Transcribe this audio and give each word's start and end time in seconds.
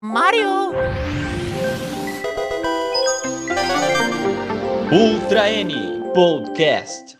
Mario! 0.00 0.70
Ultra 4.92 5.50
N 5.50 5.74
Podcast. 6.14 7.18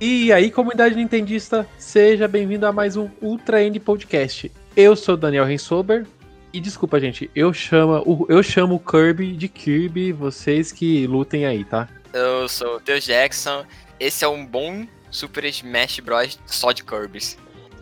E 0.00 0.32
aí, 0.32 0.50
comunidade 0.50 0.94
nintendista, 0.94 1.68
seja 1.76 2.26
bem-vindo 2.26 2.64
a 2.64 2.72
mais 2.72 2.96
um 2.96 3.10
Ultra 3.20 3.62
N 3.62 3.78
Podcast. 3.80 4.50
Eu 4.74 4.96
sou 4.96 5.14
Daniel 5.14 5.44
Rensober 5.44 6.06
e 6.54 6.58
desculpa, 6.58 6.98
gente, 6.98 7.30
eu 7.36 7.52
chamo, 7.52 8.26
eu 8.30 8.42
chamo 8.42 8.76
o 8.76 8.80
Kirby 8.80 9.32
de 9.32 9.46
Kirby, 9.46 10.10
vocês 10.10 10.72
que 10.72 11.06
lutem 11.06 11.44
aí, 11.44 11.66
tá? 11.66 11.86
Eu 12.14 12.48
sou 12.48 12.76
o 12.76 12.80
Theo 12.80 12.98
Jackson. 12.98 13.66
Esse 14.00 14.24
é 14.24 14.28
um 14.28 14.46
bom 14.46 14.86
Super 15.10 15.44
Smash 15.44 16.00
Bros. 16.00 16.38
só 16.46 16.72
de 16.72 16.82
Kirby's. 16.82 17.36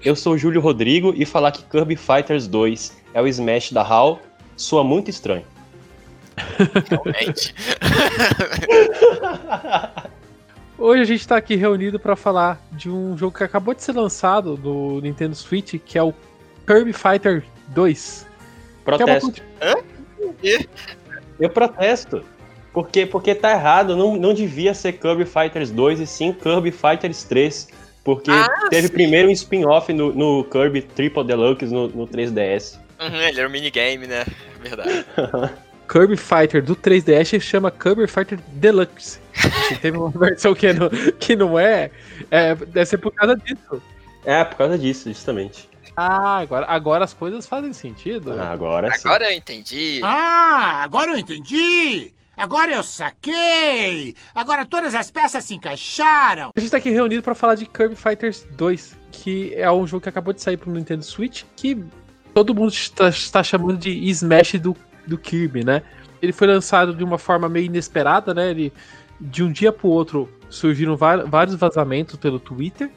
Eu 0.04 0.14
sou 0.14 0.34
o 0.34 0.38
Júlio 0.38 0.60
Rodrigo 0.60 1.12
e 1.16 1.24
falar 1.24 1.52
que 1.52 1.62
Kirby 1.64 1.96
Fighters 1.96 2.46
2 2.46 2.96
é 3.14 3.20
o 3.20 3.26
Smash 3.26 3.72
da 3.72 3.82
HAL 3.82 4.20
soa 4.56 4.84
muito 4.84 5.10
estranho. 5.10 5.44
Realmente. 6.88 7.54
Hoje 10.78 11.00
a 11.00 11.04
gente 11.04 11.26
tá 11.26 11.36
aqui 11.36 11.56
reunido 11.56 11.98
para 11.98 12.14
falar 12.14 12.60
de 12.72 12.90
um 12.90 13.16
jogo 13.16 13.36
que 13.36 13.42
acabou 13.42 13.74
de 13.74 13.82
ser 13.82 13.92
lançado 13.92 14.58
no 14.58 15.00
Nintendo 15.00 15.34
Switch, 15.34 15.74
que 15.84 15.96
é 15.98 16.02
o 16.02 16.12
Kirby 16.66 16.92
Fighter 16.92 17.42
2. 17.68 18.26
Protesto. 18.84 19.32
Que 19.32 19.42
é 19.60 19.74
uma... 19.74 19.84
Eu 21.40 21.50
protesto. 21.50 22.22
Porque, 22.72 23.06
porque 23.06 23.34
tá 23.34 23.52
errado, 23.52 23.96
não, 23.96 24.16
não 24.16 24.34
devia 24.34 24.74
ser 24.74 24.92
Kirby 24.92 25.24
Fighters 25.24 25.70
2 25.70 26.00
e 26.00 26.06
sim 26.06 26.32
Kirby 26.32 26.70
Fighters 26.70 27.24
3. 27.24 27.68
Porque 28.06 28.30
Ah, 28.30 28.68
teve 28.70 28.86
sim. 28.86 28.92
primeiro 28.92 29.28
um 29.28 29.32
spin-off 29.32 29.92
no, 29.92 30.12
no 30.14 30.44
Kirby 30.44 30.80
Triple 30.80 31.24
Deluxe 31.24 31.66
no, 31.66 31.88
no 31.88 32.06
3DS. 32.06 32.78
Uhum, 33.00 33.16
ele 33.16 33.40
era 33.40 33.48
um 33.48 33.50
minigame, 33.50 34.06
né? 34.06 34.24
Verdade. 34.60 35.04
Kirby 35.90 36.16
Fighter 36.16 36.62
do 36.62 36.76
3DS 36.76 37.40
chama 37.40 37.68
Kirby 37.68 38.06
Fighter 38.06 38.38
Deluxe. 38.52 39.18
Se 39.68 39.76
teve 39.80 39.98
uma 39.98 40.10
versão 40.16 40.54
que 40.54 40.72
não, 40.72 40.88
que 41.18 41.34
não 41.34 41.58
é, 41.58 41.90
é, 42.30 42.54
deve 42.54 42.86
ser 42.86 42.98
por 42.98 43.12
causa 43.12 43.34
disso. 43.36 43.82
É, 44.24 44.44
por 44.44 44.56
causa 44.56 44.78
disso, 44.78 45.08
justamente. 45.08 45.68
Ah, 45.96 46.38
agora, 46.38 46.66
agora 46.66 47.04
as 47.04 47.12
coisas 47.12 47.44
fazem 47.44 47.72
sentido. 47.72 48.32
Ah, 48.38 48.52
agora 48.52 48.92
sim. 48.92 49.08
Agora 49.08 49.32
eu 49.32 49.36
entendi. 49.36 50.00
Ah, 50.04 50.82
agora 50.84 51.10
eu 51.10 51.18
entendi! 51.18 52.12
Agora 52.36 52.70
eu 52.70 52.82
saquei! 52.82 54.14
Agora 54.34 54.66
todas 54.66 54.94
as 54.94 55.10
peças 55.10 55.42
se 55.42 55.54
encaixaram! 55.54 56.50
A 56.54 56.60
gente 56.60 56.70
tá 56.70 56.76
aqui 56.76 56.90
reunido 56.90 57.22
pra 57.22 57.34
falar 57.34 57.54
de 57.54 57.64
Kirby 57.64 57.96
Fighters 57.96 58.46
2, 58.58 58.94
que 59.10 59.54
é 59.54 59.72
um 59.72 59.86
jogo 59.86 60.02
que 60.02 60.10
acabou 60.10 60.34
de 60.34 60.42
sair 60.42 60.58
pro 60.58 60.70
Nintendo 60.70 61.02
Switch, 61.02 61.44
que 61.56 61.82
todo 62.34 62.54
mundo 62.54 62.68
está, 62.72 63.08
está 63.08 63.42
chamando 63.42 63.78
de 63.78 63.90
Smash 64.10 64.60
do, 64.60 64.76
do 65.06 65.16
Kirby, 65.16 65.64
né? 65.64 65.82
Ele 66.20 66.30
foi 66.30 66.46
lançado 66.46 66.94
de 66.94 67.02
uma 67.02 67.16
forma 67.16 67.48
meio 67.48 67.64
inesperada, 67.66 68.34
né? 68.34 68.50
Ele, 68.50 68.70
de 69.18 69.42
um 69.42 69.50
dia 69.50 69.72
pro 69.72 69.88
outro 69.88 70.28
surgiram 70.50 70.94
vários 70.94 71.56
vazamentos 71.56 72.16
pelo 72.16 72.38
Twitter. 72.38 72.90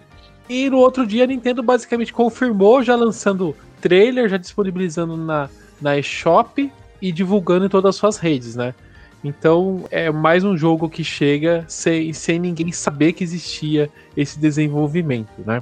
E 0.50 0.70
no 0.70 0.80
outro 0.80 1.08
dia 1.08 1.24
a 1.24 1.28
Nintendo 1.28 1.64
basicamente 1.64 2.12
confirmou, 2.12 2.84
já 2.84 2.94
lançando 2.94 3.56
trailer, 3.80 4.28
já 4.28 4.36
disponibilizando 4.36 5.16
na, 5.16 5.50
na 5.80 5.98
eShop 5.98 6.70
e 7.02 7.12
divulgando 7.14 7.68
em 7.68 7.70
todas 7.70 7.92
as 7.92 7.96
suas 7.96 8.18
redes, 8.18 8.58
né? 8.58 8.76
Então 9.24 9.84
é 9.92 10.10
mais 10.12 10.44
um 10.44 10.56
jogo 10.58 10.90
que 10.90 11.04
chega 11.04 11.66
sem, 11.68 12.14
sem 12.14 12.40
ninguém 12.40 12.72
saber 12.72 13.14
que 13.14 13.24
existia 13.24 13.90
esse 14.16 14.40
desenvolvimento, 14.40 15.30
né? 15.46 15.62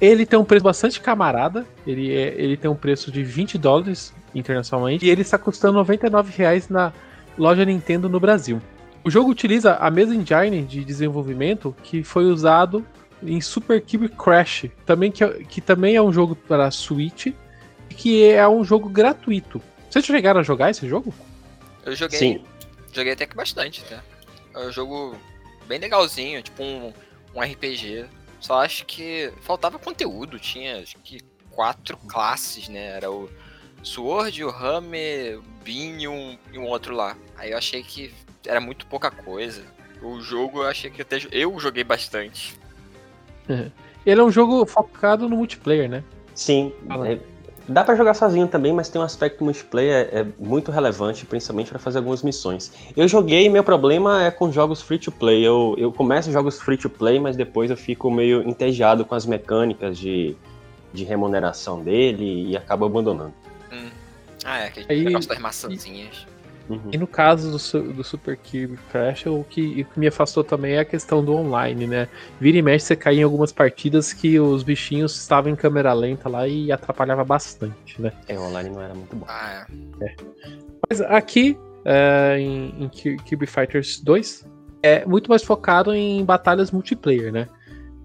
Ele 0.00 0.24
tem 0.26 0.38
um 0.38 0.44
preço 0.44 0.64
bastante 0.64 1.00
camarada, 1.00 1.64
ele, 1.86 2.12
é- 2.12 2.34
ele 2.36 2.56
tem 2.56 2.70
um 2.70 2.74
preço 2.74 3.10
de 3.10 3.22
20 3.22 3.56
dólares 3.58 4.12
internacionalmente, 4.34 5.04
e 5.04 5.10
ele 5.10 5.22
está 5.22 5.36
custando 5.38 5.74
99 5.74 6.32
reais 6.36 6.68
na 6.68 6.92
loja 7.38 7.64
Nintendo 7.64 8.08
no 8.08 8.18
Brasil. 8.20 8.60
O 9.04 9.10
jogo 9.10 9.30
utiliza 9.30 9.74
a 9.74 9.90
mesma 9.90 10.14
engine 10.14 10.62
de 10.62 10.84
desenvolvimento 10.84 11.74
que 11.82 12.02
foi 12.04 12.24
usado 12.24 12.84
em 13.22 13.40
Super 13.40 13.80
Kirby 13.80 14.08
Crash, 14.08 14.66
também 14.86 15.10
que, 15.10 15.22
é- 15.24 15.42
que 15.48 15.60
também 15.60 15.96
é 15.96 16.02
um 16.02 16.12
jogo 16.12 16.34
para 16.36 16.70
Switch, 16.70 17.26
e 17.26 17.94
que 17.94 18.24
é 18.24 18.48
um 18.48 18.64
jogo 18.64 18.88
gratuito. 18.88 19.60
Vocês 19.90 20.04
chegaram 20.04 20.40
a 20.40 20.42
jogar 20.42 20.70
esse 20.70 20.88
jogo? 20.88 21.12
Eu 21.84 21.94
joguei. 21.94 22.18
Sim. 22.18 22.40
Joguei 22.92 23.12
até 23.14 23.26
que 23.26 23.34
bastante, 23.34 23.82
até. 23.84 24.00
É 24.54 24.66
um 24.66 24.70
jogo 24.70 25.16
bem 25.66 25.78
legalzinho, 25.78 26.42
tipo 26.42 26.62
um, 26.62 26.92
um 27.34 27.40
RPG. 27.40 28.04
Só 28.40 28.62
acho 28.62 28.84
que 28.84 29.32
faltava 29.40 29.78
conteúdo. 29.78 30.38
Tinha 30.38 30.78
acho 30.80 30.98
que 30.98 31.20
quatro 31.50 31.96
classes, 31.96 32.68
né? 32.68 32.96
Era 32.96 33.10
o 33.10 33.30
Sword, 33.82 34.44
o 34.44 34.50
Rame, 34.50 35.34
o 35.36 35.42
Bean 35.64 35.98
e 36.00 36.08
um, 36.08 36.38
e 36.52 36.58
um 36.58 36.66
outro 36.66 36.94
lá. 36.94 37.16
Aí 37.36 37.52
eu 37.52 37.58
achei 37.58 37.82
que 37.82 38.12
era 38.46 38.60
muito 38.60 38.86
pouca 38.86 39.10
coisa. 39.10 39.62
O 40.02 40.20
jogo 40.20 40.62
eu 40.62 40.68
achei 40.68 40.90
que 40.90 41.02
até 41.02 41.18
eu 41.30 41.58
joguei 41.58 41.84
bastante. 41.84 42.54
Ele 44.04 44.20
é 44.20 44.24
um 44.24 44.30
jogo 44.32 44.66
focado 44.66 45.28
no 45.28 45.36
multiplayer, 45.36 45.88
né? 45.88 46.02
Sim, 46.34 46.72
é- 47.06 47.31
dá 47.68 47.84
pra 47.84 47.94
jogar 47.94 48.14
sozinho 48.14 48.46
também, 48.48 48.72
mas 48.72 48.88
tem 48.88 49.00
um 49.00 49.04
aspecto 49.04 49.44
multiplayer 49.44 50.08
é, 50.12 50.26
muito 50.38 50.70
relevante, 50.70 51.24
principalmente 51.26 51.70
pra 51.70 51.78
fazer 51.78 51.98
algumas 51.98 52.22
missões. 52.22 52.72
Eu 52.96 53.06
joguei, 53.08 53.48
meu 53.48 53.62
problema 53.64 54.24
é 54.24 54.30
com 54.30 54.50
jogos 54.52 54.82
free 54.82 54.98
to 54.98 55.12
play. 55.12 55.46
Eu, 55.46 55.74
eu 55.78 55.92
começo 55.92 56.30
jogos 56.32 56.60
free 56.60 56.76
to 56.76 56.90
play, 56.90 57.18
mas 57.20 57.36
depois 57.36 57.70
eu 57.70 57.76
fico 57.76 58.10
meio 58.10 58.46
entediado 58.48 59.04
com 59.04 59.14
as 59.14 59.24
mecânicas 59.26 59.98
de, 59.98 60.36
de 60.92 61.04
remuneração 61.04 61.82
dele 61.82 62.50
e 62.50 62.56
acabo 62.56 62.84
abandonando. 62.84 63.32
Ah, 64.44 64.58
é, 64.58 64.66
aquele 64.66 64.86
Aí- 64.88 65.04
negócio 65.04 65.28
das 65.28 65.38
maçãzinhas. 65.38 66.26
Uhum. 66.72 66.90
E 66.90 66.96
no 66.96 67.06
caso 67.06 67.50
do, 67.50 67.92
do 67.92 68.02
Super 68.02 68.36
Kirby 68.36 68.78
Crash, 68.90 69.26
o 69.26 69.44
que, 69.44 69.82
o 69.82 69.84
que 69.84 70.00
me 70.00 70.06
afastou 70.06 70.42
também 70.42 70.72
é 70.72 70.78
a 70.78 70.84
questão 70.84 71.22
do 71.22 71.34
online, 71.34 71.86
né? 71.86 72.08
Vira 72.40 72.56
e 72.56 72.62
mexe, 72.62 72.86
você 72.86 72.96
caía 72.96 73.20
em 73.20 73.24
algumas 73.24 73.52
partidas 73.52 74.12
que 74.14 74.40
os 74.40 74.62
bichinhos 74.62 75.14
estavam 75.16 75.52
em 75.52 75.56
câmera 75.56 75.92
lenta 75.92 76.28
lá 76.30 76.48
e 76.48 76.72
atrapalhava 76.72 77.24
bastante, 77.24 78.00
né? 78.00 78.10
É, 78.26 78.38
o 78.38 78.42
online 78.42 78.70
não 78.70 78.80
era 78.80 78.94
muito 78.94 79.14
bom. 79.14 79.26
Ah, 79.28 79.66
é. 80.00 80.14
Mas 80.88 81.00
aqui, 81.02 81.58
é, 81.84 82.38
em, 82.38 82.84
em 82.84 82.88
Ki- 82.88 83.16
Kirby 83.18 83.46
Fighters 83.46 84.00
2, 84.00 84.46
é 84.82 85.04
muito 85.04 85.28
mais 85.28 85.42
focado 85.42 85.92
em 85.94 86.24
batalhas 86.24 86.70
multiplayer, 86.70 87.30
né? 87.30 87.48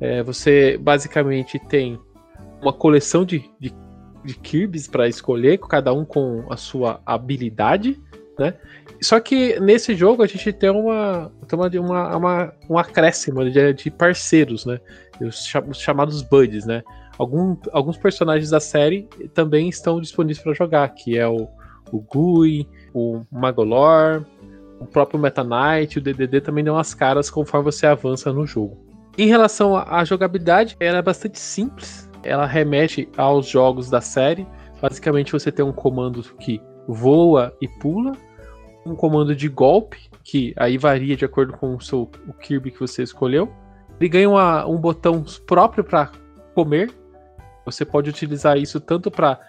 É, 0.01 0.21
você 0.21 0.77
basicamente 0.77 1.57
tem 1.57 1.97
uma 2.61 2.73
coleção 2.73 3.23
de, 3.23 3.49
de, 3.59 3.73
de 4.25 4.33
Kirbys 4.35 4.87
para 4.87 5.07
escolher, 5.07 5.57
cada 5.57 5.93
um 5.93 6.03
com 6.03 6.45
a 6.51 6.57
sua 6.57 7.01
habilidade, 7.05 7.99
né? 8.37 8.53
Só 9.01 9.19
que 9.19 9.59
nesse 9.59 9.95
jogo 9.95 10.23
a 10.23 10.27
gente 10.27 10.51
tem 10.53 10.69
uma, 10.69 11.31
tem 11.47 11.57
uma, 11.59 11.69
uma, 11.79 12.17
uma- 12.17 12.53
um 12.69 12.77
acréscimo 12.77 13.49
de, 13.49 13.73
de 13.73 13.91
parceiros, 13.91 14.65
né? 14.65 14.79
Os, 15.21 15.45
cha- 15.45 15.63
os 15.67 15.79
chamados 15.79 16.21
buds, 16.21 16.65
né? 16.65 16.83
Algum, 17.17 17.55
alguns 17.71 17.97
personagens 17.97 18.49
da 18.49 18.59
série 18.59 19.07
também 19.33 19.69
estão 19.69 19.99
disponíveis 19.99 20.39
para 20.39 20.53
jogar, 20.53 20.87
que 20.89 21.17
é 21.17 21.27
o, 21.27 21.47
o 21.91 21.99
Gui, 21.99 22.67
o 22.93 23.23
Magolor, 23.31 24.23
o 24.79 24.85
próprio 24.85 25.19
Meta 25.19 25.43
Knight, 25.43 25.97
o 25.97 26.01
DDD 26.01 26.41
também 26.41 26.63
dão 26.63 26.77
as 26.77 26.93
caras 26.93 27.29
conforme 27.29 27.65
você 27.71 27.87
avança 27.87 28.31
no 28.31 28.45
jogo. 28.45 28.77
Em 29.17 29.27
relação 29.27 29.75
à 29.75 30.03
jogabilidade, 30.05 30.75
ela 30.79 30.99
é 30.99 31.01
bastante 31.01 31.39
simples. 31.39 32.07
Ela 32.23 32.45
remete 32.45 33.09
aos 33.17 33.47
jogos 33.47 33.89
da 33.89 33.99
série. 34.01 34.45
Basicamente, 34.79 35.31
você 35.31 35.51
tem 35.51 35.65
um 35.65 35.71
comando 35.71 36.21
que 36.39 36.61
voa 36.87 37.51
e 37.59 37.67
pula, 37.67 38.11
um 38.91 38.95
comando 38.95 39.35
de 39.35 39.47
golpe, 39.49 40.09
que 40.23 40.53
aí 40.57 40.77
varia 40.77 41.15
de 41.15 41.25
acordo 41.25 41.53
com 41.53 41.75
o 41.75 41.81
seu 41.81 42.09
o 42.27 42.33
Kirby 42.33 42.71
que 42.71 42.79
você 42.79 43.03
escolheu. 43.03 43.51
Ele 43.99 44.09
ganha 44.09 44.29
uma- 44.29 44.65
um 44.67 44.77
botão 44.77 45.23
próprio 45.45 45.83
para 45.83 46.11
comer. 46.53 46.91
Você 47.65 47.83
pode 47.83 48.09
utilizar 48.09 48.57
isso 48.57 48.79
tanto 48.79 49.09
para 49.11 49.39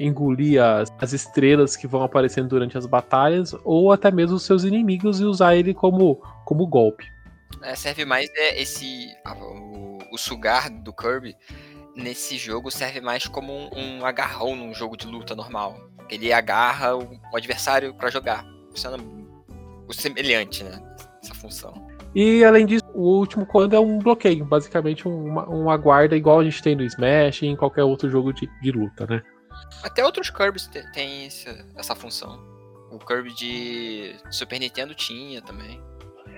engolir 0.00 0.62
as, 0.62 0.92
as 0.98 1.12
estrelas 1.12 1.74
que 1.74 1.86
vão 1.86 2.02
aparecendo 2.02 2.48
durante 2.48 2.76
as 2.76 2.84
batalhas, 2.86 3.54
ou 3.64 3.92
até 3.92 4.10
mesmo 4.10 4.36
os 4.36 4.42
seus 4.44 4.62
inimigos 4.64 5.20
e 5.20 5.24
usar 5.24 5.56
ele 5.56 5.72
como, 5.72 6.16
como 6.44 6.66
golpe. 6.66 7.06
É, 7.62 7.74
serve 7.74 8.04
mais 8.04 8.28
é 8.36 8.60
esse. 8.60 9.08
O, 9.40 9.98
o 10.12 10.18
sugar 10.18 10.68
do 10.68 10.92
Kirby 10.92 11.34
nesse 11.96 12.36
jogo 12.36 12.70
serve 12.70 13.00
mais 13.00 13.26
como 13.26 13.52
um, 13.52 13.70
um 13.74 14.04
agarrão 14.04 14.54
num 14.54 14.74
jogo 14.74 14.96
de 14.96 15.06
luta 15.06 15.34
normal. 15.34 15.76
Ele 16.10 16.32
agarra 16.32 16.94
o, 16.96 17.18
o 17.32 17.36
adversário 17.36 17.94
pra 17.94 18.10
jogar. 18.10 18.44
Funciona 18.74 18.96
o 19.88 19.92
semelhante, 19.92 20.64
né? 20.64 20.82
Essa 21.22 21.34
função. 21.34 21.72
E 22.14 22.44
além 22.44 22.66
disso, 22.66 22.84
o 22.92 23.18
último 23.18 23.46
comando 23.46 23.74
é 23.76 23.80
um 23.80 23.98
bloqueio, 23.98 24.44
basicamente 24.44 25.06
um, 25.08 25.26
uma, 25.26 25.46
uma 25.48 25.76
guarda 25.76 26.16
igual 26.16 26.40
a 26.40 26.44
gente 26.44 26.62
tem 26.62 26.74
no 26.76 26.82
Smash 26.84 27.42
e 27.42 27.46
em 27.46 27.56
qualquer 27.56 27.84
outro 27.84 28.10
jogo 28.10 28.32
de, 28.32 28.48
de 28.60 28.70
luta, 28.72 29.06
né? 29.06 29.22
Até 29.82 30.04
outros 30.04 30.30
Kirbys 30.30 30.66
te- 30.66 30.84
têm 30.92 31.26
essa 31.76 31.94
função. 31.94 32.38
O 32.90 32.98
Kirby 32.98 33.32
de 33.34 34.14
Super 34.30 34.58
Nintendo 34.60 34.94
tinha 34.94 35.40
também. 35.42 35.80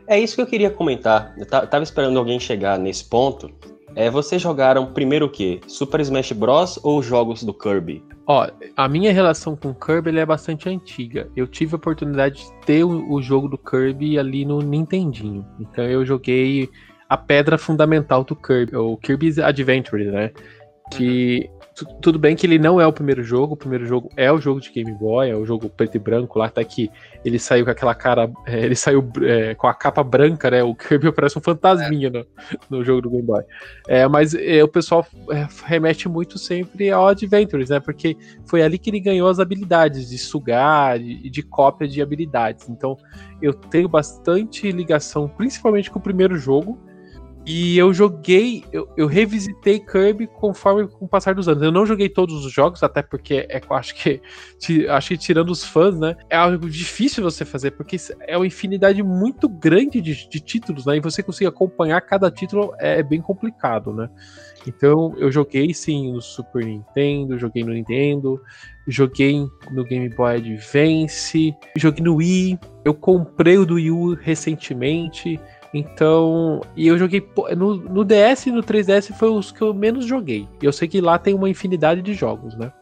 É 0.07 0.19
isso 0.19 0.37
que 0.37 0.43
eu 0.43 0.47
queria 0.47 0.71
comentar. 0.71 1.35
Eu 1.37 1.47
ta- 1.47 1.67
tava 1.67 1.83
esperando 1.85 2.19
alguém 2.19 2.39
chegar 2.41 2.79
nesse 2.79 3.05
ponto. 3.05 3.51
É, 3.97 4.11
vocês 4.11 4.43
jogaram 4.43 4.93
primeiro 4.93 5.25
o 5.25 5.31
quê? 5.31 5.59
Super 5.67 6.01
Smash 6.01 6.33
Bros. 6.33 6.79
ou 6.83 7.03
jogos 7.03 7.43
do 7.43 7.55
Kirby? 7.55 8.05
Ó, 8.27 8.47
a 8.77 8.89
minha 8.89 9.11
relação 9.11 9.57
com 9.57 9.71
o 9.71 9.75
Kirby 9.75 10.19
é 10.19 10.27
bastante 10.27 10.69
antiga. 10.69 11.31
Eu 11.35 11.47
tive 11.47 11.75
a 11.75 11.77
oportunidade 11.77 12.45
de 12.45 12.53
ter 12.67 12.85
o, 12.85 13.11
o, 13.11 13.23
jogo 13.23 13.49
do 13.49 13.57
Kirby 13.57 14.19
ali 14.19 14.45
no 14.45 14.61
Nintendinho. 14.61 15.47
Então 15.59 15.83
eu 15.85 16.05
joguei 16.05 16.69
a 17.09 17.17
pedra 17.17 17.57
fundamental 17.57 18.23
do 18.23 18.37
Kirby, 18.37 18.77
o 18.77 18.99
Kirby's 18.99 19.39
Adventure, 19.39 20.05
né? 20.11 20.31
Que 20.93 21.49
tudo 22.01 22.19
bem 22.19 22.35
que 22.35 22.47
ele 22.47 22.59
não 22.59 22.81
é 22.81 22.87
o 22.87 22.93
primeiro 22.93 23.23
jogo, 23.23 23.53
o 23.53 23.57
primeiro 23.57 23.85
jogo 23.85 24.11
é 24.17 24.33
o 24.33 24.41
jogo 24.41 24.61
de 24.61 24.71
Game 24.71 24.93
Boy, 24.93 25.29
é 25.29 25.37
o 25.37 25.45
jogo 25.45 25.69
preto 25.69 25.97
e 25.97 25.99
branco 25.99 26.39
lá, 26.39 26.49
tá 26.49 26.63
aqui. 26.63 26.91
Ele 27.23 27.39
saiu 27.39 27.67
com 27.67 27.71
aquela 27.71 27.95
cara. 27.95 28.31
É, 28.47 28.65
ele 28.65 28.75
saiu 28.75 29.07
é, 29.23 29.55
com 29.55 29.67
a 29.67 29.75
capa 29.75 30.03
branca, 30.03 30.51
né? 30.51 30.63
O 30.63 30.75
Kirby 30.75 31.13
parece 31.13 31.39
um 31.39 31.43
fantasminha 31.43 32.09
no, 32.09 32.27
no 32.71 32.85
jogo 32.85 33.03
do 33.03 33.11
Game 33.11 33.23
Boy. 33.23 33.43
É, 33.87 34.09
mas 34.09 34.33
é, 34.35 34.65
o 34.65 34.69
pessoal 34.69 35.07
é, 35.31 35.47
remete 35.65 36.09
muito 36.09 36.39
sempre 36.39 36.91
ao 36.91 37.09
Adventures, 37.09 37.69
né? 37.69 37.79
Porque 37.79 38.17
foi 38.47 38.63
ali 38.63 38.79
que 38.79 38.89
ele 38.89 39.01
ganhou 39.01 39.29
as 39.29 39.39
habilidades 39.39 40.09
de 40.09 40.17
sugar 40.17 40.99
e 40.99 41.17
de, 41.17 41.31
de 41.31 41.43
cópia 41.43 41.87
de 41.87 42.01
habilidades. 42.01 42.71
Então 42.71 42.97
eu 43.43 43.53
tenho 43.53 43.89
bastante 43.89 44.71
ligação, 44.73 45.29
principalmente 45.29 45.91
com 45.91 45.99
o 45.99 46.03
primeiro 46.03 46.39
jogo 46.39 46.86
e 47.47 47.79
eu 47.79 47.95
joguei, 47.95 48.65
eu, 48.73 48.89
eu, 48.97 49.07
revisitei 49.07 49.79
Kirby 49.79 50.27
conforme 50.27 50.89
com 50.89 51.05
o 51.05 51.09
passar 51.09 51.33
dos 51.33 51.49
anos. 51.49 51.63
Eu 51.63 51.71
não 51.71 51.87
joguei 51.87 52.09
todos 52.09 52.45
os 52.45 52.53
jogos, 52.53 52.83
até 52.83 53.03
porque 53.03 53.47
é, 53.49 53.63
acho 53.71 53.95
que 53.95 54.21
acho 54.91 55.09
que 55.11 55.17
tirando 55.17 55.51
os 55.51 55.63
fãs, 55.63 55.97
né? 55.97 56.17
É 56.29 56.37
algo 56.37 56.69
difícil 56.69 57.23
você 57.23 57.45
fazer, 57.45 57.71
porque 57.71 57.97
é 58.23 58.37
uma 58.37 58.49
infinidade 58.49 59.01
muito 59.01 59.49
grande 59.49 60.01
de, 60.01 60.29
de 60.29 60.41
títulos, 60.41 60.87
né? 60.87 60.97
E 60.97 61.01
você 61.01 61.23
conseguir 61.23 61.47
acompanhar 61.47 62.01
cada 62.01 62.33
título 62.33 62.75
é, 62.81 62.99
é 62.99 63.03
bem 63.05 63.21
complicado, 63.21 63.95
né? 63.95 64.11
Então 64.67 65.15
eu 65.17 65.31
joguei 65.31 65.73
sim 65.73 66.13
no 66.13 66.21
Super 66.21 66.65
Nintendo, 66.65 67.39
joguei 67.39 67.63
no 67.63 67.73
Nintendo, 67.73 68.43
joguei 68.89 69.47
no 69.71 69.85
Game 69.85 70.09
Boy 70.09 70.37
Advance, 70.37 71.55
joguei 71.77 72.05
no 72.05 72.17
Wii, 72.17 72.59
eu 72.85 72.93
comprei 72.93 73.57
o 73.57 73.65
do 73.65 73.75
Wii 73.75 73.91
U 73.93 74.15
recentemente. 74.15 75.41
Então, 75.75 76.61
e 76.77 76.87
eu 76.87 76.97
joguei 76.97 77.27
no, 77.57 77.77
no 77.77 78.05
DS 78.05 78.47
e 78.47 78.51
no 78.51 78.63
3DS 78.63 79.13
foi 79.15 79.29
os 79.29 79.53
que 79.53 79.63
eu 79.63 79.75
menos 79.75 80.07
joguei. 80.07 80.49
E 80.63 80.65
eu 80.65 80.73
sei 80.73 80.89
que 80.89 81.01
lá 81.01 81.19
tem 81.19 81.35
uma 81.35 81.49
infinidade 81.49 82.03
de 82.03 82.15
jogos, 82.15 82.57
né? 82.57 82.73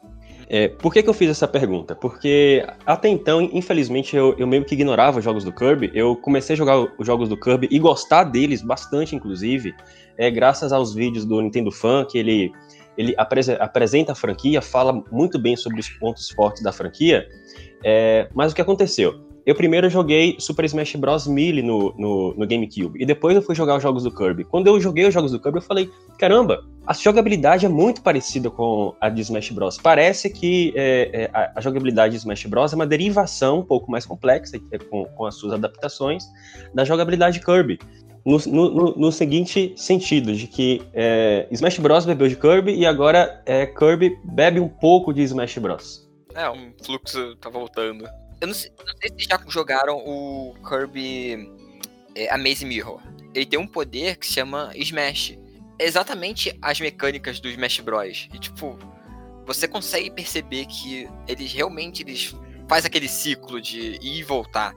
É, 0.48 0.69
por 0.69 0.92
que, 0.92 1.02
que 1.02 1.08
eu 1.08 1.14
fiz 1.14 1.31
essa 1.31 1.48
pergunta? 1.48 1.94
Porque 1.94 2.66
até 2.84 3.08
então, 3.08 3.40
infelizmente, 3.40 4.14
eu, 4.14 4.34
eu, 4.38 4.46
meio 4.46 4.64
que 4.64 4.75
ignorava 4.75 5.19
os 5.19 5.25
jogos 5.25 5.42
do 5.42 5.52
Kirby. 5.52 5.90
Eu 5.94 6.16
comecei 6.16 6.54
a 6.54 6.56
jogar 6.56 6.78
os 6.78 7.06
jogos 7.06 7.28
do 7.28 7.36
Kirby 7.36 7.69
e 7.70 7.78
gostar 7.78 8.25
deles 8.25 8.62
bastante, 8.62 9.16
inclusive, 9.16 9.75
é, 10.19 10.31
graças 10.31 10.72
aos 10.72 10.94
vídeos 10.94 11.25
do 11.25 11.40
Nintendo 11.40 11.72
Fan, 11.72 12.04
que 12.04 12.19
ele, 12.19 12.52
ele 12.96 13.14
apresenta 13.16 14.12
a 14.12 14.14
franquia, 14.14 14.60
fala 14.60 15.02
muito 15.10 15.38
bem 15.38 15.56
sobre 15.56 15.81
os 15.81 15.88
pontos 15.88 16.31
fortes 16.31 16.62
da 16.62 16.72
franquia. 16.72 17.26
É, 17.82 18.28
mas 18.34 18.52
o 18.52 18.54
que 18.54 18.62
aconteceu? 18.62 19.33
Eu 19.46 19.55
primeiro 19.55 19.91
joguei 19.91 20.37
Super 20.38 20.64
Smash 20.64 20.94
Bros. 20.96 21.26
Melee 21.26 21.62
no, 21.62 21.94
no, 21.99 22.35
no, 22.35 22.46
GameCube, 22.46 23.00
e 23.00 23.05
depois 23.05 23.37
eu 23.37 23.43
fui 23.43 23.55
jogar 23.55 23.76
os 23.76 23.82
jogos 23.82 24.02
do 24.02 24.11
Kirby. 24.11 24.44
Quando 24.44 24.67
eu 24.67 24.81
joguei 24.81 25.06
os 25.06 25.12
jogos 25.12 25.32
do 25.32 25.41
Kirby, 25.41 25.58
eu 25.58 25.62
falei, 25.62 25.91
caramba, 26.19 26.64
a 26.87 26.93
jogabilidade 26.94 27.67
é 27.67 27.69
muito 27.69 28.02
parecida 28.02 28.50
com 28.50 28.94
a 29.00 29.08
de 29.08 29.20
Smash 29.20 29.50
Bros. 29.50 29.79
Parece 29.79 30.31
que 30.31 30.73
é, 30.75 31.25
é, 31.25 31.31
a, 31.55 31.61
jogabilidade 31.61 32.12
de 32.12 32.19
Smash 32.19 32.46
Bros. 32.46 32.73
é 32.73 32.76
uma 32.76 32.87
derivação 32.87 33.61
um 33.61 33.64
pouco 33.64 33.91
mais 33.91 34.06
complexa, 34.06 34.58
é, 34.70 34.79
com, 34.79 35.05
com 35.05 35.26
as 35.26 35.35
suas 35.35 35.52
adaptações, 35.52 36.25
da 36.75 36.85
jogabilidade 36.85 37.41
Kirby. 37.41 37.79
No, 38.25 38.38
no, 38.38 38.96
no, 38.96 39.12
seguinte 39.12 39.75
sentido, 39.76 40.35
de 40.35 40.46
que 40.46 40.81
é, 40.94 41.46
Smash 41.50 41.79
Bros. 41.79 42.06
bebeu 42.06 42.29
de 42.29 42.37
Kirby 42.37 42.75
e 42.75 42.87
agora 42.87 43.43
é, 43.44 43.67
Kirby 43.67 44.19
bebe 44.25 44.61
um 44.61 44.69
pouco 44.69 45.12
de 45.12 45.23
Smash 45.23 45.58
Bros. 45.58 46.08
É, 46.35 46.49
um 46.50 46.73
fluxo 46.82 47.37
tá 47.37 47.50
voltando. 47.50 48.08
Eu 48.44 48.49
não 48.49 48.55
sei, 48.55 48.70
não 48.79 48.94
sei 49.00 49.11
se 49.19 49.26
já 49.26 49.41
jogaram 49.49 49.96
o 49.96 50.55
Kirby 50.69 51.50
é, 52.14 52.31
Amazing 52.31 52.67
Mirror. 52.67 53.00
Ele 53.35 53.46
tem 53.46 53.58
um 53.58 53.67
poder 53.67 54.19
que 54.19 54.26
se 54.26 54.35
chama 54.35 54.70
Smash. 54.75 55.38
É 55.79 55.87
exatamente 55.87 56.55
as 56.61 56.79
mecânicas 56.79 57.41
do 57.41 57.49
Smash 57.49 57.81
Bros. 57.81 58.29
E 58.35 58.38
tipo, 58.38 58.79
você 59.46 59.67
consegue 59.67 60.11
perceber 60.11 60.67
que 60.67 61.08
eles 61.26 61.55
realmente 61.55 62.02
eles 62.02 62.37
faz 62.69 62.85
aquele 62.85 63.08
ciclo 63.08 63.62
de 63.62 63.99
ir 64.02 64.19
e 64.19 64.23
voltar. 64.23 64.75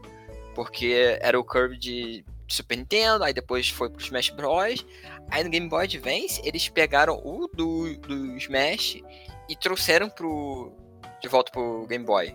Porque 0.56 1.18
era 1.20 1.38
o 1.38 1.44
Kirby 1.44 1.78
de 1.78 2.26
Super 2.48 2.78
Nintendo, 2.78 3.26
aí 3.26 3.34
depois 3.34 3.68
foi 3.68 3.90
pro 3.90 4.02
Smash 4.02 4.30
Bros. 4.30 4.86
Aí 5.30 5.44
no 5.44 5.50
Game 5.50 5.68
Boy 5.68 5.84
Advance 5.84 6.42
eles 6.46 6.70
pegaram 6.70 7.22
o 7.22 7.50
do, 7.54 7.98
do 7.98 8.38
Smash 8.38 9.02
e 9.50 9.58
trouxeram 9.58 10.10
pro 10.10 10.72
de 11.22 11.28
volta 11.28 11.52
pro 11.52 11.86
Game 11.86 12.06
Boy. 12.06 12.34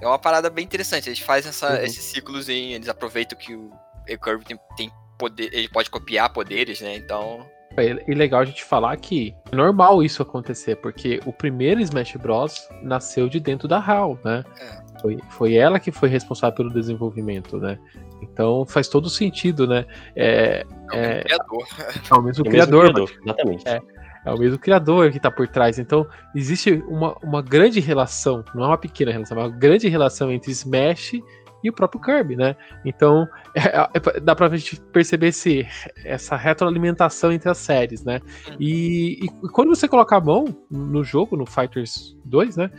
É 0.00 0.06
uma 0.06 0.18
parada 0.18 0.48
bem 0.48 0.64
interessante. 0.64 1.08
Eles 1.08 1.18
fazem 1.18 1.50
essa, 1.50 1.70
uhum. 1.70 1.82
esse 1.82 2.00
ciclozinho, 2.02 2.74
eles 2.74 2.88
aproveitam 2.88 3.38
que 3.38 3.54
o 3.54 3.70
Kirby 4.06 4.44
tem, 4.44 4.58
tem 4.76 4.92
poder, 5.18 5.50
ele 5.52 5.68
pode 5.68 5.90
copiar 5.90 6.32
poderes, 6.32 6.80
né? 6.80 6.96
Então. 6.96 7.46
É 7.76 8.14
legal 8.14 8.40
a 8.40 8.44
gente 8.44 8.64
falar 8.64 8.96
que 8.96 9.34
é 9.52 9.54
normal 9.54 10.02
isso 10.02 10.22
acontecer, 10.22 10.76
porque 10.76 11.20
o 11.24 11.32
primeiro 11.32 11.80
Smash 11.80 12.16
Bros. 12.16 12.68
nasceu 12.82 13.28
de 13.28 13.38
dentro 13.38 13.68
da 13.68 13.78
HAL, 13.78 14.18
né? 14.24 14.44
É. 14.58 15.00
Foi, 15.00 15.18
foi 15.30 15.54
ela 15.54 15.78
que 15.78 15.92
foi 15.92 16.08
responsável 16.08 16.56
pelo 16.56 16.72
desenvolvimento, 16.72 17.58
né? 17.58 17.78
Então 18.22 18.66
faz 18.66 18.88
todo 18.88 19.08
sentido, 19.08 19.66
né? 19.66 19.86
É, 20.16 20.66
é, 20.92 21.24
é 21.28 21.36
o 21.36 21.42
mesmo 21.42 21.54
criador. 21.54 21.66
É 22.10 22.14
o 22.14 22.22
mesmo, 22.22 22.44
é 22.44 22.48
o 22.48 22.50
criador, 22.50 22.82
mesmo 22.82 23.06
criador, 23.06 23.22
exatamente. 23.24 23.68
É, 23.68 23.80
é 24.24 24.32
o 24.32 24.38
mesmo 24.38 24.58
criador 24.58 25.10
que 25.10 25.16
está 25.16 25.30
por 25.30 25.48
trás. 25.48 25.78
Então, 25.78 26.06
existe 26.34 26.82
uma, 26.86 27.16
uma 27.22 27.42
grande 27.42 27.80
relação, 27.80 28.44
não 28.54 28.64
é 28.64 28.66
uma 28.68 28.78
pequena 28.78 29.12
relação, 29.12 29.38
é 29.38 29.42
uma 29.42 29.48
grande 29.48 29.88
relação 29.88 30.30
entre 30.30 30.50
Smash 30.50 31.14
e 31.62 31.68
o 31.68 31.72
próprio 31.72 32.00
Kirby, 32.00 32.36
né? 32.36 32.56
Então, 32.84 33.28
é, 33.54 33.88
é, 33.94 34.20
dá 34.20 34.34
pra 34.34 34.48
gente 34.56 34.80
perceber 34.92 35.28
esse, 35.28 35.66
essa 36.04 36.36
retroalimentação 36.36 37.32
entre 37.32 37.48
as 37.48 37.58
séries, 37.58 38.04
né? 38.04 38.20
E, 38.58 39.24
e, 39.24 39.28
quando 39.52 39.68
você 39.68 39.88
coloca 39.88 40.16
a 40.16 40.20
mão 40.20 40.44
no 40.70 41.02
jogo, 41.04 41.36
no 41.36 41.46
Fighters 41.46 42.16
2, 42.24 42.56
né? 42.56 42.70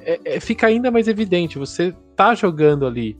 É, 0.00 0.36
é, 0.36 0.40
fica 0.40 0.66
ainda 0.66 0.90
mais 0.90 1.08
evidente. 1.08 1.58
Você 1.58 1.94
tá 2.16 2.34
jogando 2.34 2.86
ali 2.86 3.16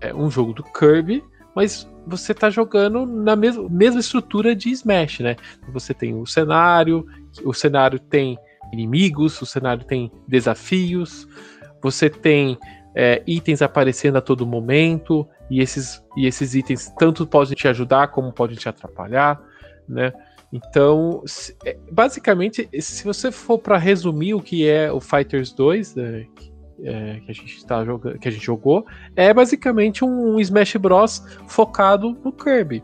é, 0.00 0.14
um 0.14 0.30
jogo 0.30 0.52
do 0.52 0.62
Kirby, 0.62 1.24
mas 1.54 1.88
você 2.06 2.34
tá 2.34 2.50
jogando 2.50 3.06
na 3.06 3.36
mesma, 3.36 3.68
mesma 3.68 4.00
estrutura 4.00 4.54
de 4.54 4.70
Smash, 4.70 5.20
né? 5.20 5.36
Você 5.68 5.94
tem 5.94 6.14
o 6.14 6.26
cenário, 6.26 7.06
o 7.44 7.52
cenário 7.52 7.98
tem 7.98 8.38
inimigos, 8.72 9.40
o 9.40 9.46
cenário 9.46 9.84
tem 9.84 10.10
desafios, 10.26 11.28
você 11.82 12.08
tem 12.08 12.58
é, 12.94 13.22
itens 13.26 13.62
aparecendo 13.62 14.16
a 14.16 14.20
todo 14.20 14.46
momento, 14.46 15.26
e 15.50 15.60
esses, 15.60 16.02
e 16.16 16.26
esses 16.26 16.54
itens 16.54 16.92
tanto 16.98 17.26
podem 17.26 17.54
te 17.54 17.68
ajudar 17.68 18.08
como 18.08 18.32
podem 18.32 18.56
te 18.56 18.68
atrapalhar, 18.68 19.40
né? 19.88 20.12
Então, 20.52 21.24
é, 21.64 21.76
basicamente, 21.90 22.68
se 22.78 23.04
você 23.04 23.32
for 23.32 23.58
para 23.58 23.78
resumir 23.78 24.34
o 24.34 24.40
que 24.40 24.68
é 24.68 24.92
o 24.92 25.00
Fighters 25.00 25.50
2, 25.52 25.94
né, 25.94 26.26
é, 26.82 27.20
que, 27.20 27.30
a 27.30 27.34
gente 27.34 27.66
tá 27.66 27.84
jogando, 27.84 28.18
que 28.18 28.28
a 28.28 28.30
gente 28.30 28.44
jogou, 28.44 28.84
é 29.14 29.32
basicamente 29.32 30.04
um, 30.04 30.38
Smash 30.40 30.76
Bros 30.76 31.22
focado 31.46 32.16
no 32.24 32.32
Kirby. 32.32 32.82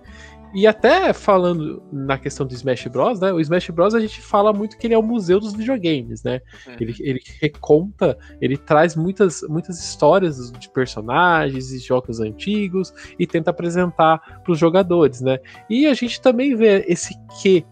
E 0.54 0.66
até 0.66 1.12
falando 1.12 1.82
na 1.92 2.16
questão 2.16 2.46
do 2.46 2.54
Smash 2.54 2.86
Bros, 2.86 3.20
né? 3.20 3.32
O 3.32 3.40
Smash 3.40 3.68
Bros 3.68 3.94
a 3.94 4.00
gente 4.00 4.20
fala 4.22 4.52
muito 4.52 4.78
que 4.78 4.86
ele 4.86 4.94
é 4.94 4.98
o 4.98 5.02
museu 5.02 5.38
dos 5.38 5.52
videogames, 5.52 6.22
né? 6.22 6.40
Uhum. 6.66 6.76
Ele, 6.80 6.94
ele 7.00 7.20
reconta, 7.40 8.16
ele 8.40 8.56
traz 8.56 8.96
muitas, 8.96 9.42
muitas 9.42 9.78
histórias 9.78 10.50
de 10.52 10.70
personagens 10.70 11.70
e 11.70 11.78
jogos 11.78 12.20
antigos 12.20 12.94
e 13.18 13.26
tenta 13.26 13.50
apresentar 13.50 14.40
para 14.42 14.52
os 14.52 14.58
jogadores, 14.58 15.20
né? 15.20 15.38
E 15.68 15.86
a 15.86 15.92
gente 15.92 16.20
também 16.20 16.56
vê 16.56 16.84
esse 16.88 17.14
que 17.42 17.64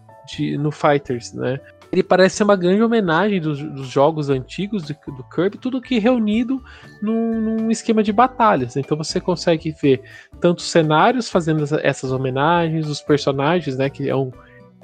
no 0.59 0.71
Fighters, 0.71 1.33
né? 1.33 1.59
Ele 1.91 2.03
parece 2.03 2.37
ser 2.37 2.43
uma 2.43 2.55
grande 2.55 2.81
homenagem 2.81 3.39
dos, 3.39 3.61
dos 3.61 3.87
jogos 3.87 4.29
antigos 4.29 4.83
do, 4.83 4.95
do, 5.13 5.23
Kirby, 5.23 5.57
tudo 5.57 5.81
que 5.81 5.99
reunido 5.99 6.61
num, 7.01 7.39
num, 7.39 7.71
esquema 7.71 8.03
de 8.03 8.11
batalhas. 8.11 8.75
Então 8.75 8.97
você 8.97 9.19
consegue 9.19 9.73
ver 9.81 10.01
tanto 10.39 10.61
cenários 10.61 11.29
fazendo 11.29 11.63
essas 11.81 12.11
homenagens, 12.11 12.87
os 12.87 13.01
personagens, 13.01 13.77
né, 13.77 13.89
que 13.89 14.09
é 14.09 14.15
um, 14.15 14.31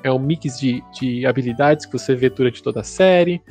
é 0.03 0.11
um 0.11 0.19
mix 0.19 0.59
de, 0.59 0.83
de 0.93 1.25
habilidades 1.25 1.85
que 1.85 1.93
você 1.93 2.15
vê 2.15 2.29
durante 2.29 2.63
toda 2.63 2.81
a 2.81 2.83
série, 2.83 3.41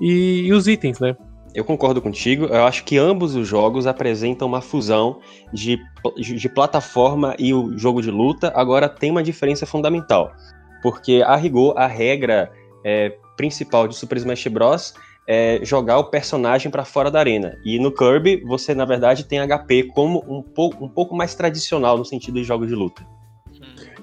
e, 0.00 0.46
e 0.46 0.52
os 0.52 0.66
itens, 0.66 0.98
né? 0.98 1.16
Eu 1.54 1.64
concordo 1.64 2.00
contigo. 2.00 2.44
Eu 2.44 2.64
acho 2.64 2.84
que 2.84 2.96
ambos 2.96 3.34
os 3.34 3.46
jogos 3.46 3.86
apresentam 3.86 4.46
uma 4.46 4.60
fusão 4.60 5.18
de, 5.52 5.78
de 6.16 6.48
plataforma 6.48 7.34
e 7.38 7.52
o 7.52 7.76
jogo 7.76 8.00
de 8.00 8.10
luta. 8.10 8.52
Agora 8.54 8.88
tem 8.88 9.10
uma 9.10 9.22
diferença 9.22 9.66
fundamental. 9.66 10.32
Porque, 10.80 11.22
a 11.26 11.34
rigor, 11.34 11.76
a 11.76 11.86
regra 11.86 12.50
é, 12.84 13.16
principal 13.36 13.88
de 13.88 13.96
Super 13.96 14.18
Smash 14.18 14.46
Bros. 14.48 14.94
é 15.26 15.60
jogar 15.62 15.98
o 15.98 16.10
personagem 16.10 16.70
para 16.70 16.84
fora 16.84 17.10
da 17.10 17.18
arena. 17.18 17.56
E 17.64 17.78
no 17.78 17.92
Kirby, 17.92 18.42
você 18.44 18.74
na 18.74 18.84
verdade 18.84 19.24
tem 19.24 19.40
HP 19.40 19.90
como 19.94 20.24
um, 20.28 20.44
um 20.80 20.88
pouco 20.88 21.14
mais 21.14 21.34
tradicional 21.34 21.96
no 21.96 22.04
sentido 22.04 22.34
de 22.34 22.44
jogos 22.44 22.68
de 22.68 22.74
luta. 22.74 23.06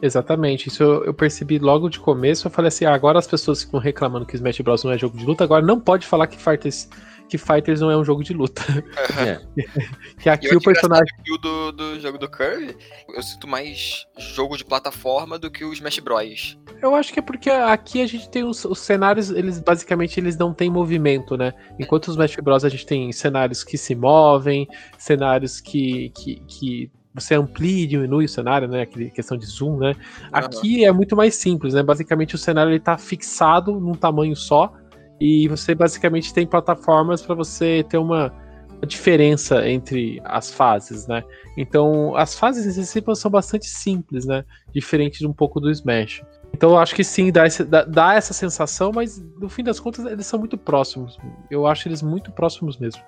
Exatamente, 0.02 0.68
isso 0.68 0.84
eu, 0.84 1.06
eu, 1.06 1.14
percebi 1.14 1.58
logo 1.60 1.90
de 1.90 2.00
começo. 2.00 2.48
Eu 2.48 2.52
falei 2.52 2.68
assim: 2.68 2.86
ah, 2.86 2.94
agora 2.94 3.20
as 3.20 3.28
pessoas 3.28 3.64
ficam 3.64 3.80
reclamando 3.80 4.26
que 4.26 4.36
Smash 4.36 4.62
Bros. 4.62 4.84
não 4.84 4.92
é 4.92 4.98
jogo 4.98 5.18
de 5.18 5.26
luta, 5.26 5.44
agora 5.44 5.66
não 5.66 5.80
pode 5.80 6.06
falar 6.06 6.28
que 6.28 6.38
Fighters, 6.38 6.90
que 7.28 7.38
Fighters 7.38 7.82
não 7.82 7.92
é 7.92 7.98
um 7.98 8.04
jogo 8.04 8.24
de 8.24 8.34
luta. 8.34 8.62
É. 9.18 9.40
que 10.20 10.30
aqui 10.30 10.56
o 10.56 10.62
personagem. 10.62 11.08
O 11.32 11.38
do, 11.40 11.72
do 11.72 12.00
jogo 12.00 12.20
do 12.20 12.30
Curve, 12.30 12.76
eu 13.16 13.24
sinto 13.24 13.48
mais 13.48 14.06
jogo 14.18 14.56
de 14.56 14.64
plataforma 14.64 15.40
do 15.40 15.50
que 15.50 15.66
o 15.66 15.74
Smash 15.74 16.00
Bros. 16.00 16.58
Eu 16.82 16.94
acho 16.94 17.12
que 17.12 17.20
é 17.20 17.22
porque 17.22 17.50
aqui 17.50 18.02
a 18.02 18.06
gente 18.06 18.30
tem 18.30 18.44
os, 18.44 18.64
os 18.64 18.80
cenários, 18.80 19.32
eles 19.32 19.60
basicamente 19.60 20.20
eles 20.20 20.38
não 20.38 20.54
têm 20.54 20.70
movimento, 20.70 21.36
né? 21.36 21.54
Enquanto 21.80 22.10
os 22.10 22.14
Smash 22.14 22.36
Bros. 22.36 22.64
a 22.64 22.70
gente 22.70 22.86
tem 22.86 23.12
cenários 23.12 23.64
que 23.64 23.78
se 23.78 23.96
movem, 23.96 24.68
cenários 25.00 25.60
que, 25.60 26.12
que, 26.16 26.44
que 26.48 26.92
você 27.20 27.36
amplia 27.36 27.84
e 27.84 27.88
diminui 27.88 28.26
o 28.26 28.30
cenário, 28.30 28.68
né? 28.68 28.82
Aquela 28.82 29.10
questão 29.10 29.38
de 29.38 29.46
zoom, 29.46 29.78
né? 29.78 29.96
Aqui 30.32 30.86
é 30.86 30.92
muito 30.92 31.16
mais 31.16 31.36
simples, 31.36 31.74
né? 31.74 31.82
Basicamente 31.82 32.36
o 32.36 32.38
cenário 32.38 32.72
ele 32.72 32.80
tá 32.80 32.98
fixado 32.98 33.80
num 33.80 33.94
tamanho 33.94 34.36
só 34.36 34.74
e 35.20 35.48
você 35.48 35.74
basicamente 35.74 36.34
tem 36.34 36.46
plataformas 36.46 37.22
para 37.22 37.34
você 37.34 37.84
ter 37.90 37.98
uma, 37.98 38.32
diferença 38.86 39.68
entre 39.68 40.22
as 40.24 40.52
fases, 40.52 41.08
né? 41.08 41.24
Então 41.58 42.16
as 42.16 42.38
fases 42.38 42.78
em 42.78 42.84
si 42.84 43.04
são 43.16 43.32
bastante 43.32 43.66
simples, 43.66 44.26
né? 44.26 44.44
Diferente 44.72 45.20
de 45.20 45.28
um 45.28 45.34
pouco 45.34 45.60
do 45.60 45.72
Smash. 45.72 46.22
Então 46.54 46.72
eu 46.72 46.78
acho 46.78 46.96
que 46.96 47.04
sim, 47.04 47.32
dá, 47.32 47.46
esse, 47.46 47.64
dá, 47.64 47.84
dá 47.84 48.16
essa 48.16 48.34
sensação, 48.34 48.92
mas 48.92 49.24
no 49.40 49.48
fim 49.48 49.64
das 49.64 49.80
contas 49.80 50.06
eles 50.06 50.26
são 50.26 50.40
muito 50.40 50.58
próximos. 50.58 51.18
Eu 51.52 51.68
acho 51.68 51.88
eles 51.88 52.02
muito 52.02 52.32
próximos 52.32 52.78
mesmo. 52.78 53.02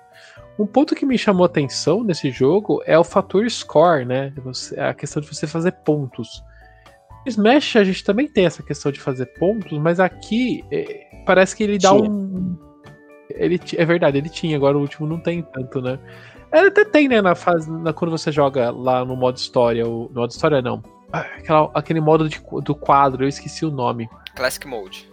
Um 0.58 0.66
ponto 0.66 0.94
que 0.94 1.06
me 1.06 1.16
chamou 1.16 1.46
atenção 1.46 2.04
nesse 2.04 2.30
jogo 2.30 2.82
é 2.84 2.98
o 2.98 3.04
fator 3.04 3.48
score, 3.50 4.04
né? 4.04 4.32
Você, 4.44 4.78
a 4.78 4.94
questão 4.94 5.20
de 5.22 5.28
você 5.28 5.46
fazer 5.46 5.72
pontos. 5.72 6.44
Smash 7.26 7.76
a 7.76 7.84
gente 7.84 8.04
também 8.04 8.28
tem 8.28 8.46
essa 8.46 8.62
questão 8.62 8.92
de 8.92 9.00
fazer 9.00 9.26
pontos, 9.38 9.78
mas 9.78 10.00
aqui 10.00 10.64
é, 10.70 11.06
parece 11.26 11.56
que 11.56 11.62
ele 11.64 11.78
dá 11.78 11.90
tinha. 11.90 12.10
um. 12.10 12.56
Ele, 13.30 13.60
é 13.76 13.84
verdade, 13.84 14.18
ele 14.18 14.28
tinha, 14.28 14.56
agora 14.56 14.76
o 14.76 14.80
último 14.80 15.06
não 15.06 15.18
tem 15.18 15.42
tanto, 15.42 15.80
né? 15.80 15.98
Ele 16.52 16.66
até 16.68 16.84
tem, 16.84 17.08
né, 17.08 17.22
na 17.22 17.34
fase. 17.34 17.70
Na, 17.70 17.92
quando 17.92 18.10
você 18.10 18.32
joga 18.32 18.70
lá 18.70 19.04
no 19.04 19.16
modo 19.16 19.36
história. 19.36 19.86
O, 19.86 20.10
no 20.12 20.20
modo 20.20 20.30
história 20.30 20.60
não. 20.60 20.82
Aquela, 21.12 21.70
aquele 21.74 22.00
modo 22.00 22.28
de, 22.28 22.40
do 22.62 22.74
quadro, 22.74 23.24
eu 23.24 23.28
esqueci 23.28 23.64
o 23.64 23.70
nome. 23.70 24.08
Classic 24.34 24.66
Mode. 24.66 25.10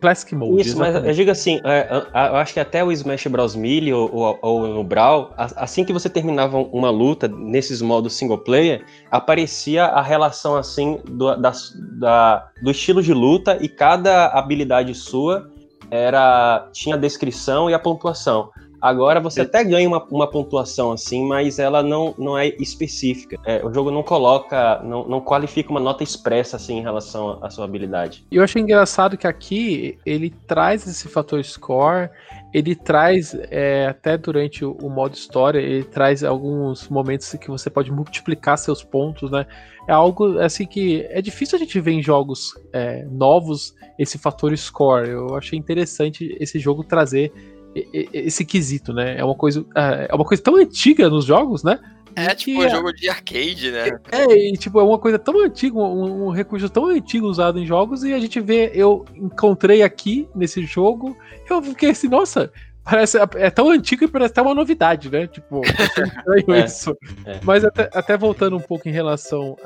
Classic 0.00 0.34
Mode. 0.34 0.62
Isso, 0.62 0.70
exatamente. 0.70 0.94
mas 0.94 1.06
eu 1.06 1.14
digo 1.14 1.30
assim, 1.30 1.60
é, 1.62 1.88
eu 2.30 2.36
acho 2.36 2.54
que 2.54 2.60
até 2.60 2.82
o 2.82 2.90
Smash 2.90 3.26
Bros. 3.26 3.54
Melee 3.54 3.92
ou, 3.92 4.10
ou, 4.12 4.38
ou 4.40 4.80
o 4.80 4.84
Brawl, 4.84 5.30
assim 5.36 5.84
que 5.84 5.92
você 5.92 6.08
terminava 6.08 6.56
uma 6.56 6.90
luta 6.90 7.28
nesses 7.28 7.82
modos 7.82 8.14
single 8.14 8.38
player, 8.38 8.84
aparecia 9.10 9.84
a 9.84 10.00
relação 10.00 10.56
assim 10.56 10.98
do, 11.04 11.36
da, 11.36 11.52
da, 11.98 12.48
do 12.62 12.70
estilo 12.70 13.02
de 13.02 13.12
luta 13.12 13.58
e 13.60 13.68
cada 13.68 14.28
habilidade 14.28 14.94
sua 14.94 15.50
era 15.90 16.68
tinha 16.72 16.94
a 16.94 16.98
descrição 16.98 17.68
e 17.68 17.74
a 17.74 17.78
pontuação. 17.78 18.50
Agora 18.80 19.20
você 19.20 19.42
até 19.42 19.62
ganha 19.62 19.86
uma, 19.86 20.02
uma 20.10 20.26
pontuação 20.26 20.92
assim, 20.92 21.26
mas 21.26 21.58
ela 21.58 21.82
não, 21.82 22.14
não 22.16 22.38
é 22.38 22.48
específica. 22.58 23.36
É, 23.44 23.64
o 23.64 23.72
jogo 23.72 23.90
não 23.90 24.02
coloca, 24.02 24.80
não, 24.82 25.06
não 25.06 25.20
qualifica 25.20 25.70
uma 25.70 25.80
nota 25.80 26.02
expressa 26.02 26.56
assim 26.56 26.78
em 26.78 26.82
relação 26.82 27.38
à 27.42 27.50
sua 27.50 27.64
habilidade. 27.64 28.24
E 28.30 28.36
eu 28.36 28.42
achei 28.42 28.62
engraçado 28.62 29.18
que 29.18 29.26
aqui 29.26 29.98
ele 30.06 30.30
traz 30.46 30.86
esse 30.86 31.08
fator 31.08 31.44
score, 31.44 32.10
ele 32.52 32.74
traz, 32.74 33.34
é, 33.50 33.86
até 33.86 34.16
durante 34.16 34.64
o, 34.64 34.72
o, 34.82 34.88
modo 34.88 35.14
história, 35.14 35.58
ele 35.58 35.84
traz 35.84 36.24
alguns 36.24 36.88
momentos 36.88 37.32
que 37.40 37.48
você 37.48 37.68
pode 37.68 37.92
multiplicar 37.92 38.58
seus 38.58 38.82
pontos, 38.82 39.30
né? 39.30 39.46
É 39.86 39.92
algo 39.92 40.38
assim 40.38 40.66
que 40.66 41.06
é 41.10 41.20
difícil 41.20 41.56
a 41.56 41.58
gente 41.58 41.78
ver 41.80 41.92
em 41.92 42.02
jogos 42.02 42.54
é, 42.72 43.04
novos 43.10 43.74
esse 43.98 44.18
fator 44.18 44.56
score. 44.56 45.08
Eu 45.08 45.34
achei 45.36 45.58
interessante 45.58 46.36
esse 46.40 46.58
jogo 46.58 46.82
trazer 46.82 47.32
esse 47.74 48.44
quesito, 48.44 48.92
né? 48.92 49.18
É 49.18 49.24
uma 49.24 49.34
coisa, 49.34 49.64
é, 49.74 50.08
é 50.10 50.14
uma 50.14 50.24
coisa 50.24 50.42
tão 50.42 50.56
antiga 50.56 51.08
nos 51.08 51.24
jogos, 51.24 51.62
né? 51.62 51.78
É 52.16 52.34
tipo 52.34 52.60
um 52.60 52.64
é, 52.64 52.68
jogo 52.68 52.92
de 52.92 53.08
arcade, 53.08 53.70
né? 53.70 53.98
É, 54.10 54.24
e, 54.24 54.52
tipo, 54.54 54.80
é 54.80 54.82
uma 54.82 54.98
coisa 54.98 55.18
tão 55.18 55.44
antiga, 55.44 55.78
um, 55.78 56.26
um, 56.26 56.30
recurso 56.30 56.68
tão 56.68 56.86
antigo 56.86 57.26
usado 57.26 57.58
em 57.58 57.66
jogos, 57.66 58.02
e 58.02 58.12
a 58.12 58.18
gente 58.18 58.40
vê, 58.40 58.72
eu 58.74 59.04
encontrei 59.14 59.82
aqui 59.82 60.28
nesse 60.34 60.62
jogo, 60.64 61.16
eu 61.48 61.62
fiquei 61.62 61.90
assim, 61.90 62.08
nossa, 62.08 62.52
parece 62.84 63.18
é 63.36 63.50
tão 63.50 63.70
antigo 63.70 64.04
e 64.04 64.08
parece 64.08 64.32
até 64.32 64.42
uma 64.42 64.54
novidade, 64.54 65.10
né? 65.10 65.26
Tipo, 65.26 65.62
é, 65.64 66.64
isso. 66.64 66.96
É. 67.24 67.40
Mas 67.44 67.64
até, 67.64 67.88
até, 67.94 68.16
voltando 68.16 68.56
um 68.56 68.60
pouco 68.60 68.88
em 68.88 68.92
relação 68.92 69.56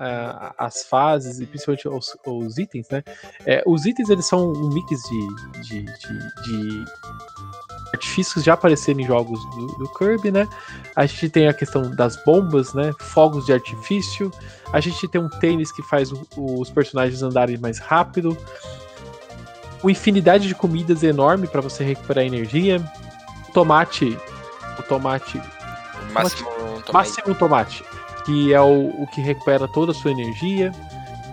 às 0.59 0.85
fases 0.85 1.41
e 1.41 1.47
principalmente 1.47 1.87
aos, 1.89 2.17
aos 2.27 2.59
itens, 2.59 2.89
né? 2.91 3.03
É, 3.47 3.63
os 3.67 3.87
itens 3.87 4.11
eles 4.11 4.27
são 4.27 4.53
um 4.53 4.69
mix 4.69 5.01
de, 5.09 5.63
de, 5.63 5.83
de, 5.83 6.43
de 6.45 6.85
artifícios 7.95 8.45
já 8.45 8.55
apareceram 8.55 9.01
em 9.01 9.07
jogos 9.07 9.41
do, 9.51 9.67
do, 9.79 9.89
Kirby, 9.89 10.31
né? 10.31 10.49
A 10.95 11.07
gente 11.07 11.29
tem 11.29 11.49
a 11.49 11.55
questão 11.55 11.91
das 11.91 12.23
bombas, 12.25 12.75
né? 12.75 12.93
Fogos 12.99 13.47
de 13.47 13.53
artifício. 13.53 14.31
A 14.73 14.81
gente 14.81 15.09
tem 15.09 15.21
um 15.21 15.29
tênis 15.29 15.73
que 15.73 15.83
faz 15.83 16.13
o, 16.13 16.27
os 16.37 16.71
personagens 16.71 17.23
andarem 17.23 17.57
mais 17.57 17.79
rápido. 17.79 18.37
Uma 19.83 19.93
infinidade 19.93 20.49
de 20.49 20.55
comidas 20.55 21.03
enorme 21.03 21.47
para 21.47 21.61
você 21.61 21.85
recuperar 21.85 22.25
energia. 22.25 22.83
Tomate. 23.53 24.19
O 24.79 24.83
tomate. 24.83 25.41
Máximo 26.13 26.51
tomate. 26.51 26.93
Máximo 26.93 27.35
tomate. 27.35 27.85
Que 28.25 28.53
é 28.53 28.61
o, 28.61 29.03
o 29.03 29.07
que 29.09 29.21
recupera 29.21 29.69
toda 29.69 29.93
a 29.93 29.95
sua 29.95 30.11
energia. 30.11 30.73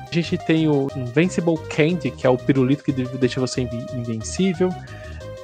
A 0.10 0.14
gente 0.14 0.38
tem 0.38 0.68
o 0.68 0.88
Invincible 0.96 1.58
Candy, 1.70 2.12
que 2.12 2.28
é 2.28 2.30
o 2.30 2.38
pirulito 2.38 2.84
que 2.84 2.92
deixa 2.92 3.40
você 3.40 3.62
invencível 3.94 4.70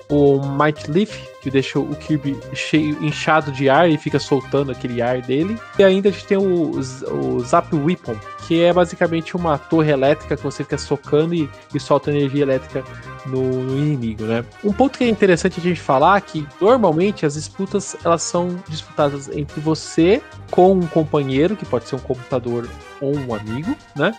o 0.10 0.40
Might 0.42 0.90
Leaf, 0.90 1.28
que 1.42 1.52
deixa 1.52 1.80
o 1.80 1.96
Kirby 1.96 2.38
cheio, 2.54 3.04
inchado 3.04 3.52
de 3.52 3.70
ar 3.70 3.90
e 3.90 3.98
fica 3.98 4.20
soltando 4.20 4.72
aquele 4.72 5.02
ar 5.02 5.22
dele. 5.22 5.60
E 5.78 5.84
ainda 5.84 6.10
a 6.10 6.12
gente 6.12 6.26
tem 6.26 6.38
o, 6.38 6.72
o 6.72 7.40
Zap 7.42 7.76
Weapon, 7.76 8.16
que 8.48 8.64
é 8.64 8.72
basicamente 8.72 9.36
uma 9.36 9.58
torre 9.58 9.92
elétrica 9.92 10.38
que 10.38 10.44
você 10.44 10.64
fica 10.64 10.78
socando 10.78 11.34
e, 11.34 11.50
e 11.74 11.80
solta 11.80 12.12
energia 12.12 12.44
elétrica 12.44 12.84
no, 13.26 13.64
no, 13.64 13.78
inimigo, 13.78 14.24
né? 14.24 14.46
Um 14.64 14.72
ponto 14.72 14.98
que 14.98 15.04
é 15.04 15.10
interessante 15.10 15.60
a 15.60 15.64
gente 15.64 15.80
falar 15.80 16.18
é 16.18 16.22
que 16.22 16.48
normalmente 16.62 17.26
as 17.26 17.34
disputas 17.34 17.96
elas 18.04 18.22
são 18.22 18.58
disputadas 18.68 19.30
entre 19.30 19.60
você 19.60 20.22
com 20.50 20.74
um 20.74 20.88
companheiro, 20.88 21.56
que 21.56 21.66
pode 21.66 21.88
ser 21.88 21.96
um 21.96 22.00
computador 22.00 22.68
ou 23.02 23.16
um 23.16 23.34
amigo, 23.34 23.76
né? 23.96 24.14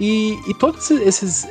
E, 0.00 0.38
e 0.46 0.54
todos 0.54 0.90
esses. 0.90 1.46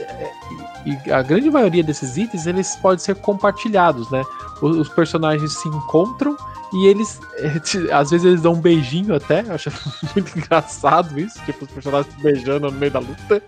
E 0.85 1.11
a 1.11 1.21
grande 1.21 1.49
maioria 1.51 1.83
desses 1.83 2.15
itens 2.17 2.47
eles 2.47 2.75
podem 2.77 2.99
ser 2.99 3.15
compartilhados, 3.15 4.09
né? 4.09 4.23
Os, 4.61 4.77
os 4.77 4.89
personagens 4.89 5.53
se 5.53 5.67
encontram 5.67 6.35
e 6.73 6.87
eles. 6.87 7.19
Às 7.91 8.11
vezes 8.11 8.25
eles 8.25 8.41
dão 8.41 8.53
um 8.53 8.61
beijinho 8.61 9.15
até. 9.15 9.41
Eu 9.41 9.55
acho 9.55 9.71
muito 10.15 10.37
engraçado 10.37 11.19
isso. 11.19 11.39
Tipo, 11.45 11.65
os 11.65 11.71
personagens 11.71 12.13
beijando 12.15 12.71
no 12.71 12.77
meio 12.77 12.91
da 12.91 12.99
luta. 12.99 13.41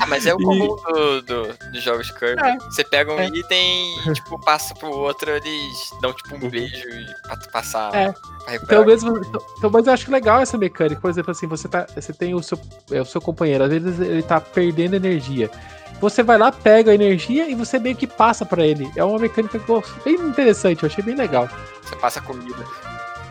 Ah, 0.00 0.06
mas 0.06 0.26
é 0.26 0.34
o 0.34 0.38
comum 0.42 0.76
e... 0.76 0.92
do, 0.92 1.22
do, 1.22 1.70
dos 1.72 1.82
jogos 1.82 2.10
Kirby. 2.10 2.42
É, 2.42 2.56
Você 2.58 2.84
pega 2.84 3.12
um 3.12 3.18
é. 3.18 3.26
item 3.26 3.98
e, 4.06 4.12
tipo, 4.12 4.38
passa 4.40 4.74
pro 4.74 4.90
outro, 4.90 5.30
eles 5.30 5.90
dão, 6.00 6.12
tipo, 6.12 6.34
um 6.36 6.50
beijo 6.50 6.88
pra 7.22 7.36
passar. 7.52 7.94
É. 7.94 8.14
Então, 8.54 8.84
mesmo, 8.84 9.18
então, 9.18 9.40
então, 9.58 9.70
mas 9.70 9.86
eu 9.86 9.92
acho 9.92 10.10
legal 10.10 10.40
essa 10.40 10.56
mecânica. 10.58 11.00
Por 11.00 11.10
exemplo, 11.10 11.30
assim, 11.30 11.46
você, 11.46 11.68
tá, 11.68 11.86
você 11.94 12.12
tem 12.12 12.34
o 12.34 12.42
seu, 12.42 12.58
é, 12.90 13.00
o 13.00 13.04
seu 13.04 13.20
companheiro, 13.20 13.64
às 13.64 13.70
vezes 13.70 14.00
ele 14.00 14.22
tá 14.22 14.40
perdendo 14.40 14.94
energia. 14.94 15.50
Você 16.00 16.22
vai 16.22 16.38
lá, 16.38 16.52
pega 16.52 16.90
a 16.90 16.94
energia 16.94 17.48
e 17.48 17.54
você 17.54 17.78
meio 17.78 17.96
que 17.96 18.06
passa 18.06 18.44
para 18.44 18.66
ele. 18.66 18.90
É 18.96 19.02
uma 19.02 19.18
mecânica 19.18 19.60
bem 20.04 20.14
interessante, 20.14 20.82
eu 20.82 20.88
achei 20.88 21.02
bem 21.02 21.16
legal. 21.16 21.48
Você 21.82 21.96
passa 21.96 22.20
comida. 22.20 22.64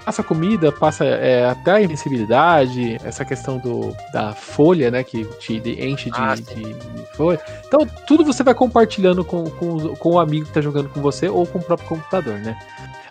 Passa 0.04 0.24
comida, 0.24 0.72
passa 0.72 1.04
é, 1.04 1.50
até 1.50 1.72
a 1.72 1.82
invencibilidade, 1.82 2.98
essa 3.04 3.26
questão 3.26 3.58
do, 3.58 3.94
da 4.14 4.34
folha, 4.34 4.90
né? 4.90 5.04
Que 5.04 5.26
te 5.38 5.56
enche 5.56 6.10
de, 6.10 6.18
ah, 6.18 6.34
de, 6.34 6.44
de, 6.44 7.16
folha. 7.16 7.42
Então, 7.66 7.86
tudo 8.06 8.24
você 8.24 8.42
vai 8.42 8.54
compartilhando 8.54 9.26
com, 9.26 9.50
com, 9.50 9.96
com 9.96 10.12
o 10.12 10.20
amigo 10.20 10.46
que 10.46 10.54
tá 10.54 10.62
jogando 10.62 10.88
com 10.88 11.02
você 11.02 11.28
ou 11.28 11.46
com 11.46 11.60
o 11.60 11.62
próprio 11.62 11.90
computador, 11.90 12.40
né? 12.40 12.58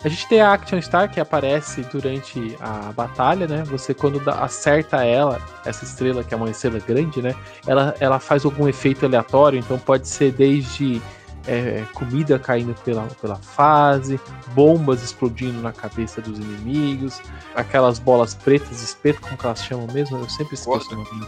A 0.07 0.09
gente 0.09 0.25
tem 0.29 0.39
a 0.39 0.53
Action 0.53 0.81
Star 0.81 1.11
que 1.11 1.19
aparece 1.19 1.81
durante 1.81 2.55
a 2.61 2.93
batalha, 2.93 3.45
né? 3.45 3.65
Você 3.65 3.93
quando 3.93 4.21
acerta 4.29 5.03
ela, 5.03 5.37
essa 5.65 5.83
estrela 5.83 6.23
que 6.23 6.33
é 6.33 6.37
uma 6.37 6.49
estrela 6.49 6.79
grande, 6.79 7.21
né? 7.21 7.35
Ela, 7.67 7.93
ela 7.99 8.17
faz 8.17 8.45
algum 8.45 8.69
efeito 8.69 9.05
aleatório, 9.05 9.59
então 9.59 9.77
pode 9.77 10.07
ser 10.07 10.31
desde 10.31 11.01
é, 11.45 11.83
comida 11.93 12.39
caindo 12.39 12.73
pela, 12.85 13.03
pela 13.21 13.35
fase, 13.35 14.17
bombas 14.55 15.03
explodindo 15.03 15.61
na 15.61 15.73
cabeça 15.73 16.21
dos 16.21 16.39
inimigos, 16.39 17.21
aquelas 17.53 17.99
bolas 17.99 18.33
pretas, 18.33 18.81
espeto, 18.81 19.19
como 19.19 19.35
que 19.35 19.45
elas 19.45 19.61
chamam 19.61 19.87
mesmo? 19.87 20.19
Eu 20.19 20.29
sempre 20.29 20.53
esqueço 20.53 20.89
o 20.89 20.95
nome. 20.95 21.27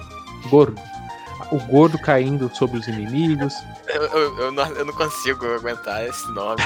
Gordo 0.50 0.82
o 1.52 1.60
gordo 1.60 1.98
caindo 1.98 2.50
sobre 2.54 2.78
os 2.78 2.88
inimigos. 2.88 3.54
Eu, 3.88 4.04
eu, 4.04 4.38
eu, 4.40 4.52
não, 4.52 4.66
eu 4.68 4.86
não, 4.86 4.94
consigo 4.94 5.46
aguentar 5.54 6.06
esse 6.06 6.30
nome. 6.32 6.62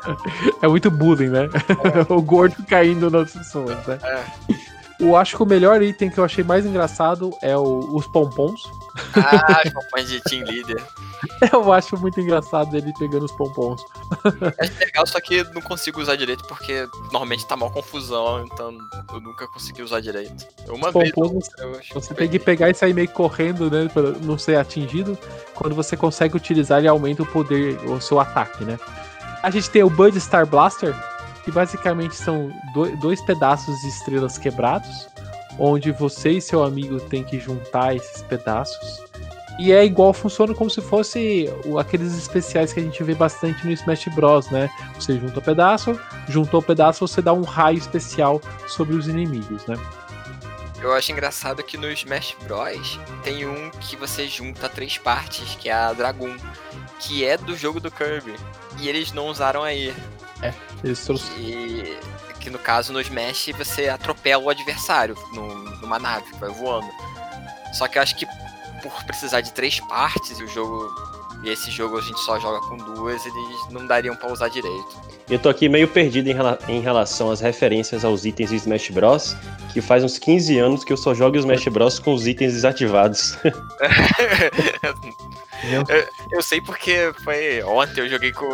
é 0.60 0.68
muito 0.68 0.90
bullying, 0.90 1.28
né? 1.28 1.48
É. 1.48 2.12
o 2.12 2.20
gordo 2.20 2.56
caindo 2.66 3.10
nas 3.10 3.32
pessoas, 3.32 3.86
né? 3.86 3.98
É. 4.02 4.24
Eu 5.00 5.14
acho 5.16 5.36
que 5.36 5.42
o 5.42 5.46
melhor 5.46 5.80
item 5.80 6.10
que 6.10 6.18
eu 6.18 6.24
achei 6.24 6.42
mais 6.42 6.66
engraçado 6.66 7.30
é 7.40 7.56
o, 7.56 7.94
os 7.94 8.06
pompons. 8.08 8.62
Ah, 9.14 9.62
os 9.64 9.70
pompons 9.72 10.08
de 10.08 10.20
Team 10.22 10.44
Leader. 10.44 10.84
Eu 11.52 11.72
acho 11.72 11.96
muito 11.96 12.20
engraçado 12.20 12.76
ele 12.76 12.92
pegando 12.98 13.24
os 13.24 13.32
pompons. 13.32 13.82
É 14.58 14.84
legal, 14.84 15.06
só 15.06 15.20
que 15.20 15.42
não 15.52 15.60
consigo 15.60 16.00
usar 16.00 16.16
direito 16.16 16.44
porque 16.44 16.86
normalmente 17.12 17.46
tá 17.46 17.56
mal 17.56 17.70
confusão, 17.70 18.44
então 18.44 18.76
eu 19.12 19.20
nunca 19.20 19.46
consegui 19.48 19.82
usar 19.82 20.00
direito. 20.00 20.46
Uma 20.68 20.88
Os 20.88 20.94
vez. 20.94 21.10
pompons, 21.10 21.48
eu 21.58 21.80
Você 21.94 22.14
tem 22.14 22.28
que 22.28 22.38
pegar 22.38 22.70
e 22.70 22.74
sair 22.74 22.94
meio 22.94 23.08
correndo, 23.08 23.68
né? 23.70 23.88
Pra 23.92 24.02
não 24.02 24.38
ser 24.38 24.56
atingido. 24.56 25.18
Quando 25.54 25.74
você 25.74 25.96
consegue 25.96 26.36
utilizar, 26.36 26.78
ele 26.78 26.88
aumenta 26.88 27.22
o 27.22 27.26
poder, 27.26 27.76
o 27.90 28.00
seu 28.00 28.20
ataque, 28.20 28.64
né? 28.64 28.78
A 29.42 29.50
gente 29.50 29.70
tem 29.70 29.82
o 29.82 29.90
Bud 29.90 30.18
Star 30.20 30.46
Blaster, 30.46 30.94
que 31.48 31.52
basicamente 31.52 32.14
são 32.14 32.52
do- 32.74 32.94
dois 32.98 33.22
pedaços 33.22 33.80
de 33.80 33.88
estrelas 33.88 34.36
quebrados, 34.36 35.08
onde 35.58 35.90
você 35.92 36.32
e 36.32 36.42
seu 36.42 36.62
amigo 36.62 37.00
tem 37.00 37.24
que 37.24 37.40
juntar 37.40 37.96
esses 37.96 38.20
pedaços. 38.20 39.02
E 39.58 39.72
é 39.72 39.82
igual, 39.82 40.12
funciona 40.12 40.54
como 40.54 40.68
se 40.68 40.82
fosse 40.82 41.48
aqueles 41.80 42.14
especiais 42.18 42.70
que 42.70 42.80
a 42.80 42.82
gente 42.82 43.02
vê 43.02 43.14
bastante 43.14 43.64
no 43.64 43.72
Smash 43.72 44.08
Bros, 44.14 44.50
né? 44.50 44.68
Você 44.94 45.18
junta 45.18 45.38
o 45.38 45.42
pedaço, 45.42 45.98
juntou 46.28 46.60
o 46.60 46.62
pedaço, 46.62 47.08
você 47.08 47.22
dá 47.22 47.32
um 47.32 47.42
raio 47.42 47.78
especial 47.78 48.42
sobre 48.66 48.94
os 48.94 49.08
inimigos, 49.08 49.64
né? 49.66 49.74
Eu 50.82 50.92
acho 50.92 51.10
engraçado 51.10 51.62
que 51.64 51.78
no 51.78 51.90
Smash 51.90 52.36
Bros. 52.44 53.00
tem 53.24 53.46
um 53.46 53.70
que 53.80 53.96
você 53.96 54.28
junta 54.28 54.68
três 54.68 54.98
partes, 54.98 55.56
que 55.58 55.70
é 55.70 55.72
a 55.72 55.94
Dragoon, 55.94 56.36
que 57.00 57.24
é 57.24 57.38
do 57.38 57.56
jogo 57.56 57.80
do 57.80 57.90
Kirby. 57.90 58.34
E 58.78 58.86
eles 58.86 59.12
não 59.12 59.28
usaram 59.28 59.62
aí. 59.64 59.94
Eles 60.84 61.04
trouxeram 61.04 61.34
Que, 61.36 61.98
que 62.40 62.50
no 62.50 62.58
caso 62.58 62.92
no 62.92 63.00
Smash 63.00 63.50
você 63.56 63.88
atropela 63.88 64.42
o 64.42 64.50
adversário 64.50 65.16
num- 65.32 65.64
numa 65.80 65.98
nave 65.98 66.24
que 66.32 66.38
vai 66.38 66.50
voando. 66.50 66.88
Só 67.74 67.86
que 67.88 67.98
eu 67.98 68.02
acho 68.02 68.16
que 68.16 68.26
por 68.82 69.04
precisar 69.04 69.40
de 69.40 69.52
três 69.52 69.80
partes 69.80 70.38
e 70.38 70.44
o 70.44 70.48
jogo. 70.48 70.88
E 71.44 71.50
esse 71.50 71.70
jogo 71.70 71.96
a 71.98 72.00
gente 72.00 72.18
só 72.20 72.38
joga 72.40 72.60
com 72.66 72.76
duas, 72.76 73.24
eles 73.24 73.70
não 73.70 73.86
dariam 73.86 74.16
pra 74.16 74.32
usar 74.32 74.48
direito. 74.48 75.08
Eu 75.30 75.38
tô 75.38 75.48
aqui 75.48 75.68
meio 75.68 75.86
perdido 75.86 76.28
em, 76.28 76.32
rela- 76.34 76.58
em 76.68 76.80
relação 76.80 77.30
às 77.30 77.40
referências 77.40 78.04
aos 78.04 78.24
itens 78.24 78.50
de 78.50 78.56
Smash 78.56 78.88
Bros. 78.90 79.36
Que 79.72 79.80
faz 79.80 80.02
uns 80.02 80.18
15 80.18 80.58
anos 80.58 80.82
que 80.84 80.92
eu 80.92 80.96
só 80.96 81.14
jogo 81.14 81.36
Smash 81.36 81.66
Bros 81.68 81.98
com 82.00 82.12
os 82.14 82.26
itens 82.26 82.54
desativados. 82.54 83.36
Eu 86.30 86.42
sei 86.42 86.60
porque 86.60 87.12
foi 87.24 87.62
ontem 87.64 88.00
eu 88.00 88.08
joguei 88.08 88.32
com 88.32 88.46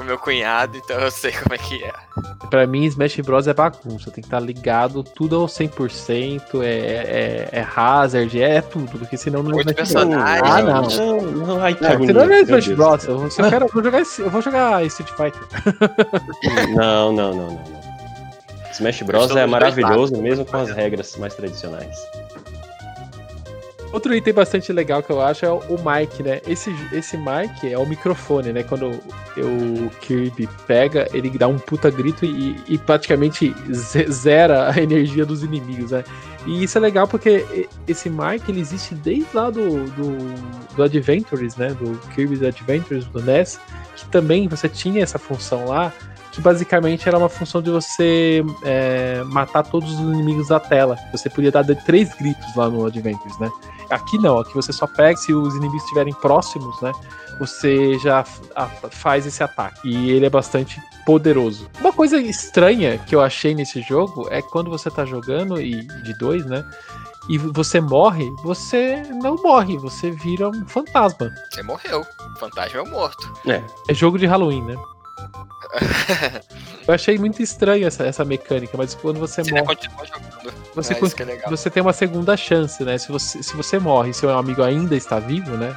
com 0.00 0.04
meu 0.04 0.18
cunhado, 0.18 0.78
então 0.78 0.98
eu 0.98 1.10
sei 1.10 1.30
como 1.30 1.54
é 1.54 1.58
que 1.58 1.84
é. 1.84 1.92
Pra 2.48 2.66
mim, 2.66 2.86
Smash 2.86 3.20
Bros 3.20 3.46
é 3.46 3.52
bagunça. 3.52 4.10
Tem 4.10 4.22
que 4.22 4.28
estar 4.28 4.40
ligado 4.40 5.04
tudo 5.04 5.36
ao 5.36 5.46
100%. 5.46 6.62
É, 6.62 6.66
é, 6.66 7.48
é 7.52 7.66
hazard, 7.76 8.40
é 8.40 8.62
tudo. 8.62 8.98
Porque 8.98 9.18
senão 9.18 9.42
não 9.42 9.60
é 9.60 9.62
Smash 9.62 9.92
Bros. 9.92 10.14
Ah, 10.14 10.62
não. 10.62 10.82
Não, 10.88 11.20
não, 11.20 11.62
ai, 11.62 11.74
que 11.74 11.82
Não, 11.82 11.90
agonia, 11.90 12.14
não 12.14 12.22
é 12.22 12.40
Smash 12.40 12.66
Deus. 12.66 12.76
Bros. 12.78 13.04
Eu, 13.04 13.30
se 13.30 13.42
eu, 13.42 13.50
quero, 13.50 13.66
eu, 13.66 13.70
vou 13.70 13.82
jogar, 13.82 14.02
eu 14.18 14.30
vou 14.30 14.42
jogar 14.42 14.84
Street 14.86 15.10
Fighter. 15.10 15.42
Não, 16.74 17.12
não, 17.12 17.34
não, 17.34 17.46
não. 17.46 17.54
não. 17.54 17.80
Smash 18.72 19.02
Bros 19.02 19.36
é 19.36 19.44
maravilhoso, 19.44 20.16
mesmo 20.16 20.46
com 20.46 20.56
as 20.56 20.70
regras 20.70 21.14
mais 21.16 21.34
tradicionais. 21.34 21.98
Outro 23.92 24.14
item 24.14 24.32
bastante 24.32 24.72
legal 24.72 25.02
que 25.02 25.10
eu 25.10 25.20
acho 25.20 25.44
é 25.44 25.50
o 25.50 25.76
mic, 25.78 26.22
né? 26.22 26.40
Esse, 26.46 26.72
esse 26.92 27.16
mic 27.16 27.66
é 27.68 27.76
o 27.76 27.84
microfone, 27.84 28.52
né? 28.52 28.62
Quando 28.62 28.88
o 29.36 29.90
Kirby 30.00 30.48
pega, 30.66 31.08
ele 31.12 31.28
dá 31.30 31.48
um 31.48 31.58
puta 31.58 31.90
grito 31.90 32.24
e, 32.24 32.56
e 32.68 32.78
praticamente 32.78 33.52
ze- 33.72 34.06
zera 34.10 34.70
a 34.70 34.80
energia 34.80 35.26
dos 35.26 35.42
inimigos, 35.42 35.90
né? 35.90 36.04
E 36.46 36.62
isso 36.62 36.78
é 36.78 36.80
legal 36.80 37.08
porque 37.08 37.68
esse 37.88 38.08
mic 38.08 38.48
ele 38.48 38.60
existe 38.60 38.94
desde 38.94 39.26
lá 39.34 39.50
do, 39.50 39.84
do, 39.90 40.74
do 40.76 40.82
Adventures, 40.84 41.56
né? 41.56 41.74
Do 41.74 41.98
Kirby's 42.14 42.44
Adventures 42.44 43.04
do 43.06 43.20
NES, 43.20 43.58
que 43.96 44.06
também 44.06 44.46
você 44.46 44.68
tinha 44.68 45.02
essa 45.02 45.18
função 45.18 45.66
lá, 45.66 45.92
que 46.32 46.40
basicamente 46.40 47.08
era 47.08 47.18
uma 47.18 47.28
função 47.28 47.60
de 47.60 47.70
você 47.70 48.44
é, 48.62 49.22
matar 49.26 49.62
todos 49.64 49.92
os 49.92 49.98
inimigos 50.00 50.48
da 50.48 50.60
tela. 50.60 50.96
Você 51.12 51.28
podia 51.28 51.50
dar 51.50 51.62
de- 51.62 51.74
três 51.74 52.14
gritos 52.14 52.54
lá 52.56 52.68
no 52.68 52.86
Adventures, 52.86 53.38
né? 53.38 53.50
Aqui 53.90 54.16
não, 54.18 54.38
aqui 54.38 54.54
você 54.54 54.72
só 54.72 54.86
pega 54.86 55.16
se 55.16 55.32
os 55.32 55.54
inimigos 55.56 55.82
estiverem 55.82 56.14
próximos, 56.14 56.80
né? 56.80 56.92
Você 57.40 57.98
já 57.98 58.22
faz 58.90 59.26
esse 59.26 59.42
ataque. 59.42 59.80
E 59.88 60.10
ele 60.10 60.26
é 60.26 60.30
bastante 60.30 60.80
poderoso. 61.04 61.68
Uma 61.80 61.92
coisa 61.92 62.18
estranha 62.20 62.98
que 62.98 63.14
eu 63.14 63.20
achei 63.20 63.54
nesse 63.54 63.80
jogo 63.82 64.28
é 64.30 64.40
que 64.42 64.48
quando 64.50 64.70
você 64.70 64.90
tá 64.90 65.04
jogando, 65.04 65.60
e 65.60 65.82
de 66.04 66.16
dois, 66.18 66.44
né? 66.46 66.64
E 67.28 67.36
você 67.38 67.80
morre, 67.80 68.30
você 68.44 69.02
não 69.22 69.36
morre, 69.36 69.76
você 69.76 70.10
vira 70.10 70.48
um 70.48 70.66
fantasma. 70.68 71.30
Você 71.50 71.62
morreu. 71.62 72.00
O 72.34 72.38
fantasma 72.38 72.78
é 72.78 72.82
o 72.82 72.86
morto. 72.90 73.32
É, 73.46 73.62
É 73.88 73.94
jogo 73.94 74.18
de 74.18 74.26
Halloween, 74.26 74.62
né? 74.64 74.74
Eu 76.86 76.94
achei 76.94 77.18
muito 77.18 77.42
estranho 77.42 77.86
essa, 77.86 78.04
essa 78.04 78.24
mecânica, 78.24 78.76
mas 78.76 78.94
quando 78.94 79.18
você 79.20 79.42
Você 79.42 79.52
morre, 79.52 79.76
você, 80.74 80.92
é 80.94 80.96
é 80.96 81.48
você 81.48 81.70
tem 81.70 81.82
uma 81.82 81.92
segunda 81.92 82.36
chance, 82.36 82.82
né? 82.84 82.98
Se 82.98 83.10
você, 83.12 83.42
se 83.42 83.54
você 83.56 83.78
morre 83.78 84.10
e 84.10 84.14
seu 84.14 84.36
amigo 84.36 84.62
ainda 84.62 84.96
está 84.96 85.18
vivo, 85.18 85.56
né? 85.56 85.76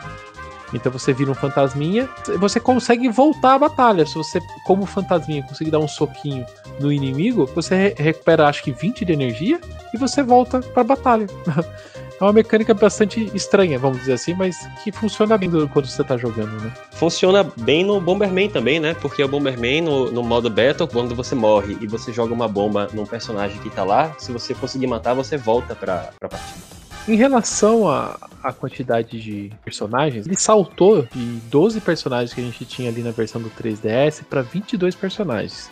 Então 0.73 0.91
você 0.91 1.13
vira 1.13 1.29
um 1.29 1.35
fantasminha, 1.35 2.09
você 2.39 2.59
consegue 2.59 3.07
voltar 3.09 3.53
à 3.55 3.59
batalha. 3.59 4.05
Se 4.07 4.15
você, 4.15 4.39
como 4.65 4.85
fantasminha, 4.87 5.43
conseguir 5.43 5.69
dar 5.69 5.79
um 5.79 5.87
soquinho 5.87 6.45
no 6.79 6.91
inimigo, 6.91 7.45
você 7.53 7.75
re- 7.75 7.95
recupera 7.97 8.47
acho 8.47 8.63
que 8.63 8.71
20 8.71 9.05
de 9.05 9.13
energia 9.13 9.61
e 9.93 9.97
você 9.97 10.23
volta 10.23 10.61
pra 10.61 10.83
batalha. 10.83 11.27
É 12.23 12.25
uma 12.25 12.31
mecânica 12.31 12.73
bastante 12.73 13.29
estranha, 13.35 13.77
vamos 13.77 13.99
dizer 13.99 14.13
assim, 14.13 14.33
mas 14.33 14.55
que 14.81 14.93
funciona 14.93 15.37
bem 15.37 15.49
do- 15.49 15.67
quando 15.67 15.87
você 15.87 16.01
tá 16.05 16.15
jogando, 16.15 16.51
né? 16.63 16.71
funciona 16.93 17.43
bem 17.57 17.83
no 17.83 17.99
Bomberman 17.99 18.47
também, 18.49 18.79
né? 18.79 18.93
Porque 18.93 19.21
o 19.21 19.27
Bomberman, 19.27 19.81
no, 19.81 20.09
no 20.09 20.23
modo 20.23 20.49
Battle, 20.49 20.87
quando 20.87 21.13
você 21.13 21.35
morre 21.35 21.77
e 21.81 21.85
você 21.85 22.13
joga 22.13 22.33
uma 22.33 22.47
bomba 22.47 22.87
num 22.93 23.05
personagem 23.05 23.57
que 23.59 23.69
tá 23.69 23.83
lá, 23.83 24.15
se 24.17 24.31
você 24.31 24.53
conseguir 24.53 24.87
matar, 24.87 25.13
você 25.13 25.35
volta 25.35 25.75
pra, 25.75 26.11
pra 26.17 26.29
partida. 26.29 26.61
Em 27.09 27.15
relação 27.17 27.89
à, 27.89 28.17
à 28.41 28.53
quantidade 28.53 29.19
de 29.21 29.51
personagens, 29.65 30.25
ele 30.25 30.37
saltou 30.37 31.05
de 31.13 31.19
12 31.51 31.81
personagens 31.81 32.33
que 32.33 32.39
a 32.39 32.43
gente 32.45 32.63
tinha 32.63 32.89
ali 32.89 33.01
na 33.01 33.11
versão 33.11 33.41
do 33.41 33.49
3DS 33.49 34.23
para 34.29 34.41
22 34.41 34.95
personagens. 34.95 35.69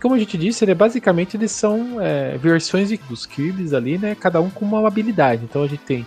Como 0.00 0.14
a 0.14 0.18
gente 0.18 0.36
disse, 0.36 0.68
é, 0.68 0.74
basicamente 0.74 1.36
eles 1.36 1.52
são 1.52 2.00
é, 2.00 2.36
versões 2.36 2.90
dos 3.08 3.26
Kirby's 3.26 3.72
ali, 3.72 3.98
né? 3.98 4.14
Cada 4.14 4.40
um 4.40 4.50
com 4.50 4.64
uma 4.64 4.86
habilidade. 4.86 5.44
Então 5.44 5.62
a 5.62 5.66
gente 5.66 5.82
tem 5.82 6.06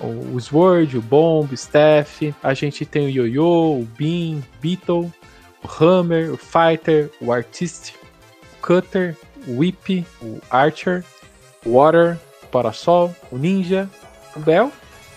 o 0.00 0.38
Sword, 0.40 0.98
o 0.98 1.02
Bomb, 1.02 1.50
o 1.50 1.54
Staff, 1.54 2.34
a 2.42 2.52
gente 2.54 2.84
tem 2.84 3.06
o 3.06 3.10
Yo-Yo, 3.10 3.80
o 3.80 3.88
Bean, 3.96 4.42
Beetle, 4.60 5.12
o 5.62 5.84
Hammer, 5.84 6.32
o 6.32 6.36
Fighter, 6.36 7.10
o 7.20 7.32
Artist, 7.32 7.94
o 7.94 8.66
Cutter, 8.66 9.16
o 9.46 9.58
Whip, 9.58 10.04
o 10.20 10.40
Archer, 10.50 11.04
o 11.64 11.78
Water, 11.78 12.18
o 12.42 12.46
Parasol, 12.48 13.14
o 13.30 13.38
Ninja, 13.38 13.88
o 14.36 14.40
Bell 14.40 14.70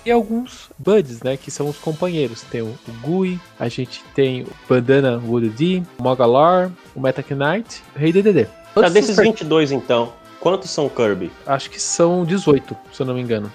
e 0.08 0.12
alguns 0.12 0.70
Buds, 0.78 1.22
né? 1.22 1.38
Que 1.38 1.52
são 1.52 1.68
os 1.70 1.78
companheiros. 1.78 2.42
Tem 2.44 2.62
o, 2.62 2.68
o 2.88 2.92
Gui, 3.24 3.40
a 3.60 3.68
gente 3.68 4.04
tem 4.16 4.44
o 4.44 4.48
Bandana 4.68 5.22
Wooded, 5.26 5.84
o 5.98 6.04
Mogalor, 6.04 6.72
o 6.96 7.00
Meta 7.02 7.24
Knight, 7.30 7.82
o 7.96 8.00
Rei 8.00 8.12
DDD. 8.12 8.48
Tá, 8.74 8.82
desses 8.90 9.10
esses 9.12 9.16
per- 9.16 9.26
22 9.26 9.72
então, 9.72 10.14
quantos 10.40 10.70
são 10.70 10.88
Kirby? 10.88 11.32
Acho 11.46 11.70
que 11.70 11.82
são 11.82 12.24
18, 12.26 12.76
se 12.94 13.02
eu 13.02 13.06
não 13.06 13.14
me 13.16 13.22
engano. 13.22 13.52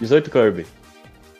18 0.00 0.30
Kirby. 0.30 0.66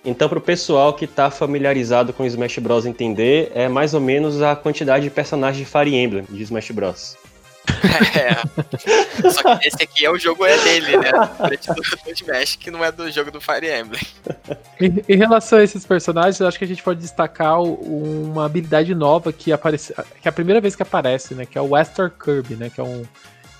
Então, 0.04 0.28
pro 0.28 0.40
pessoal 0.40 0.92
que 0.92 1.06
tá 1.06 1.30
familiarizado 1.30 2.12
com 2.12 2.24
Smash 2.24 2.58
Bros. 2.58 2.86
entender, 2.86 3.50
é 3.54 3.68
mais 3.68 3.92
ou 3.92 4.00
menos 4.00 4.40
a 4.40 4.54
quantidade 4.54 5.04
de 5.04 5.10
personagens 5.10 5.66
de 5.66 5.70
Fire 5.70 5.92
Emblem 5.96 6.24
de 6.30 6.42
Smash 6.44 6.70
Bros. 6.70 7.16
É. 8.16 9.30
Só 9.30 9.56
que 9.56 9.68
esse 9.68 9.82
aqui 9.82 10.04
é 10.04 10.10
o 10.10 10.18
jogo 10.18 10.44
é 10.44 10.56
dele, 10.58 10.96
né? 10.96 11.10
Diferente 11.10 11.68
do, 11.68 11.74
do 11.74 12.12
Smash, 12.12 12.56
que 12.56 12.70
não 12.70 12.84
é 12.84 12.90
do 12.90 13.10
jogo 13.10 13.30
do 13.30 13.40
Fire 13.40 13.66
Emblem. 13.66 14.02
Em, 14.80 15.04
em 15.08 15.16
relação 15.16 15.58
a 15.58 15.62
esses 15.62 15.84
personagens, 15.84 16.40
eu 16.40 16.46
acho 16.46 16.58
que 16.58 16.64
a 16.64 16.68
gente 16.68 16.82
pode 16.82 17.00
destacar 17.00 17.60
uma 17.62 18.46
habilidade 18.46 18.94
nova 18.94 19.32
que 19.32 19.52
aparece, 19.52 19.94
que 19.94 20.26
é 20.26 20.28
a 20.28 20.32
primeira 20.32 20.60
vez 20.60 20.74
que 20.74 20.82
aparece, 20.82 21.34
né? 21.34 21.46
Que 21.46 21.58
é 21.58 21.60
o 21.60 21.70
Western 21.70 22.12
Kirby, 22.18 22.54
né? 22.54 22.70
Que 22.70 22.80
é 22.80 22.84
um 22.84 23.04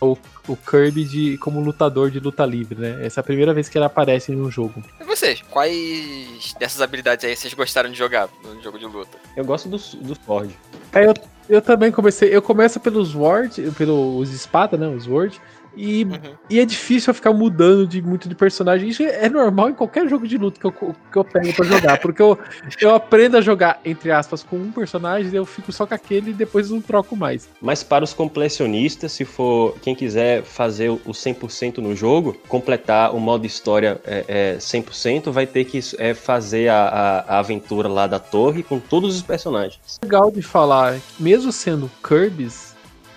o, 0.01 0.17
o 0.49 0.57
Kirby 0.57 1.05
de, 1.05 1.39
como 1.39 1.61
lutador 1.61 2.11
de 2.11 2.21
luta 2.21 2.45
livre, 2.45 2.79
né? 2.79 3.05
Essa 3.05 3.21
é 3.21 3.23
a 3.23 3.25
primeira 3.25 3.53
vez 3.55 3.69
que 3.69 3.79
ele 3.79 3.85
aparece 3.85 4.33
em 4.33 4.41
um 4.41 4.51
jogo. 4.51 4.83
E 5.01 5.05
vocês? 5.05 5.43
Quais 5.51 6.55
dessas 6.59 6.81
habilidades 6.81 7.25
aí 7.25 7.35
vocês 7.35 7.55
gostaram 7.55 7.91
de 7.91 7.97
jogar 7.97 8.29
no 8.45 8.63
jogo 8.63 8.79
de 8.79 8.87
luta? 8.87 9.19
Eu 9.37 9.45
gosto 9.45 9.69
do, 9.69 9.79
do 9.79 10.15
Sword. 10.25 10.57
É, 10.93 11.07
eu, 11.07 11.15
Eu 11.49 11.63
também 11.63 11.93
comecei. 11.93 12.35
Eu 12.35 12.43
começo 12.43 12.81
pelos 12.81 13.15
Word, 13.15 13.71
pelos 13.77 14.33
espada, 14.33 14.77
né? 14.77 14.89
Os 14.89 15.07
Word. 15.07 15.41
E, 15.77 16.05
uhum. 16.05 16.19
e 16.49 16.59
é 16.59 16.65
difícil 16.65 17.11
eu 17.11 17.15
ficar 17.15 17.33
mudando 17.33 17.87
de 17.87 18.01
muito 18.01 18.29
de 18.29 18.35
personagem. 18.35 18.89
Isso 18.89 19.03
é 19.03 19.29
normal 19.29 19.71
em 19.71 19.75
qualquer 19.75 20.09
jogo 20.09 20.27
de 20.27 20.39
luta 20.39 20.59
que 20.59 20.67
eu, 20.67 20.73
que 20.73 21.19
eu 21.19 21.25
pego 21.25 21.53
pra 21.53 21.65
jogar. 21.65 22.01
Porque 22.01 22.23
eu, 22.23 22.39
eu 22.81 22.95
aprendo 22.95 23.37
a 23.37 23.41
jogar, 23.41 23.81
entre 23.85 24.11
aspas, 24.11 24.43
com 24.43 24.57
um 24.57 24.73
personagem, 24.73 25.33
eu 25.35 25.45
fico 25.45 25.71
só 25.71 25.87
com 25.87 25.95
aquele 25.95 26.31
e 26.31 26.35
depois 26.35 26.71
não 26.71 26.81
troco 26.81 27.15
mais. 27.15 27.49
Mas 27.61 27.83
para 27.83 28.05
os 28.05 28.15
completionistas, 28.15 29.13
se 29.13 29.25
for 29.25 29.77
quem 29.83 29.95
quiser 29.95 30.43
fazer 30.43 30.89
o 30.91 30.99
100% 30.99 31.79
no 31.79 31.95
jogo, 31.95 32.37
completar 32.49 33.15
o 33.15 33.21
modo 33.21 33.47
história 33.47 34.01
é, 34.05 34.25
é 34.29 34.57
100%, 34.59 35.31
vai 35.31 35.47
ter 35.47 35.65
que 35.65 35.81
é, 35.99 36.15
fazer 36.15 36.69
a, 36.69 36.89
a, 36.89 37.37
a 37.37 37.39
aventura 37.39 37.89
lá 37.89 38.07
da 38.07 38.19
torre 38.19 38.63
com 38.63 38.79
todos 38.79 39.17
os 39.17 39.23
personagens. 39.23 39.99
Legal 40.03 40.31
de 40.31 40.43
falar, 40.43 40.99
mesmo 41.19 41.53
sendo 41.53 41.91
Kirby's, 42.03 42.66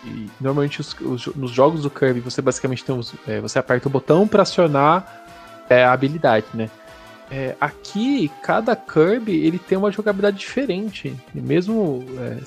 e 0.03 0.29
normalmente 0.39 0.81
os, 0.81 0.95
os, 1.01 1.25
nos 1.35 1.51
jogos 1.51 1.83
do 1.83 1.89
Kirby 1.89 2.19
você 2.19 2.41
basicamente 2.41 2.83
tem 2.83 2.97
os, 2.97 3.13
é, 3.27 3.41
você 3.41 3.59
aperta 3.59 3.87
o 3.87 3.91
botão 3.91 4.27
para 4.27 4.43
acionar 4.43 5.23
é, 5.69 5.83
a 5.83 5.91
habilidade, 5.91 6.45
né? 6.53 6.69
É, 7.31 7.55
aqui 7.61 8.31
cada 8.41 8.75
Kirby 8.75 9.45
ele 9.45 9.59
tem 9.59 9.77
uma 9.77 9.91
jogabilidade 9.91 10.37
diferente, 10.37 11.15
e 11.35 11.39
mesmo 11.39 12.03
é, 12.17 12.39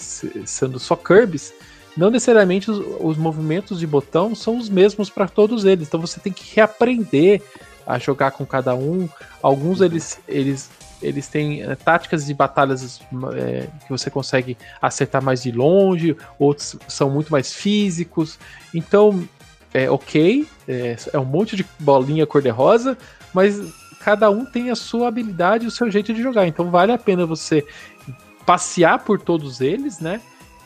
sendo 0.45 0.79
só 0.81 0.97
Kirby's, 0.97 1.55
não 1.97 2.11
necessariamente 2.11 2.71
os, 2.71 2.83
os 3.01 3.17
movimentos 3.17 3.79
de 3.79 3.87
botão 3.87 4.35
são 4.35 4.59
os 4.59 4.69
mesmos 4.69 5.09
para 5.09 5.29
todos 5.29 5.65
eles. 5.65 5.87
Então 5.87 6.01
você 6.01 6.19
tem 6.19 6.33
que 6.33 6.55
reaprender 6.55 7.43
a 7.87 7.99
jogar 7.99 8.31
com 8.33 8.47
cada 8.47 8.75
um. 8.75 9.09
Alguns 9.43 9.81
eles, 9.81 10.19
eles 10.27 10.71
eles 11.03 11.29
têm 11.29 11.63
é, 11.63 11.75
táticas 11.75 12.27
de 12.27 12.35
batalhas 12.35 13.01
é, 13.35 13.67
que 13.85 13.91
você 13.91 14.11
consegue 14.11 14.57
acertar 14.81 15.23
mais 15.23 15.43
de 15.43 15.53
longe, 15.53 16.17
outros 16.39 16.77
são 16.89 17.11
muito 17.11 17.31
mais 17.31 17.53
físicos. 17.53 18.39
Então, 18.75 19.27
é 19.75 19.91
ok, 19.91 20.47
é, 20.69 20.97
é 21.13 21.19
um 21.19 21.25
monte 21.25 21.57
de 21.57 21.67
bolinha 21.79 22.27
cor-de-rosa, 22.27 22.97
mas 23.33 23.59
cada 24.01 24.31
um 24.31 24.45
tem 24.45 24.71
a 24.71 24.75
sua 24.75 25.09
habilidade 25.09 25.65
e 25.65 25.69
o 25.69 25.71
seu 25.71 25.91
jeito 25.91 26.13
de 26.13 26.23
jogar. 26.23 26.47
Então 26.47 26.71
vale 26.71 26.93
a 26.93 26.99
pena 26.99 27.25
você 27.25 27.65
passear 28.45 28.99
por 28.99 29.21
todos 29.21 29.61
eles, 29.61 30.01
né? 30.01 30.21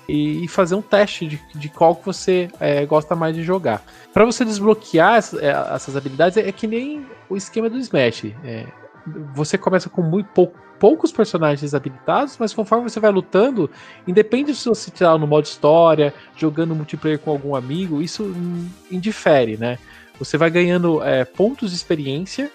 E 0.09 0.47
fazer 0.49 0.77
um 0.77 0.83
teste 0.83 1.27
de, 1.27 1.41
de 1.55 1.69
qual 1.69 1.97
que 1.97 2.07
você 2.07 2.49
é, 2.61 2.87
gosta 2.87 3.17
mais 3.17 3.35
de 3.35 3.43
jogar. 3.43 3.83
Para 4.15 4.25
você 4.25 4.45
desbloquear 4.45 5.17
essas 5.17 5.97
habilidades, 5.97 6.37
é, 6.37 6.51
que 6.53 6.67
nem 6.67 7.05
o 7.29 7.37
esquema 7.37 7.69
do 7.69 7.77
Smash. 7.77 8.27
É, 8.45 8.67
você 9.35 9.57
começa 9.57 9.89
com 9.89 10.03
muito 10.03 10.29
pou, 10.35 10.53
poucos 10.79 11.13
personagens 11.13 11.75
habilitados, 11.75 12.37
mas 12.39 12.53
conforme 12.53 12.89
você 12.89 13.01
vai 13.01 13.11
lutando, 13.11 13.71
independe 14.07 14.55
se 14.55 14.69
você 14.69 14.91
estiver 14.91 15.19
no 15.19 15.27
modo 15.27 15.45
história, 15.45 16.13
jogando 16.37 16.75
multiplayer 16.75 17.19
com 17.19 17.31
algum 17.31 17.55
amigo, 17.55 18.03
isso 18.03 18.35
indifere, 18.91 19.57
né? 19.57 19.79
Você 20.19 20.37
vai 20.37 20.51
ganhando 20.51 21.03
é, 21.03 21.25
pontos 21.25 21.71
de 21.71 21.77
experiência 21.77 22.51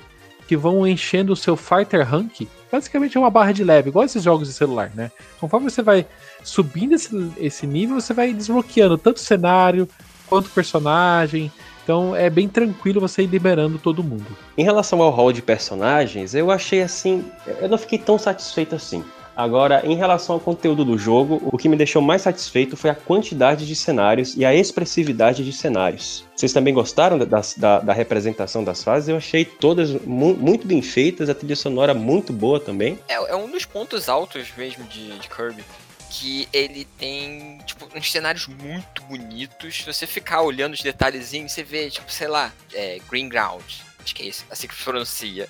que 0.48 0.58
vão 0.58 0.86
enchendo 0.86 1.34
o 1.34 1.36
seu 1.36 1.56
fighter 1.56 2.06
rank. 2.06 2.48
Basicamente 2.72 3.16
é 3.16 3.20
uma 3.20 3.30
barra 3.30 3.52
de 3.52 3.64
leve, 3.64 3.90
igual 3.90 4.06
esses 4.06 4.24
jogos 4.24 4.48
de 4.48 4.54
celular, 4.54 4.92
né? 4.94 5.12
Conforme 5.40 5.70
você 5.70 5.82
vai 5.82 6.06
subindo 6.44 6.94
esse, 6.94 7.32
esse 7.38 7.68
nível, 7.68 8.00
você 8.00 8.14
vai 8.14 8.34
desbloqueando 8.34 8.98
tanto 8.98 9.20
cenário 9.20 9.88
quanto 10.28 10.50
personagem, 10.50 11.52
então 11.84 12.16
é 12.16 12.30
bem 12.30 12.48
tranquilo 12.48 13.02
você 13.02 13.24
ir 13.24 13.28
liberando 13.28 13.80
todo 13.80 14.04
mundo. 14.04 14.28
Em 14.58 14.64
relação 14.64 15.02
ao 15.02 15.10
rol 15.10 15.32
de 15.32 15.42
personagens, 15.42 16.34
eu 16.34 16.52
achei 16.52 16.82
assim. 16.82 17.26
Eu 17.60 17.70
não 17.70 17.78
fiquei 17.78 17.98
tão 17.98 18.18
satisfeito 18.18 18.76
assim. 18.76 19.04
Agora, 19.36 19.82
em 19.86 19.96
relação 19.96 20.36
ao 20.36 20.40
conteúdo 20.40 20.84
do 20.84 20.98
jogo, 20.98 21.42
o 21.52 21.58
que 21.58 21.70
me 21.70 21.78
deixou 21.78 22.02
mais 22.02 22.22
satisfeito 22.22 22.76
foi 22.76 22.90
a 22.90 22.96
quantidade 22.96 23.66
de 23.66 23.76
cenários 23.76 24.36
e 24.36 24.44
a 24.44 24.54
expressividade 24.54 25.44
de 25.44 25.54
cenários. 25.54 26.26
Vocês 26.36 26.52
também 26.52 26.74
gostaram 26.74 27.18
da, 27.18 27.42
da, 27.58 27.80
da 27.80 27.94
representação 27.94 28.64
das 28.64 28.84
fases? 28.84 29.10
Eu 29.10 29.18
achei 29.18 29.46
todas 29.46 29.92
mu 30.06 30.36
muito 30.36 30.68
bem 30.68 30.82
feitas, 30.82 31.30
a 31.30 31.34
trilha 31.34 31.56
sonora 31.56 31.94
muito 31.94 32.34
boa 32.34 32.60
também. 32.60 33.00
É, 33.08 33.16
é 33.32 33.36
um 33.36 33.50
dos 33.50 33.66
pontos 33.66 34.10
altos 34.10 34.52
mesmo 34.58 34.84
de, 34.84 35.18
de 35.18 35.30
Kirby 35.30 35.64
que 36.12 36.48
ele 36.52 36.84
tem, 37.00 37.58
tipo, 37.60 37.88
uns 37.96 38.12
cenários 38.12 38.46
muito 38.46 39.02
bonitos. 39.04 39.78
Se 39.78 39.86
você 39.86 40.06
ficar 40.06 40.42
olhando 40.42 40.74
os 40.74 40.82
detalhezinhos, 40.82 41.54
você 41.54 41.64
vê, 41.64 41.90
tipo, 41.90 42.12
sei 42.12 42.28
lá, 42.28 42.52
é, 42.74 43.00
Green 43.10 43.30
Ground. 43.30 43.64
Acho 44.04 44.14
que 44.14 44.24
é 44.24 44.26
isso, 44.26 44.46
assim 44.52 44.68
que 44.68 44.76
pronuncia. 44.84 45.48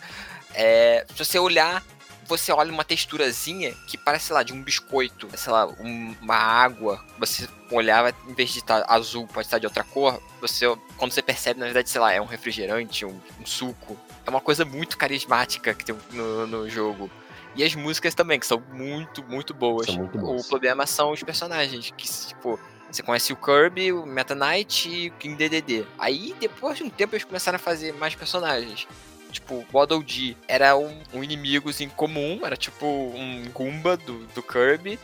É, 0.54 1.04
se 1.10 1.26
você 1.26 1.39
olhar, 1.39 1.84
você 2.26 2.52
olha 2.52 2.71
uma 2.71 2.84
texturazinha 2.84 3.74
que 3.88 3.97
parece, 3.97 4.28
sei 4.28 4.36
lá, 4.36 4.43
de 4.43 4.54
um 4.54 4.62
biscoito, 4.62 5.28
sei 5.36 5.52
lá, 5.52 5.65
um, 5.65 6.15
uma 6.21 6.36
água. 6.36 7.04
Você 7.17 7.50
olhar, 7.71 8.13
em 8.28 8.34
vez 8.36 8.52
de 8.52 8.60
estar 8.60 8.86
azul, 8.88 9.26
pode 9.28 9.47
estar 9.47 9.58
de 9.58 9.65
outra 9.65 9.84
cor. 9.84 10.21
Você, 10.41 10.65
quando 10.95 11.12
você 11.12 11.24
percebe, 11.24 11.60
na 11.60 11.65
verdade, 11.65 11.89
sei 11.89 12.00
lá, 12.00 12.13
é 12.13 12.21
um 12.21 12.26
refrigerante, 12.26 13.04
um, 13.04 13.19
um 13.39 13.45
suco. 13.47 13.97
É 14.26 14.30
uma 14.30 14.41
coisa 14.41 14.63
muito 14.63 14.95
carismática 14.95 15.74
que 15.74 15.84
tem 15.84 15.95
no, 16.12 16.45
no 16.45 16.69
jogo. 16.69 17.10
E 17.56 17.64
as 17.64 17.76
músicas 17.76 18.16
também, 18.16 18.40
que 18.40 18.46
são 18.46 18.62
muito, 18.72 19.24
muito 19.24 19.54
boas. 19.54 19.88
São 19.88 19.96
muito 19.96 20.18
boas. 20.18 20.46
O 20.46 20.50
problema 20.50 20.86
são 20.86 21.12
os 21.12 21.22
personagens, 21.22 21.92
que, 21.98 22.08
tipo, 22.08 22.60
você 22.90 23.04
conhece 23.04 23.34
o 23.34 23.36
Kirby, 23.36 23.92
o 23.92 24.06
Meta 24.06 24.36
Knight 24.36 24.90
e 24.90 25.10
o 25.10 25.12
King 25.14 25.36
DDD. 25.36 25.86
Aí, 25.98 26.36
depois 26.40 26.78
de 26.78 26.84
um 26.84 26.90
tempo, 26.90 27.16
eles 27.16 27.26
começaram 27.26 27.56
a 27.56 27.60
fazer 27.60 27.94
mais 27.94 28.16
personagens. 28.16 28.88
Tipo, 29.32 29.66
Waddle 29.72 30.04
Dee 30.04 30.36
era 30.46 30.76
um, 30.76 31.02
um 31.14 31.24
inimigozinho 31.24 31.90
comum, 31.92 32.42
era 32.44 32.58
tipo 32.58 32.86
um 32.86 33.46
Goomba 33.54 33.96
do, 33.96 34.26
do 34.28 34.44
Kirby 34.44 35.00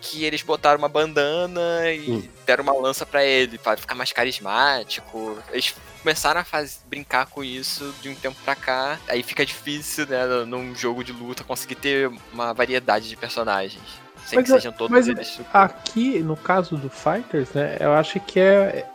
que 0.00 0.24
eles 0.24 0.42
botaram 0.42 0.78
uma 0.78 0.88
bandana 0.88 1.90
e 1.92 2.10
hum. 2.10 2.28
deram 2.46 2.64
uma 2.64 2.72
lança 2.72 3.04
para 3.04 3.24
ele, 3.24 3.58
para 3.58 3.76
ficar 3.76 3.94
mais 3.94 4.12
carismático. 4.12 5.38
Eles 5.50 5.74
começaram 6.02 6.40
a 6.40 6.44
faz, 6.44 6.82
brincar 6.88 7.26
com 7.26 7.42
isso 7.44 7.94
de 8.00 8.08
um 8.08 8.14
tempo 8.14 8.36
pra 8.44 8.54
cá. 8.54 8.98
Aí 9.08 9.22
fica 9.22 9.44
difícil, 9.44 10.06
né, 10.06 10.26
num 10.46 10.74
jogo 10.74 11.04
de 11.04 11.12
luta, 11.12 11.44
conseguir 11.44 11.74
ter 11.74 12.10
uma 12.32 12.52
variedade 12.52 13.08
de 13.08 13.16
personagens. 13.16 13.82
Sem 14.26 14.40
mas, 14.40 14.46
que 14.46 14.52
sejam 14.52 14.72
todos 14.72 14.90
mas 14.90 15.08
eles. 15.08 15.40
Aqui, 15.54 16.18
no 16.18 16.36
caso 16.36 16.76
do 16.76 16.90
Fighters, 16.90 17.50
né, 17.52 17.78
eu 17.80 17.92
acho 17.94 18.20
que 18.20 18.38
é. 18.38 18.86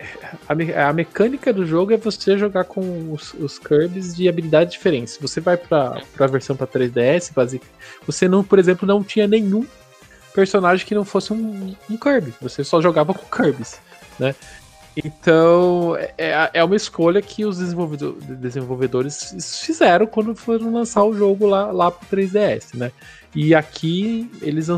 A, 0.48 0.90
a 0.90 0.94
mecânica 0.94 1.52
do 1.52 1.66
jogo 1.66 1.92
é 1.94 1.98
você 1.98 2.38
jogar 2.38 2.66
com 2.66 3.12
os, 3.12 3.34
os 3.34 3.58
Kirbys 3.58 4.16
de 4.16 4.30
habilidades 4.30 4.74
diferentes. 4.74 5.18
Você 5.20 5.42
vai 5.42 5.58
pra, 5.58 6.02
pra 6.14 6.28
versão 6.28 6.56
pra 6.56 6.68
3DS, 6.68 7.60
você 8.06 8.28
não, 8.28 8.44
por 8.44 8.60
exemplo, 8.60 8.88
não 8.88 9.04
tinha 9.04 9.28
nenhum 9.28 9.66
personagem 10.34 10.86
que 10.86 10.96
não 10.96 11.06
fosse 11.06 11.34
um, 11.34 11.76
um 11.90 11.98
Kirby. 11.98 12.34
Você 12.42 12.64
só 12.64 12.82
jogava 12.82 13.14
com 13.14 13.26
Kirby's, 13.26 13.80
né? 14.20 14.36
Então, 14.96 15.96
é, 16.18 16.52
é 16.54 16.64
uma 16.64 16.76
escolha 16.76 17.22
que 17.22 17.46
os 17.46 17.58
desenvolvedores 17.58 19.34
fizeram 19.66 20.06
quando 20.06 20.36
foram 20.36 20.72
lançar 20.72 21.04
o 21.04 21.16
jogo 21.16 21.48
lá, 21.48 21.72
lá 21.72 21.90
pro 21.90 22.16
3DS, 22.16 22.76
né? 22.76 22.92
E 23.36 23.56
aqui 23.56 24.30
eles 24.40 24.70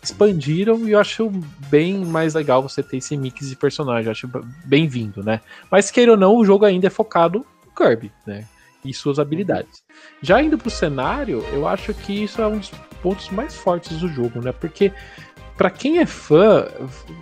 expandiram 0.00 0.86
e 0.86 0.92
eu 0.92 1.00
acho 1.00 1.28
bem 1.68 2.04
mais 2.04 2.34
legal 2.34 2.62
você 2.62 2.82
ter 2.82 2.98
esse 2.98 3.16
mix 3.16 3.48
de 3.48 3.56
personagens. 3.56 4.06
Eu 4.06 4.12
acho 4.12 4.28
bem-vindo, 4.64 5.24
né? 5.24 5.40
Mas 5.68 5.90
queira 5.90 6.12
ou 6.12 6.16
não, 6.16 6.36
o 6.36 6.44
jogo 6.44 6.64
ainda 6.64 6.86
é 6.86 6.90
focado 6.90 7.44
no 7.66 7.72
Kirby, 7.72 8.12
né? 8.24 8.44
E 8.84 8.94
suas 8.94 9.18
habilidades. 9.18 9.82
Já 10.22 10.40
indo 10.40 10.56
pro 10.56 10.70
cenário, 10.70 11.44
eu 11.52 11.66
acho 11.66 11.92
que 11.92 12.24
isso 12.24 12.40
é 12.40 12.46
um 12.46 12.58
dos 12.58 12.70
pontos 13.04 13.28
mais 13.28 13.54
fortes 13.54 13.98
do 13.98 14.08
jogo, 14.08 14.40
né? 14.40 14.50
Porque 14.50 14.90
para 15.58 15.70
quem 15.70 15.98
é 15.98 16.06
fã, 16.06 16.66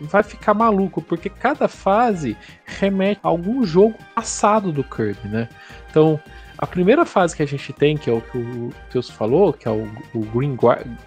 vai 0.03 0.23
ficar 0.23 0.55
maluco, 0.55 1.03
porque 1.03 1.29
cada 1.29 1.67
fase 1.67 2.37
remete 2.65 3.21
a 3.25 3.29
algum 3.29 3.67
jogo 3.67 3.99
passado 4.15 4.71
do 4.71 4.85
Kirby, 4.85 5.29
né? 5.29 5.49
Então, 5.91 6.19
a 6.57 6.67
primeira 6.67 7.05
fase 7.05 7.37
que 7.37 7.43
a 7.43 7.47
gente 7.47 7.73
tem, 7.73 7.97
que 7.97 8.09
é 8.09 8.13
o 8.13 8.21
que 8.21 8.39
o 8.39 8.71
Teus 8.91 9.11
falou, 9.11 9.53
que 9.53 9.67
é 9.67 9.71
o, 9.71 9.87
o 10.15 10.21
Green 10.21 10.57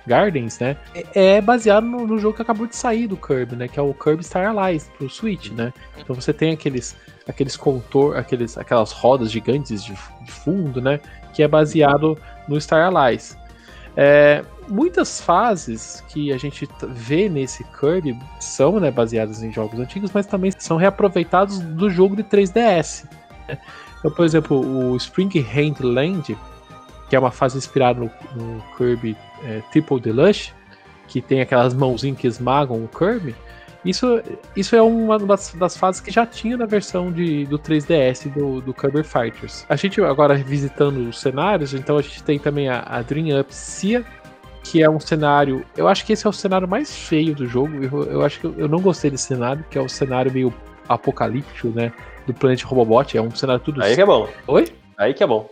Gardens, 0.06 0.60
né? 0.60 0.76
É, 0.94 1.38
é 1.38 1.42
baseado 1.42 1.86
no, 1.86 2.06
no, 2.06 2.20
jogo 2.20 2.36
que 2.36 2.42
acabou 2.42 2.68
de 2.68 2.76
sair 2.76 3.08
do 3.08 3.16
Kirby, 3.16 3.56
né? 3.56 3.68
Que 3.70 3.80
é 3.80 3.82
o 3.82 3.94
Kirby 3.94 4.24
Star 4.24 4.56
Allies 4.56 4.92
pro 4.98 5.10
Switch, 5.10 5.52
né? 5.52 5.74
Então 5.98 6.14
você 6.14 6.34
tem 6.34 6.52
aqueles 6.54 6.96
aqueles 7.28 7.56
contor, 7.56 8.18
aqueles, 8.18 8.56
aquelas 8.56 8.92
rodas 8.92 9.32
gigantes 9.32 9.84
de, 9.84 9.94
de 9.94 10.32
fundo, 10.32 10.82
né? 10.82 11.00
Que 11.34 11.42
é 11.42 11.48
baseado 11.48 12.18
no 12.48 12.60
Star 12.60 12.94
Allies. 12.94 13.36
É, 13.98 14.44
muitas 14.68 15.22
fases 15.22 16.04
que 16.10 16.32
a 16.34 16.38
gente 16.38 16.68
vê 16.90 17.30
nesse 17.30 17.64
Kirby 17.64 18.18
são 18.40 18.80
né, 18.80 18.92
baseadas 18.92 19.42
em 19.42 19.52
jogos 19.52 19.80
antigos, 19.80 20.12
mas 20.14 20.26
também 20.26 20.52
são 20.58 20.78
reaproveitados 20.78 21.60
do 21.60 21.90
jogo 21.90 22.16
de 22.16 22.24
3DS. 22.24 23.08
Né? 23.48 23.58
Então, 24.00 24.12
por 24.12 24.26
exemplo, 24.26 24.60
o 24.60 24.96
Spring 24.98 25.32
Hand 25.40 25.82
Land, 25.82 26.38
que 27.10 27.16
é 27.16 27.20
uma 27.20 27.32
fase 27.32 27.58
inspirada 27.58 28.00
no, 28.00 28.12
no 28.36 28.62
Kirby 28.78 29.16
é, 29.44 29.62
Triple 29.72 30.00
Deluxe, 30.00 30.52
que 31.08 31.22
tem 31.22 31.42
aquelas 31.42 31.74
mãozinhas 31.74 32.18
que 32.18 32.28
esmagam 32.28 32.84
o 32.84 32.88
Kirby, 32.88 33.36
isso, 33.86 34.20
isso 34.56 34.76
é 34.76 34.82
uma 34.82 35.20
das, 35.20 35.54
das, 35.54 35.78
fases 35.78 36.02
que 36.02 36.10
já 36.10 36.26
tinha 36.26 36.58
na 36.58 36.66
versão 36.66 37.12
de, 37.12 37.46
do 37.46 37.60
3DS 37.60 38.34
do, 38.34 38.60
do 38.60 38.74
Kirby 38.74 39.04
Fighters. 39.04 39.64
A 39.70 39.76
gente 39.76 40.02
agora 40.02 40.34
visitando 40.34 41.08
os 41.08 41.22
cenários, 41.22 41.76
então 41.76 41.96
a 41.96 42.02
gente 42.02 42.24
tem 42.24 42.40
também 42.40 42.68
a, 42.68 42.80
a 42.80 43.04
Dream 43.04 43.40
Up 43.40 43.54
Cia, 43.54 44.04
que 44.64 44.82
é 44.82 44.90
um 44.90 45.00
cenário. 45.00 45.64
Eu 45.78 45.88
acho 45.88 46.04
que 46.04 46.14
esse 46.14 46.26
é 46.26 46.30
o 46.30 46.34
cenário 46.34 46.68
mais 46.68 46.96
feio 46.96 47.36
do 47.36 47.46
jogo. 47.46 47.76
Eu, 47.84 48.04
eu 48.06 48.26
acho 48.26 48.40
que 48.40 48.48
eu, 48.48 48.56
eu 48.58 48.68
não 48.68 48.82
gostei 48.82 49.12
desse 49.12 49.28
cenário, 49.28 49.64
que 49.70 49.78
é 49.78 49.82
o 49.82 49.88
cenário 49.88 50.32
meio 50.34 50.52
apocalíptico, 50.90 51.68
né? 51.68 51.94
Do 52.26 52.34
planeta 52.34 52.66
Robobot. 52.66 53.16
É 53.16 53.22
um 53.22 53.30
cenário 53.30 53.62
tudo. 53.64 53.84
Aí 53.84 53.94
que 53.94 54.02
é 54.02 54.06
bom. 54.06 54.28
Oi? 54.48 54.68
Aí 54.98 55.14
que 55.14 55.24
é 55.24 55.28
bom. 55.28 55.48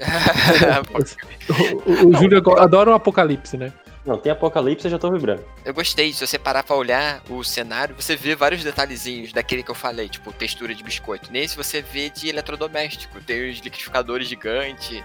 o, 1.48 2.06
o, 2.06 2.08
o 2.08 2.14
Júlio 2.14 2.42
adora 2.58 2.90
um 2.90 2.94
apocalipse, 2.94 3.56
né? 3.56 3.72
Não, 4.04 4.18
tem 4.18 4.32
apocalipse, 4.32 4.86
eu 4.86 4.90
já 4.90 4.98
tô 4.98 5.10
vibrando. 5.12 5.44
Eu 5.64 5.72
gostei, 5.72 6.12
se 6.12 6.26
você 6.26 6.38
parar 6.38 6.64
pra 6.64 6.74
olhar 6.74 7.22
o 7.30 7.44
cenário, 7.44 7.94
você 7.94 8.16
vê 8.16 8.34
vários 8.34 8.64
detalhezinhos 8.64 9.32
daquele 9.32 9.62
que 9.62 9.70
eu 9.70 9.74
falei, 9.74 10.08
tipo 10.08 10.32
textura 10.32 10.74
de 10.74 10.82
biscoito. 10.82 11.30
Nesse 11.30 11.56
você 11.56 11.80
vê 11.80 12.10
de 12.10 12.28
eletrodoméstico, 12.28 13.20
tem 13.20 13.50
os 13.50 13.58
liquidificadores 13.58 14.26
gigantes, 14.26 15.02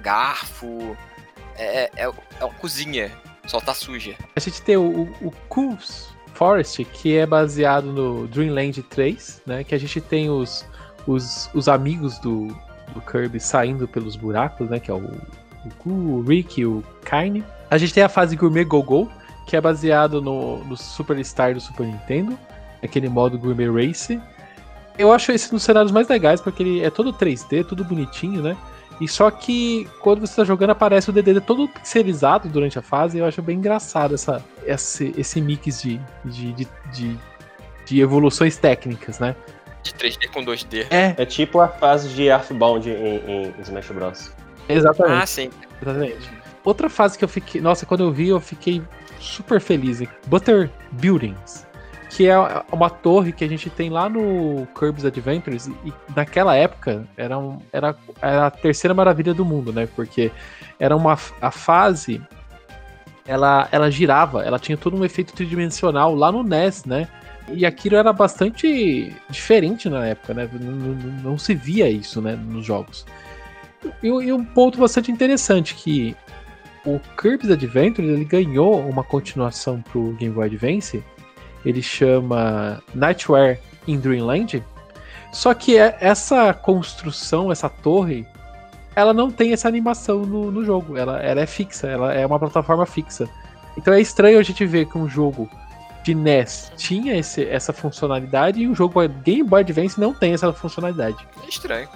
garfo, 0.00 0.96
é, 1.56 1.90
é, 1.96 2.10
é 2.40 2.44
uma 2.44 2.54
cozinha, 2.54 3.12
só 3.46 3.60
tá 3.60 3.72
suja. 3.72 4.16
A 4.34 4.40
gente 4.40 4.60
tem 4.62 4.76
o, 4.76 5.02
o 5.20 5.30
Cools 5.48 6.08
Forest, 6.34 6.84
que 6.84 7.16
é 7.16 7.26
baseado 7.26 7.92
no 7.92 8.26
Dreamland 8.26 8.82
3, 8.82 9.42
né? 9.46 9.62
Que 9.62 9.74
a 9.74 9.78
gente 9.78 10.00
tem 10.00 10.30
os, 10.30 10.66
os, 11.06 11.50
os 11.54 11.68
amigos 11.68 12.18
do, 12.18 12.46
do 12.94 13.00
Kirby 13.00 13.38
saindo 13.38 13.86
pelos 13.86 14.16
buracos, 14.16 14.68
né? 14.68 14.80
Que 14.80 14.90
é 14.90 14.94
o, 14.94 15.04
o 15.04 15.74
Ku, 15.78 15.90
o 15.90 16.22
Rick 16.22 16.60
e 16.60 16.66
o 16.66 16.82
Kaine. 17.04 17.44
A 17.70 17.78
gente 17.78 17.94
tem 17.94 18.02
a 18.02 18.08
fase 18.08 18.34
Gourmet 18.34 18.64
Go-Go, 18.64 19.08
que 19.46 19.56
é 19.56 19.60
baseado 19.60 20.20
no, 20.20 20.64
no 20.64 20.76
Superstar 20.76 21.54
do 21.54 21.60
Super 21.60 21.86
Nintendo, 21.86 22.36
aquele 22.82 23.08
modo 23.08 23.38
Gourmet 23.38 23.70
Race. 23.70 24.20
Eu 24.98 25.12
acho 25.12 25.30
esse 25.32 25.48
um 25.48 25.52
dos 25.52 25.62
cenários 25.62 25.92
mais 25.92 26.08
legais, 26.08 26.40
porque 26.40 26.62
ele 26.62 26.82
é 26.82 26.90
todo 26.90 27.12
3D, 27.12 27.64
tudo 27.64 27.84
bonitinho, 27.84 28.42
né? 28.42 28.56
E 29.00 29.08
só 29.08 29.30
que 29.30 29.88
quando 30.00 30.20
você 30.20 30.36
tá 30.36 30.44
jogando 30.44 30.70
aparece 30.70 31.08
o 31.08 31.12
DDD 31.12 31.40
todo 31.40 31.66
pixelizado 31.68 32.48
durante 32.48 32.78
a 32.78 32.82
fase, 32.82 33.16
e 33.16 33.20
eu 33.20 33.26
acho 33.26 33.40
bem 33.40 33.56
engraçado 33.56 34.14
essa, 34.14 34.44
esse, 34.66 35.14
esse 35.16 35.40
mix 35.40 35.80
de, 35.80 35.98
de, 36.24 36.52
de, 36.52 36.68
de, 36.92 37.18
de 37.86 38.00
evoluções 38.00 38.58
técnicas, 38.58 39.18
né? 39.18 39.34
De 39.82 39.92
3D 39.92 40.28
com 40.30 40.44
2D. 40.44 40.86
É, 40.90 41.14
É 41.16 41.24
tipo 41.24 41.60
a 41.60 41.68
fase 41.68 42.10
de 42.10 42.24
Earthbound 42.24 42.90
em, 42.90 43.54
em 43.56 43.60
Smash 43.62 43.90
Bros. 43.90 44.32
Exatamente. 44.74 45.22
Ah, 45.22 45.26
sim. 45.26 45.50
Exatamente. 45.80 46.30
Outra 46.64 46.90
fase 46.90 47.18
que 47.18 47.24
eu 47.24 47.28
fiquei. 47.28 47.60
Nossa, 47.60 47.86
quando 47.86 48.04
eu 48.04 48.12
vi, 48.12 48.28
eu 48.28 48.40
fiquei 48.40 48.82
super 49.18 49.60
feliz. 49.60 50.02
Butter 50.26 50.70
Buildings. 50.92 51.66
Que 52.10 52.26
é 52.26 52.36
uma 52.72 52.90
torre 52.90 53.32
que 53.32 53.44
a 53.44 53.48
gente 53.48 53.70
tem 53.70 53.88
lá 53.88 54.08
no 54.08 54.66
Kirby's 54.78 55.04
Adventures. 55.04 55.68
E 55.84 55.92
naquela 56.14 56.56
época 56.56 57.06
era, 57.16 57.38
um, 57.38 57.58
era, 57.72 57.94
era 58.20 58.46
a 58.46 58.50
terceira 58.50 58.92
maravilha 58.92 59.32
do 59.32 59.44
mundo, 59.44 59.72
né? 59.72 59.88
Porque 59.94 60.30
era 60.78 60.96
uma. 60.96 61.16
A 61.40 61.50
fase. 61.50 62.20
Ela, 63.26 63.68
ela 63.70 63.90
girava, 63.90 64.42
ela 64.42 64.58
tinha 64.58 64.76
todo 64.76 64.96
um 64.96 65.04
efeito 65.04 65.32
tridimensional 65.32 66.16
lá 66.16 66.32
no 66.32 66.42
NES, 66.42 66.84
né? 66.84 67.06
E 67.52 67.64
aquilo 67.64 67.96
era 67.96 68.12
bastante 68.12 69.14
diferente 69.28 69.88
na 69.88 70.06
época, 70.06 70.34
né? 70.34 70.48
Não, 70.52 70.72
não, 70.72 70.94
não 71.22 71.38
se 71.38 71.54
via 71.54 71.88
isso, 71.88 72.20
né? 72.20 72.34
Nos 72.34 72.64
jogos. 72.64 73.06
E, 74.02 74.06
e 74.08 74.32
um 74.32 74.44
ponto 74.44 74.78
bastante 74.78 75.10
interessante 75.10 75.74
que 75.74 76.16
o 76.84 76.98
Kirby's 77.20 77.50
Adventure 77.50 78.06
ele 78.06 78.24
ganhou 78.24 78.80
uma 78.80 79.02
continuação 79.04 79.80
pro 79.82 80.12
Game 80.12 80.34
Boy 80.34 80.46
Advance. 80.46 81.02
Ele 81.64 81.82
chama 81.82 82.82
Nightmare 82.94 83.58
in 83.86 83.98
Dreamland. 83.98 84.62
Só 85.32 85.52
que 85.54 85.76
é- 85.76 85.96
essa 86.00 86.52
construção, 86.54 87.52
essa 87.52 87.68
torre, 87.68 88.26
ela 88.96 89.12
não 89.12 89.30
tem 89.30 89.52
essa 89.52 89.68
animação 89.68 90.20
no, 90.20 90.50
no 90.50 90.64
jogo. 90.64 90.96
Ela, 90.96 91.20
ela 91.20 91.40
é 91.40 91.46
fixa, 91.46 91.86
ela 91.86 92.12
é 92.12 92.26
uma 92.26 92.38
plataforma 92.38 92.84
fixa. 92.86 93.28
Então 93.76 93.94
é 93.94 94.00
estranho 94.00 94.38
a 94.38 94.42
gente 94.42 94.64
ver 94.66 94.86
que 94.86 94.98
um 94.98 95.08
jogo 95.08 95.48
de 96.02 96.14
NES 96.14 96.72
tinha 96.76 97.16
esse- 97.16 97.44
essa 97.46 97.72
funcionalidade 97.72 98.60
e 98.60 98.66
um 98.66 98.74
jogo 98.74 99.06
Game 99.22 99.44
Boy 99.48 99.60
Advance 99.60 100.00
não 100.00 100.12
tem 100.14 100.32
essa 100.32 100.52
funcionalidade. 100.52 101.16
É 101.44 101.48
estranho. 101.48 101.88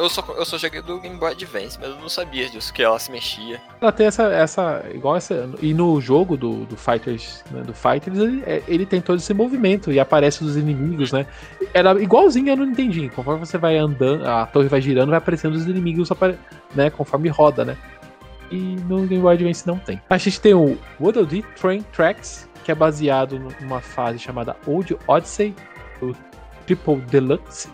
Eu 0.00 0.08
só, 0.08 0.24
eu 0.36 0.44
só 0.46 0.56
joguei 0.56 0.80
do 0.80 0.98
Game 0.98 1.16
Boy 1.16 1.32
Advance, 1.32 1.78
mas 1.80 1.90
eu 1.90 1.96
não 1.96 2.08
sabia 2.08 2.48
disso, 2.48 2.72
que 2.72 2.82
ela 2.82 2.98
se 2.98 3.12
mexia. 3.12 3.60
Ela 3.80 3.92
tem 3.92 4.06
essa, 4.06 4.24
essa 4.32 4.82
igual 4.94 5.16
essa. 5.16 5.48
E 5.60 5.74
no 5.74 6.00
jogo 6.00 6.36
do, 6.36 6.64
do 6.64 6.76
Fighters, 6.76 7.44
né, 7.50 7.60
do 7.62 7.74
Fighters, 7.74 8.18
ele, 8.18 8.42
é- 8.46 8.62
ele 8.66 8.86
tem 8.86 9.00
todo 9.00 9.18
esse 9.18 9.34
movimento 9.34 9.92
e 9.92 10.00
aparece 10.00 10.42
os 10.42 10.56
inimigos, 10.56 11.12
né? 11.12 11.26
Era 11.74 11.92
igualzinho 12.02 12.56
no 12.56 12.64
Nintendinho. 12.64 13.10
Conforme 13.10 13.40
você 13.44 13.58
vai 13.58 13.76
andando, 13.76 14.26
a 14.26 14.46
torre 14.46 14.68
vai 14.68 14.80
girando, 14.80 15.10
vai 15.10 15.18
aparecendo 15.18 15.54
os 15.54 15.66
inimigos, 15.66 16.10
apare- 16.10 16.38
né? 16.74 16.88
Conforme 16.88 17.28
roda, 17.28 17.64
né? 17.64 17.76
E 18.50 18.56
no 18.88 19.06
Game 19.06 19.22
Boy 19.22 19.34
Advance 19.34 19.66
não 19.66 19.78
tem. 19.78 20.00
A 20.08 20.16
gente 20.16 20.40
tem 20.40 20.54
o 20.54 20.78
Waddle 20.98 21.26
Dee 21.26 21.42
Train 21.60 21.82
Tracks, 21.92 22.48
que 22.64 22.72
é 22.72 22.74
baseado 22.74 23.38
numa 23.60 23.80
fase 23.80 24.18
chamada 24.18 24.56
Old 24.66 24.96
Odyssey, 25.06 25.54
o 26.00 26.14
Triple 26.66 26.96
Deluxe. 27.02 27.68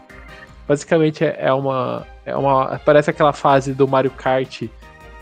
Basicamente 0.68 1.24
é 1.24 1.36
é 1.38 1.52
uma, 1.52 2.04
é 2.26 2.36
uma. 2.36 2.78
Parece 2.84 3.08
aquela 3.10 3.32
fase 3.32 3.72
do 3.72 3.86
Mario 3.88 4.10
Kart 4.10 4.64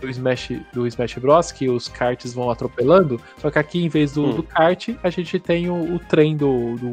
do 0.00 0.10
Smash, 0.10 0.50
do 0.72 0.86
Smash 0.86 1.14
Bros. 1.14 1.52
que 1.52 1.68
os 1.68 1.88
karts 1.88 2.34
vão 2.34 2.50
atropelando. 2.50 3.20
Só 3.38 3.50
que 3.50 3.58
aqui, 3.58 3.84
em 3.84 3.88
vez 3.88 4.12
do, 4.12 4.24
Hum. 4.26 4.34
do 4.34 4.42
kart, 4.42 4.88
a 5.02 5.08
gente 5.10 5.38
tem 5.38 5.70
o, 5.70 5.94
o 5.94 5.98
trem 5.98 6.36
do, 6.36 6.76
do. 6.76 6.92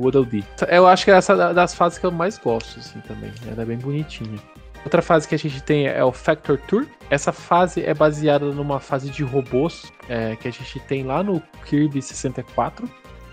Eu 0.69 0.88
acho 0.88 1.04
que 1.06 1.12
é 1.12 1.15
essa 1.15 1.36
da- 1.36 1.52
das 1.52 1.74
fases 1.74 1.97
que 2.00 2.06
eu 2.06 2.12
mais 2.12 2.38
gosto, 2.38 2.80
assim, 2.80 3.00
também. 3.02 3.32
Ela 3.52 3.63
é 3.63 3.65
bem 3.65 3.78
bonitinha. 3.78 4.38
Outra 4.84 5.02
fase 5.02 5.28
que 5.28 5.36
a 5.36 5.38
gente 5.38 5.62
tem 5.62 5.88
é 5.88 6.04
o 6.04 6.12
Factor 6.12 6.58
Tour. 6.67 6.86
Essa 7.10 7.32
fase 7.32 7.84
é 7.86 7.93
baseada 7.93 8.45
numa 8.45 8.80
fase 8.80 9.12
de 9.12 9.24
robôs 9.24 9.91
é, 10.10 10.36
que 10.38 10.47
a 10.47 10.52
gente 10.52 10.80
tem 10.82 11.04
lá 11.04 11.21
no 11.21 11.41
Kirby 11.65 12.02
64, 12.02 12.89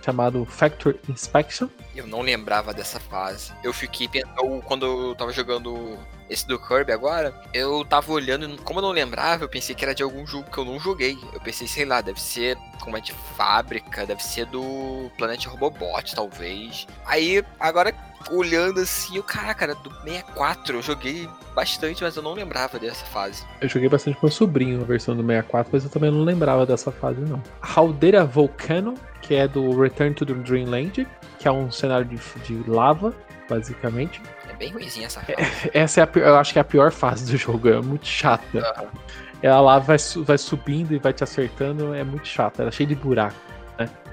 chamado 0.08 0.46
Factor 0.46 0.96
Inspection. 1.06 1.68
Eu 1.94 2.06
não 2.06 2.22
lembrava 2.22 2.72
dessa 2.72 2.98
fase. 2.98 3.52
Eu 3.62 3.74
fiquei 3.74 4.08
pensando, 4.08 4.62
quando 4.64 4.86
eu 4.86 5.14
tava 5.14 5.32
jogando 5.32 5.98
esse 6.30 6.46
do 6.46 6.58
Kirby 6.58 6.92
agora, 6.92 7.34
eu 7.52 7.84
tava 7.84 8.10
olhando, 8.12 8.48
e 8.48 8.58
como 8.58 8.78
eu 8.78 8.82
não 8.82 8.90
lembrava, 8.90 9.44
eu 9.44 9.48
pensei 9.48 9.74
que 9.74 9.84
era 9.84 9.94
de 9.94 10.02
algum 10.02 10.26
jogo 10.26 10.50
que 10.50 10.58
eu 10.58 10.64
não 10.64 10.80
joguei. 10.80 11.18
Eu 11.32 11.40
pensei, 11.40 11.66
sei 11.66 11.84
lá, 11.84 12.00
deve 12.00 12.20
ser 12.20 12.56
como 12.80 12.96
é 12.96 13.00
de 13.00 13.12
fábrica, 13.36 14.06
deve 14.06 14.22
ser 14.22 14.46
do 14.46 15.10
Planet 15.18 15.44
Robobot, 15.46 16.14
talvez. 16.14 16.86
Aí, 17.04 17.44
agora 17.60 17.94
olhando 18.30 18.80
assim, 18.80 19.16
eu, 19.16 19.22
caraca, 19.22 19.64
era 19.64 19.74
do 19.74 19.90
64, 20.02 20.76
eu 20.76 20.82
joguei 20.82 21.28
bastante, 21.54 22.02
mas 22.02 22.16
eu 22.16 22.22
não 22.22 22.34
lembrava 22.34 22.78
dessa 22.78 23.04
fase. 23.06 23.44
Eu 23.60 23.68
joguei 23.68 23.88
bastante 23.88 24.16
com 24.16 24.26
meu 24.26 24.32
sobrinho 24.32 24.80
a 24.80 24.84
versão 24.84 25.16
do 25.16 25.22
64, 25.22 25.70
mas 25.72 25.84
eu 25.84 25.90
também 25.90 26.10
não 26.10 26.22
lembrava 26.22 26.64
dessa 26.64 26.92
fase, 26.92 27.20
não. 27.20 27.42
Haldeira 27.60 28.24
Volcano, 28.24 28.94
que 29.28 29.34
é 29.34 29.46
do 29.46 29.78
Return 29.78 30.14
to 30.14 30.24
the 30.24 30.32
Dreamland, 30.32 31.06
que 31.38 31.46
é 31.46 31.52
um 31.52 31.70
cenário 31.70 32.06
de, 32.06 32.16
de 32.46 32.68
lava, 32.68 33.14
basicamente. 33.48 34.22
É 34.48 34.54
bem 34.54 34.72
ruimzinha 34.72 35.06
essa 35.06 35.20
fase. 35.20 35.36
Essa 35.74 36.00
é 36.00 36.04
a, 36.04 36.08
eu 36.18 36.36
acho 36.36 36.54
que 36.54 36.58
é 36.58 36.62
a 36.62 36.64
pior 36.64 36.90
fase 36.90 37.30
do 37.30 37.36
jogo, 37.36 37.68
é 37.68 37.80
muito 37.82 38.06
chata. 38.06 38.90
Ela 39.42 39.60
lá 39.60 39.78
vai, 39.78 39.98
vai 40.24 40.38
subindo 40.38 40.94
e 40.94 40.98
vai 40.98 41.12
te 41.12 41.22
acertando, 41.22 41.94
é 41.94 42.02
muito 42.02 42.26
chata, 42.26 42.62
ela 42.62 42.70
é 42.70 42.72
cheia 42.72 42.86
de 42.86 42.94
buraco. 42.94 43.36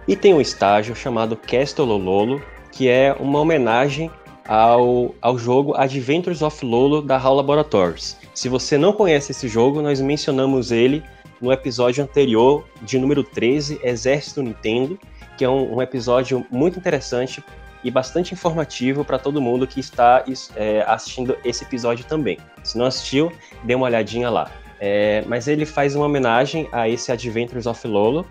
E 0.06 0.15
tem 0.15 0.34
um 0.34 0.41
estágio 0.41 0.93
chamado 0.93 1.36
Castle 1.38 1.97
Lolo, 1.97 2.41
que 2.71 2.89
é 2.89 3.15
uma 3.17 3.39
homenagem 3.39 4.12
ao, 4.45 5.15
ao 5.21 5.38
jogo 5.38 5.73
Adventures 5.75 6.41
of 6.41 6.63
Lolo 6.63 7.01
da 7.01 7.17
HAL 7.17 7.36
Laboratories. 7.36 8.17
Se 8.34 8.49
você 8.49 8.78
não 8.78 8.91
conhece 8.91 9.32
esse 9.32 9.47
jogo, 9.47 9.82
nós 9.82 10.01
mencionamos 10.01 10.71
ele 10.71 11.01
no 11.46 11.54
episódio 11.54 12.04
anterior, 12.04 12.66
de 12.82 12.98
número 12.98 13.24
13, 13.24 13.80
Exército 13.84 14.42
Nintendo, 14.42 15.00
que 15.38 15.46
é 15.46 15.50
um, 15.50 15.76
um 15.76 15.82
episódio 15.82 16.44
muito 16.50 16.80
interessante 16.80 17.44
e 17.84 17.92
bastante 17.92 18.34
informativo 18.34 19.06
para 19.06 19.20
todo 19.20 19.40
mundo 19.40 19.68
que 19.68 19.80
está 19.80 20.26
é, 20.56 20.84
assistindo 20.88 21.38
esse 21.46 21.64
episódio 21.64 22.04
também. 22.06 22.40
Se 22.64 22.80
não 22.80 22.88
assistiu, 22.88 23.32
dê 23.64 23.76
uma 23.76 23.86
olhadinha 23.86 24.28
lá. 24.28 24.50
É, 24.80 25.24
mas 25.28 25.48
ele 25.48 25.68
faz 25.68 25.96
uma 25.96 26.08
homenagem 26.08 26.68
a 26.72 26.90
esse 26.90 27.12
Adventures 27.12 27.68
of 27.68 27.88
Lolo, 27.88 28.26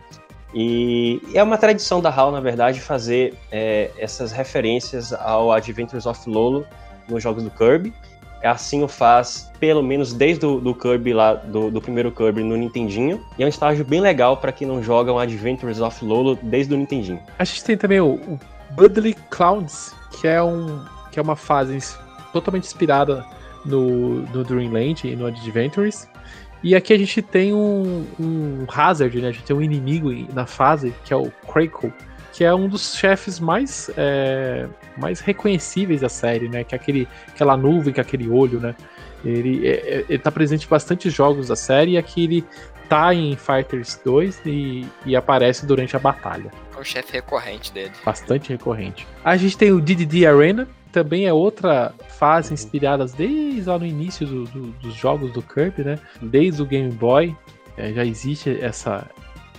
e 0.53 1.21
é 1.35 1.43
uma 1.43 1.57
tradição 1.57 2.01
da 2.01 2.11
HAL, 2.11 2.33
na 2.33 2.41
verdade, 2.41 2.81
fazer 2.81 3.35
é, 3.51 3.93
essas 3.97 4.33
referências 4.33 5.13
ao 5.13 5.53
Adventures 5.53 6.07
of 6.07 6.29
Lolo 6.29 6.67
nos 7.09 7.23
jogos 7.23 7.45
do 7.45 7.51
Kirby. 7.51 7.93
Assim 8.45 8.83
o 8.83 8.89
faz, 8.89 9.51
pelo 9.59 9.83
menos 9.83 10.13
desde 10.13 10.45
o 10.45 10.61
do 10.61 10.75
Kirby 10.75 11.13
lá, 11.13 11.35
do, 11.35 11.71
do 11.71 11.81
primeiro 11.81 12.13
Kirby 12.13 12.43
no 12.43 12.57
Nintendinho. 12.57 13.25
E 13.39 13.43
é 13.43 13.47
um 13.47 13.49
estágio 13.49 13.85
bem 13.85 14.01
legal 14.01 14.37
para 14.37 14.53
quem 14.53 14.69
não 14.69 14.83
joga 14.83 15.13
um 15.13 15.19
Adventures 15.19 15.81
of 15.81 16.05
Lolo 16.05 16.39
desde 16.43 16.75
o 16.75 16.77
Nintendinho. 16.77 17.21
A 17.39 17.45
gente 17.45 17.65
tem 17.65 17.77
também 17.77 18.01
o, 18.01 18.15
o 18.15 18.41
Budley 18.73 19.15
Clowns, 19.31 19.95
que 20.21 20.29
é, 20.29 20.43
um, 20.43 20.85
que 21.11 21.19
é 21.19 21.23
uma 21.23 21.37
fase 21.37 21.79
totalmente 22.33 22.65
inspirada 22.65 23.25
no, 23.65 24.21
no 24.23 24.45
Dreamland 24.45 25.09
e 25.09 25.17
no 25.17 25.27
Adventures. 25.27 26.09
E 26.63 26.75
aqui 26.75 26.93
a 26.95 26.99
gente 26.99 27.21
tem 27.21 27.53
um, 27.53 28.07
um 28.19 28.67
Hazard, 28.69 29.21
né? 29.21 29.29
A 29.29 29.33
gente 29.33 29.45
tem 29.45 29.55
um 29.55 29.61
inimigo 29.61 30.11
na 30.33 30.47
fase, 30.47 30.95
que 31.05 31.13
é 31.13 31.17
o 31.17 31.31
Crackle, 31.47 31.93
que 32.35 32.43
é 32.43 32.53
um 32.53 32.69
dos 32.69 32.97
chefes 32.97 33.39
mais, 33.39 33.89
é, 33.97 34.67
mais 34.99 35.21
reconhecíveis 35.21 36.01
da 36.01 36.09
série, 36.09 36.49
né? 36.49 36.65
Que 36.65 36.75
é 36.75 36.77
aquele, 36.77 37.09
aquela 37.29 37.57
nuvem 37.57 37.95
com 37.95 38.01
aquele 38.01 38.29
olho, 38.29 38.59
né? 38.59 38.75
Ele, 39.25 39.67
é, 39.67 39.71
é, 39.71 40.05
ele 40.09 40.19
tá 40.19 40.33
presente 40.33 40.67
em 40.67 40.69
bastante 40.69 41.09
jogos 41.09 41.47
da 41.47 41.55
série 41.55 41.93
e 41.93 41.99
aqui 41.99 42.25
ele 42.25 42.45
tá 42.89 43.15
em 43.15 43.37
Fighters 43.37 44.01
2 44.05 44.43
e, 44.45 44.85
e 45.07 45.15
aparece 45.15 45.65
durante 45.65 45.95
a 45.95 45.99
batalha. 46.01 46.51
É 46.77 46.81
o 46.81 46.83
chefe 46.83 47.13
recorrente 47.13 47.73
dele. 47.73 47.93
Bastante 48.05 48.51
recorrente. 48.51 49.07
A 49.25 49.37
gente 49.37 49.57
tem 49.57 49.71
o 49.71 49.81
DDD 49.81 50.27
Arena, 50.27 50.67
também 50.91 51.27
é 51.27 51.33
outra 51.33 51.95
fase 52.19 52.53
inspirada 52.53 53.07
desde 53.07 53.63
lá 53.63 53.79
no 53.79 53.87
início 53.87 54.27
do, 54.27 54.45
do, 54.47 54.61
dos 54.83 54.95
jogos 54.95 55.33
do 55.33 55.41
Kirby, 55.41 55.85
né? 55.85 56.01
Desde 56.21 56.61
o 56.61 56.67
Game 56.67 56.91
Boy 56.91 57.35
é, 57.77 57.93
já 57.93 58.05
existe 58.05 58.59
essa, 58.61 59.09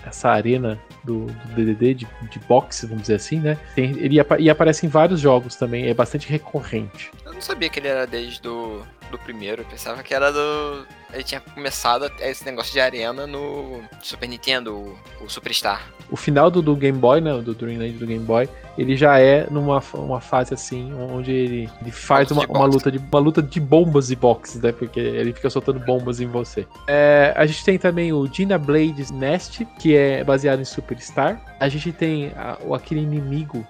essa 0.05 0.29
arena 0.29 0.79
do, 1.03 1.25
do 1.25 1.55
DDD 1.55 1.93
de, 1.93 2.07
de 2.29 2.39
boxe, 2.47 2.85
vamos 2.85 3.03
dizer 3.03 3.15
assim, 3.15 3.39
né? 3.39 3.57
Tem, 3.73 3.91
ele 3.97 4.17
e 4.39 4.49
aparece 4.49 4.85
em 4.85 4.89
vários 4.89 5.19
jogos 5.19 5.55
também, 5.55 5.87
é 5.87 5.93
bastante 5.93 6.29
recorrente. 6.29 7.11
Eu 7.25 7.33
não 7.33 7.41
sabia 7.41 7.69
que 7.69 7.79
ele 7.79 7.87
era 7.87 8.05
desde 8.05 8.41
do, 8.41 8.83
do 9.15 9.19
primeiro, 9.19 9.61
eu 9.61 9.65
pensava 9.65 10.03
que 10.03 10.13
era 10.13 10.31
do. 10.31 10.85
Ele 11.13 11.23
tinha 11.23 11.39
começado 11.39 12.11
esse 12.19 12.43
negócio 12.45 12.73
de 12.73 12.79
arena 12.79 13.25
no 13.25 13.81
Super 14.01 14.27
Nintendo, 14.27 14.75
o, 14.75 14.97
o 15.23 15.29
Superstar. 15.29 15.81
O 16.11 16.17
final 16.17 16.51
do, 16.51 16.61
do 16.61 16.75
Game 16.75 16.97
Boy, 16.97 17.21
né? 17.21 17.33
Do 17.39 17.53
Dreamland 17.53 17.93
do 17.93 18.05
Game 18.05 18.23
Boy, 18.23 18.49
ele 18.77 18.97
já 18.97 19.17
é 19.19 19.47
numa 19.49 19.81
uma 19.93 20.19
fase 20.19 20.53
assim, 20.53 20.93
onde 20.93 21.31
ele, 21.31 21.69
ele 21.81 21.91
faz 21.91 22.29
uma, 22.31 22.45
uma, 22.45 22.65
luta 22.65 22.91
de, 22.91 22.97
uma 22.97 23.19
luta 23.19 23.41
de 23.41 23.59
bombas 23.59 24.11
e 24.11 24.15
boxes, 24.15 24.61
né? 24.61 24.71
Porque 24.71 24.99
ele 24.99 25.31
fica 25.31 25.49
soltando 25.49 25.79
bombas 25.79 26.19
em 26.19 26.27
você. 26.27 26.67
É, 26.87 27.33
a 27.35 27.45
gente 27.45 27.63
tem 27.63 27.79
também 27.79 28.11
o 28.11 28.27
Dina 28.27 28.57
Blade 28.57 29.11
Nest, 29.13 29.65
que 29.79 29.95
é 29.95 30.23
baseado 30.23 30.59
em 30.59 30.65
Superstar. 30.65 31.41
A 31.59 31.69
gente 31.69 31.93
tem 31.93 32.33
a, 32.35 32.57
aquele 32.75 33.01
inimigo, 33.01 33.65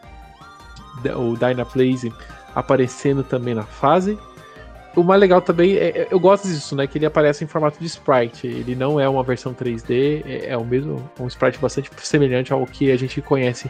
o 1.15 1.38
Dynaplaze, 1.38 2.12
aparecendo 2.55 3.23
também 3.23 3.53
na 3.53 3.63
fase 3.63 4.17
o 4.95 5.03
mais 5.03 5.19
legal 5.19 5.41
também, 5.41 5.75
é, 5.75 6.01
é, 6.01 6.08
eu 6.10 6.19
gosto 6.19 6.47
disso, 6.47 6.75
né? 6.75 6.88
Que 6.88 6.97
ele 6.97 7.05
aparece 7.05 7.43
em 7.43 7.47
formato 7.47 7.79
de 7.79 7.86
sprite. 7.86 8.47
Ele 8.47 8.75
não 8.75 8.99
é 8.99 9.08
uma 9.08 9.23
versão 9.23 9.53
3D, 9.53 10.23
é, 10.25 10.47
é 10.49 10.58
o 10.58 10.65
mesmo, 10.65 11.10
um 11.19 11.27
sprite 11.27 11.60
bastante 11.60 11.89
semelhante 11.97 12.53
ao 12.53 12.65
que 12.65 12.91
a 12.91 12.97
gente 12.97 13.21
conhece 13.21 13.69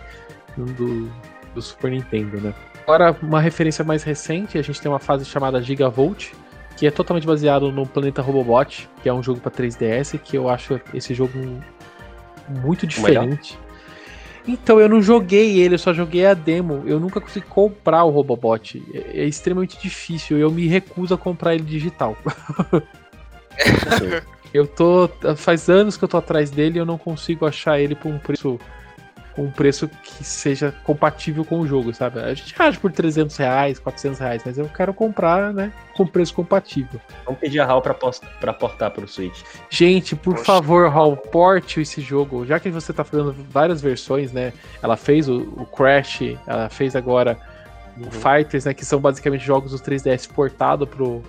do, 0.56 1.12
do 1.54 1.62
Super 1.62 1.92
Nintendo, 1.92 2.40
né? 2.40 2.54
Agora, 2.84 3.16
uma 3.22 3.42
referência 3.42 3.84
mais 3.84 4.04
recente, 4.04 4.58
a 4.58 4.62
gente 4.62 4.80
tem 4.80 4.92
uma 4.92 5.00
fase 5.00 5.26
chamada 5.26 5.62
Gigavolt, 5.62 6.34
que 6.78 6.86
é 6.86 6.92
totalmente 6.92 7.26
baseado 7.26 7.72
no 7.72 7.86
Planeta 7.86 8.22
Robobot, 8.22 8.88
que 9.02 9.10
é 9.10 9.14
um 9.14 9.24
jogo 9.24 9.40
para 9.40 9.52
3DS, 9.52 10.20
que 10.20 10.38
eu 10.38 10.48
acho 10.50 10.80
esse 10.94 11.14
jogo 11.14 11.40
muito 12.48 12.86
diferente. 12.86 13.58
Então, 14.48 14.80
eu 14.80 14.88
não 14.88 15.02
joguei 15.02 15.60
ele, 15.60 15.76
eu 15.76 15.80
só 15.80 15.94
joguei 15.94 16.26
a 16.26 16.34
demo. 16.34 16.84
Eu 16.86 17.00
nunca 17.00 17.20
consegui 17.20 17.48
comprar 17.48 18.04
o 18.04 18.10
Robobot. 18.10 18.84
É, 18.94 19.22
é 19.22 19.26
extremamente 19.26 19.80
difícil. 19.82 20.38
Eu 20.38 20.52
me 20.52 20.68
recuso 20.68 21.14
a 21.14 21.18
comprar 21.18 21.56
ele 21.56 21.64
digital. 21.64 22.16
eu 24.54 24.68
tô. 24.68 25.10
Faz 25.36 25.70
anos 25.70 25.98
que 25.98 26.04
eu 26.04 26.08
tô 26.08 26.18
atrás 26.18 26.52
dele 26.52 26.78
e 26.78 26.80
eu 26.80 26.86
não 26.86 26.98
consigo 26.98 27.46
achar 27.46 27.80
ele 27.80 27.96
por 27.96 28.12
um 28.12 28.20
preço 28.20 28.60
com 29.36 29.44
um 29.44 29.52
preço 29.52 29.90
que 30.02 30.24
seja 30.24 30.74
compatível 30.84 31.44
com 31.44 31.60
o 31.60 31.68
jogo, 31.68 31.94
sabe? 31.94 32.20
A 32.20 32.34
gente 32.34 32.56
acha 32.58 32.80
por 32.80 32.92
300 32.92 33.36
reais, 33.36 33.78
400 33.80 34.20
reais, 34.20 34.42
mas 34.46 34.58
eu 34.58 34.68
quero 34.70 34.94
comprar, 34.94 35.54
né, 35.54 35.74
com 35.94 36.08
preço 36.08 36.34
compatível. 36.34 37.02
Vamos 37.26 37.40
pedir 37.40 37.60
a 37.60 37.66
HAL 37.66 37.82
pra, 37.82 37.94
pra 38.40 38.54
portar 38.54 38.92
pro 38.92 39.08
Switch. 39.08 39.42
Gente, 39.70 40.16
por 40.16 40.36
Poxa. 40.36 40.46
favor, 40.46 40.88
HAL, 40.88 41.18
porte 41.18 41.82
esse 41.82 42.02
jogo. 42.02 42.46
Já 42.46 42.60
que 42.60 42.70
você 42.70 42.94
tá 42.94 43.04
fazendo 43.04 43.36
várias 43.50 43.82
versões, 43.82 44.32
né? 44.32 44.54
Ela 44.82 44.96
fez 44.96 45.28
o, 45.28 45.42
o 45.58 45.66
Crash, 45.66 46.38
ela 46.48 46.70
fez 46.70 46.96
agora 46.96 47.38
uhum. 47.98 48.08
o 48.08 48.12
Fighters, 48.12 48.66
né? 48.66 48.74
Que 48.74 48.86
são 48.86 49.00
basicamente 49.00 49.46
jogos 49.46 49.72
do 49.72 49.80
3DS 49.80 50.32
portado 50.32 50.88
pro, 50.88 51.22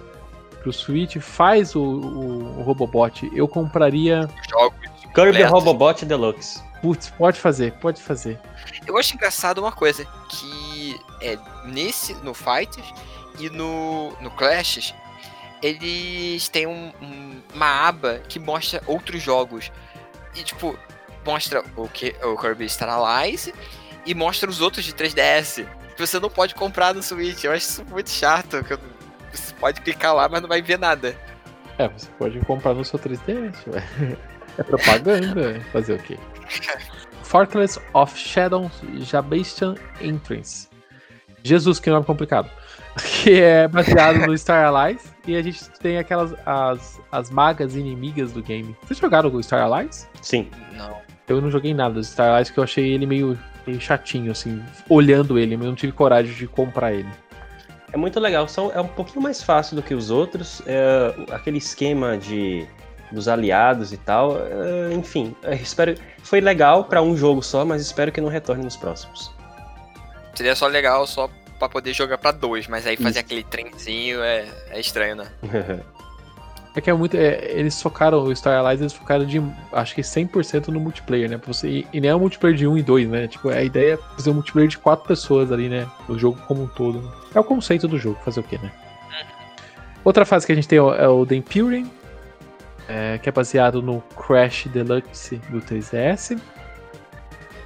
pro 0.62 0.72
Switch. 0.72 1.16
Faz 1.16 1.74
o, 1.74 1.82
o, 1.82 2.58
o 2.60 2.62
Robobot. 2.62 3.28
Eu 3.34 3.48
compraria. 3.48 4.28
Jogos. 4.48 4.96
Kirby 5.12 5.42
Robobot 5.44 6.04
Deluxe. 6.04 6.65
Putz, 6.80 7.10
pode 7.10 7.40
fazer, 7.40 7.72
pode 7.74 8.02
fazer. 8.02 8.38
Eu 8.86 8.96
acho 8.98 9.14
engraçado 9.14 9.58
uma 9.58 9.72
coisa, 9.72 10.04
que 10.28 11.00
é 11.20 11.38
nesse, 11.64 12.14
no 12.14 12.34
Fighters 12.34 12.92
e 13.38 13.48
no, 13.50 14.10
no 14.20 14.30
Clashes, 14.30 14.94
eles 15.62 16.48
têm 16.48 16.66
um, 16.66 16.92
um, 17.00 17.40
uma 17.54 17.88
aba 17.88 18.20
que 18.28 18.38
mostra 18.38 18.82
outros 18.86 19.22
jogos. 19.22 19.72
E 20.34 20.42
tipo, 20.42 20.78
mostra 21.24 21.64
o, 21.76 21.88
que, 21.88 22.14
o 22.22 22.36
Kirby 22.36 22.68
Star 22.68 22.88
Allies 22.88 23.52
e 24.04 24.14
mostra 24.14 24.48
os 24.48 24.60
outros 24.60 24.84
de 24.84 24.92
3DS. 24.92 25.66
Que 25.96 26.06
você 26.06 26.20
não 26.20 26.28
pode 26.28 26.54
comprar 26.54 26.94
no 26.94 27.02
Switch. 27.02 27.44
Eu 27.44 27.52
acho 27.52 27.66
isso 27.66 27.84
muito 27.86 28.10
chato. 28.10 28.62
Que 28.62 28.78
você 29.32 29.54
pode 29.54 29.80
clicar 29.80 30.14
lá, 30.14 30.28
mas 30.28 30.42
não 30.42 30.48
vai 30.48 30.60
ver 30.60 30.78
nada. 30.78 31.16
É, 31.78 31.88
você 31.88 32.08
pode 32.18 32.38
comprar 32.40 32.74
no 32.74 32.84
seu 32.84 32.98
3DS, 32.98 33.54
ué. 33.68 34.16
É 34.58 34.62
propaganda. 34.62 35.60
Fazer 35.70 35.94
o 35.94 35.98
quê? 35.98 36.18
Fortress 37.22 37.78
of 37.94 38.16
Shadows 38.16 38.72
Jabastian 38.98 39.74
Entrance. 40.00 40.68
Jesus, 41.42 41.78
que 41.78 41.90
nome 41.90 42.04
complicado. 42.04 42.50
Que 43.22 43.42
é 43.42 43.68
baseado 43.68 44.26
no 44.26 44.37
Star 44.38 44.64
Allies. 44.64 45.12
E 45.26 45.37
a 45.37 45.42
gente 45.42 45.68
tem 45.80 45.98
aquelas. 45.98 46.35
As, 46.46 46.98
as 47.12 47.30
magas 47.30 47.76
inimigas 47.76 48.32
do 48.32 48.42
game. 48.42 48.74
Vocês 48.82 48.98
jogaram 48.98 49.28
o 49.28 49.42
Star 49.42 49.61
Allies? 49.61 50.09
Sim. 50.22 50.48
Não. 50.74 50.96
Eu 51.28 51.42
não 51.42 51.50
joguei 51.50 51.74
nada 51.74 51.94
do 51.94 52.02
Star 52.04 52.30
Allies, 52.30 52.48
que 52.48 52.59
eu 52.59 52.64
achei 52.64 52.88
ele 52.88 53.04
meio, 53.04 53.38
meio 53.66 53.78
chatinho, 53.80 54.32
assim, 54.32 54.62
olhando 54.88 55.38
ele, 55.38 55.59
mas 55.59 55.66
não 55.66 55.74
tive 55.74 55.92
coragem 55.92 56.32
de 56.32 56.46
comprar 56.46 56.94
ele. 56.94 57.09
É 57.92 57.96
muito 57.96 58.18
legal, 58.18 58.48
são, 58.48 58.70
é 58.72 58.80
um 58.80 58.88
pouquinho 58.88 59.22
mais 59.22 59.42
fácil 59.42 59.76
do 59.76 59.82
que 59.82 59.94
os 59.94 60.11
outros. 60.11 60.62
É, 60.66 61.14
aquele 61.32 61.59
esquema 61.59 62.16
de 62.16 62.66
dos 63.12 63.28
aliados 63.28 63.92
e 63.92 63.96
tal. 63.96 64.32
Uh, 64.32 64.92
enfim, 64.92 65.34
espero. 65.60 65.94
Foi 66.22 66.40
legal 66.40 66.84
para 66.84 67.02
um 67.02 67.16
jogo 67.16 67.42
só, 67.42 67.64
mas 67.64 67.82
espero 67.82 68.10
que 68.12 68.20
não 68.20 68.28
retorne 68.28 68.64
nos 68.64 68.76
próximos. 68.76 69.30
Seria 70.34 70.54
só 70.54 70.66
legal 70.66 71.06
só 71.06 71.30
para 71.58 71.68
poder 71.68 71.92
jogar 71.94 72.18
para 72.18 72.32
dois, 72.32 72.66
mas 72.66 72.86
aí 72.86 72.96
fazer 72.96 73.10
Isso. 73.10 73.18
aquele 73.20 73.42
trenzinho 73.42 74.22
é, 74.22 74.46
é 74.70 74.80
estranho, 74.80 75.16
né? 75.16 75.28
É 76.76 76.80
que 76.82 76.90
é 76.90 76.92
muito. 76.92 77.16
É, 77.16 77.52
eles 77.52 77.80
focaram, 77.80 78.22
o 78.22 78.36
Star 78.36 78.58
Allies, 78.58 78.82
eles 78.82 78.92
focaram 78.92 79.24
de 79.24 79.42
acho 79.72 79.94
que 79.94 80.02
100% 80.02 80.68
no 80.68 80.78
multiplayer, 80.78 81.30
né? 81.30 81.40
Você, 81.46 81.68
e, 81.68 81.86
e 81.90 82.00
nem 82.02 82.10
é 82.10 82.14
um 82.14 82.18
multiplayer 82.18 82.54
de 82.54 82.66
1 82.66 82.76
e 82.76 82.82
2, 82.82 83.08
né? 83.08 83.26
Tipo, 83.26 83.48
a 83.48 83.62
ideia 83.62 83.94
é 83.94 83.96
fazer 84.14 84.28
um 84.28 84.34
multiplayer 84.34 84.68
de 84.68 84.76
4 84.76 85.08
pessoas 85.08 85.50
ali, 85.50 85.70
né? 85.70 85.88
O 86.06 86.18
jogo 86.18 86.38
como 86.46 86.64
um 86.64 86.66
todo. 86.66 87.00
Né? 87.00 87.10
É 87.34 87.40
o 87.40 87.44
conceito 87.44 87.88
do 87.88 87.98
jogo, 87.98 88.18
fazer 88.22 88.40
o 88.40 88.42
quê, 88.42 88.58
né? 88.62 88.70
Uhum. 89.08 89.26
Outra 90.04 90.26
fase 90.26 90.44
que 90.44 90.52
a 90.52 90.54
gente 90.54 90.68
tem 90.68 90.76
é 90.76 91.08
o 91.08 91.24
The 91.24 91.36
Empyrean, 91.36 91.86
é, 92.88 93.18
que 93.18 93.29
é 93.29 93.33
baseado 93.33 93.83
no 93.83 94.01
Crash 94.16 94.66
Deluxe 94.66 95.37
do 95.51 95.61
3DS. 95.61 96.38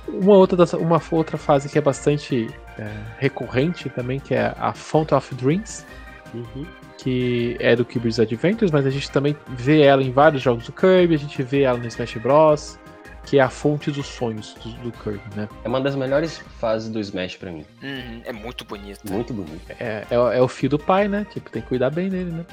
Uma 0.09 0.37
outra, 0.37 0.57
das, 0.57 0.73
uma 0.73 1.01
outra 1.13 1.37
fase 1.37 1.69
que 1.69 1.79
é 1.79 1.81
bastante 1.81 2.49
é, 2.79 2.91
recorrente 3.19 3.89
também, 3.91 4.19
que 4.19 4.35
é 4.35 4.55
a 4.59 4.73
Font 4.73 5.13
of 5.15 5.35
Dreams, 5.35 5.87
uhum. 6.35 6.67
que 6.99 7.57
é 7.61 7.77
do 7.77 7.85
Kirby's 7.85 8.19
Adventures, 8.19 8.73
mas 8.73 8.87
a 8.87 8.91
gente 8.91 9.11
também 9.11 9.37
vê 9.49 9.83
ela 9.83 10.03
em 10.03 10.11
vários 10.11 10.43
jogos 10.43 10.67
do 10.67 10.73
Kirby, 10.73 11.15
a 11.15 11.19
gente 11.19 11.43
vê 11.43 11.63
ela 11.63 11.79
no 11.79 11.87
Smash 11.87 12.17
Bros, 12.17 12.79
que 13.27 13.39
é 13.39 13.43
a 13.43 13.51
fonte 13.51 13.91
dos 13.91 14.07
sonhos 14.07 14.55
do, 14.55 14.71
do 14.83 14.93
Kirby, 14.93 15.21
né? 15.37 15.49
É 15.63 15.69
uma 15.69 15.81
das 15.81 15.95
melhores 15.95 16.39
fases 16.59 16.89
do 16.89 16.99
Smash 16.99 17.37
para 17.37 17.53
mim. 17.53 17.65
Uhum, 17.83 18.23
é 18.25 18.33
muito 18.33 18.65
bonito. 18.65 19.01
Muito 19.09 19.33
bonito. 19.33 19.61
É, 19.79 20.05
é, 20.11 20.15
é, 20.39 20.43
o 20.43 20.49
fio 20.49 20.71
do 20.71 20.79
pai, 20.79 21.07
né? 21.07 21.27
Que 21.31 21.39
tem 21.39 21.63
que 21.63 21.69
cuidar 21.69 21.91
bem 21.91 22.09
dele, 22.09 22.31
né? 22.31 22.45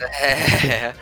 É. 0.00 0.92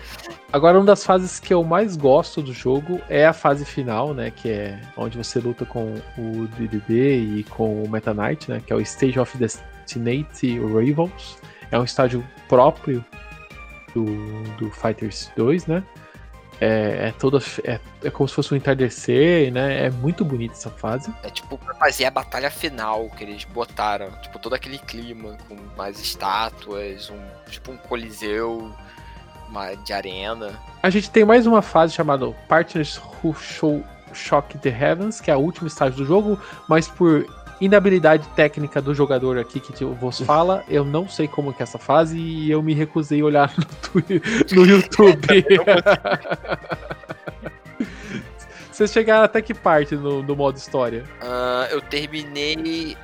Agora, 0.52 0.78
uma 0.78 0.84
das 0.84 1.04
fases 1.04 1.40
que 1.40 1.54
eu 1.54 1.64
mais 1.64 1.96
gosto 1.96 2.42
do 2.42 2.52
jogo 2.52 3.00
é 3.08 3.26
a 3.26 3.32
fase 3.32 3.64
final, 3.64 4.12
né? 4.12 4.30
Que 4.30 4.50
é 4.50 4.80
onde 4.96 5.16
você 5.16 5.38
luta 5.38 5.64
com 5.64 5.94
o 6.18 6.46
DDD 6.58 7.38
e 7.38 7.44
com 7.44 7.82
o 7.82 7.88
Meta 7.88 8.12
Knight, 8.12 8.50
né? 8.50 8.60
Que 8.64 8.72
é 8.72 8.76
o 8.76 8.80
Stage 8.80 9.18
of 9.18 9.36
Destinate 9.38 10.58
Rivals. 10.58 11.38
É 11.70 11.78
um 11.78 11.84
estágio 11.84 12.22
próprio 12.48 13.02
do, 13.94 14.04
do 14.58 14.70
Fighters 14.70 15.30
2, 15.36 15.66
né? 15.66 15.82
É, 16.64 17.08
é 17.08 17.14
toda. 17.18 17.42
É, 17.64 17.80
é, 18.04 18.10
como 18.10 18.28
se 18.28 18.34
fosse 18.36 18.54
um 18.54 18.56
entardecer, 18.56 19.52
né? 19.52 19.86
É 19.86 19.90
muito 19.90 20.24
bonita 20.24 20.54
essa 20.54 20.70
fase. 20.70 21.12
É 21.24 21.28
tipo 21.28 21.58
pra 21.58 21.74
fazer 21.74 22.04
a 22.04 22.10
batalha 22.10 22.52
final 22.52 23.10
que 23.10 23.24
eles 23.24 23.44
botaram. 23.44 24.12
Tipo, 24.22 24.38
todo 24.38 24.54
aquele 24.54 24.78
clima 24.78 25.36
com 25.48 25.56
mais 25.76 25.98
estátuas, 25.98 27.10
um, 27.10 27.20
tipo 27.50 27.72
um 27.72 27.76
coliseu 27.76 28.72
uma, 29.48 29.74
de 29.74 29.92
arena. 29.92 30.52
A 30.80 30.88
gente 30.88 31.10
tem 31.10 31.24
mais 31.24 31.48
uma 31.48 31.62
fase 31.62 31.94
chamada 31.94 32.30
Partners 32.48 33.00
Who 33.24 33.34
Show 33.34 33.84
Shock 34.14 34.58
the 34.58 34.68
Heavens, 34.68 35.20
que 35.20 35.32
é 35.32 35.34
a 35.34 35.38
última 35.38 35.66
estágio 35.66 35.96
do 35.96 36.04
jogo, 36.04 36.38
mas 36.68 36.86
por 36.86 37.26
inabilidade 37.60 38.26
técnica 38.30 38.80
do 38.80 38.94
jogador 38.94 39.38
aqui 39.38 39.60
que 39.60 39.84
vos 39.84 40.20
fala, 40.20 40.64
eu 40.68 40.84
não 40.84 41.08
sei 41.08 41.28
como 41.28 41.52
que 41.52 41.62
é 41.62 41.64
essa 41.64 41.78
fase 41.78 42.18
e 42.18 42.50
eu 42.50 42.62
me 42.62 42.74
recusei 42.74 43.20
a 43.20 43.24
olhar 43.24 43.52
no, 43.94 44.02
no 44.56 44.66
YouTube. 44.66 45.26
Vocês 48.70 48.90
chegaram 48.90 49.24
até 49.24 49.42
que 49.42 49.52
parte 49.52 49.94
no, 49.94 50.22
no 50.22 50.34
modo 50.34 50.56
história? 50.56 51.04
Uh, 51.20 51.66
eu 51.70 51.80
terminei 51.82 52.96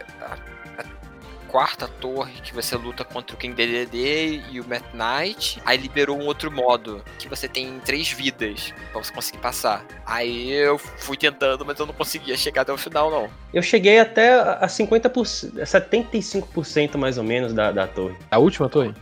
quarta 1.48 1.88
torre 1.88 2.32
que 2.42 2.54
você 2.54 2.76
luta 2.76 3.04
contra 3.04 3.34
o 3.34 3.38
King 3.38 3.54
DDD 3.54 4.42
e 4.50 4.60
o 4.60 4.68
Meta 4.68 4.88
Knight. 4.94 5.60
Aí 5.64 5.76
liberou 5.76 6.18
um 6.18 6.26
outro 6.26 6.50
modo 6.50 7.02
que 7.18 7.28
você 7.28 7.48
tem 7.48 7.80
três 7.84 8.12
vidas 8.12 8.72
pra 8.92 9.02
você 9.02 9.12
conseguir 9.12 9.38
passar. 9.38 9.84
Aí 10.06 10.50
eu 10.52 10.78
fui 10.78 11.16
tentando, 11.16 11.64
mas 11.64 11.78
eu 11.78 11.86
não 11.86 11.94
conseguia 11.94 12.36
chegar 12.36 12.62
até 12.62 12.72
o 12.72 12.78
final, 12.78 13.10
não. 13.10 13.28
Eu 13.52 13.62
cheguei 13.62 13.98
até 13.98 14.38
a 14.38 14.66
50%, 14.66 15.62
75% 15.62 16.96
mais 16.96 17.18
ou 17.18 17.24
menos 17.24 17.52
da, 17.52 17.72
da 17.72 17.86
torre. 17.86 18.16
A 18.30 18.38
última 18.38 18.68
torre? 18.68 18.94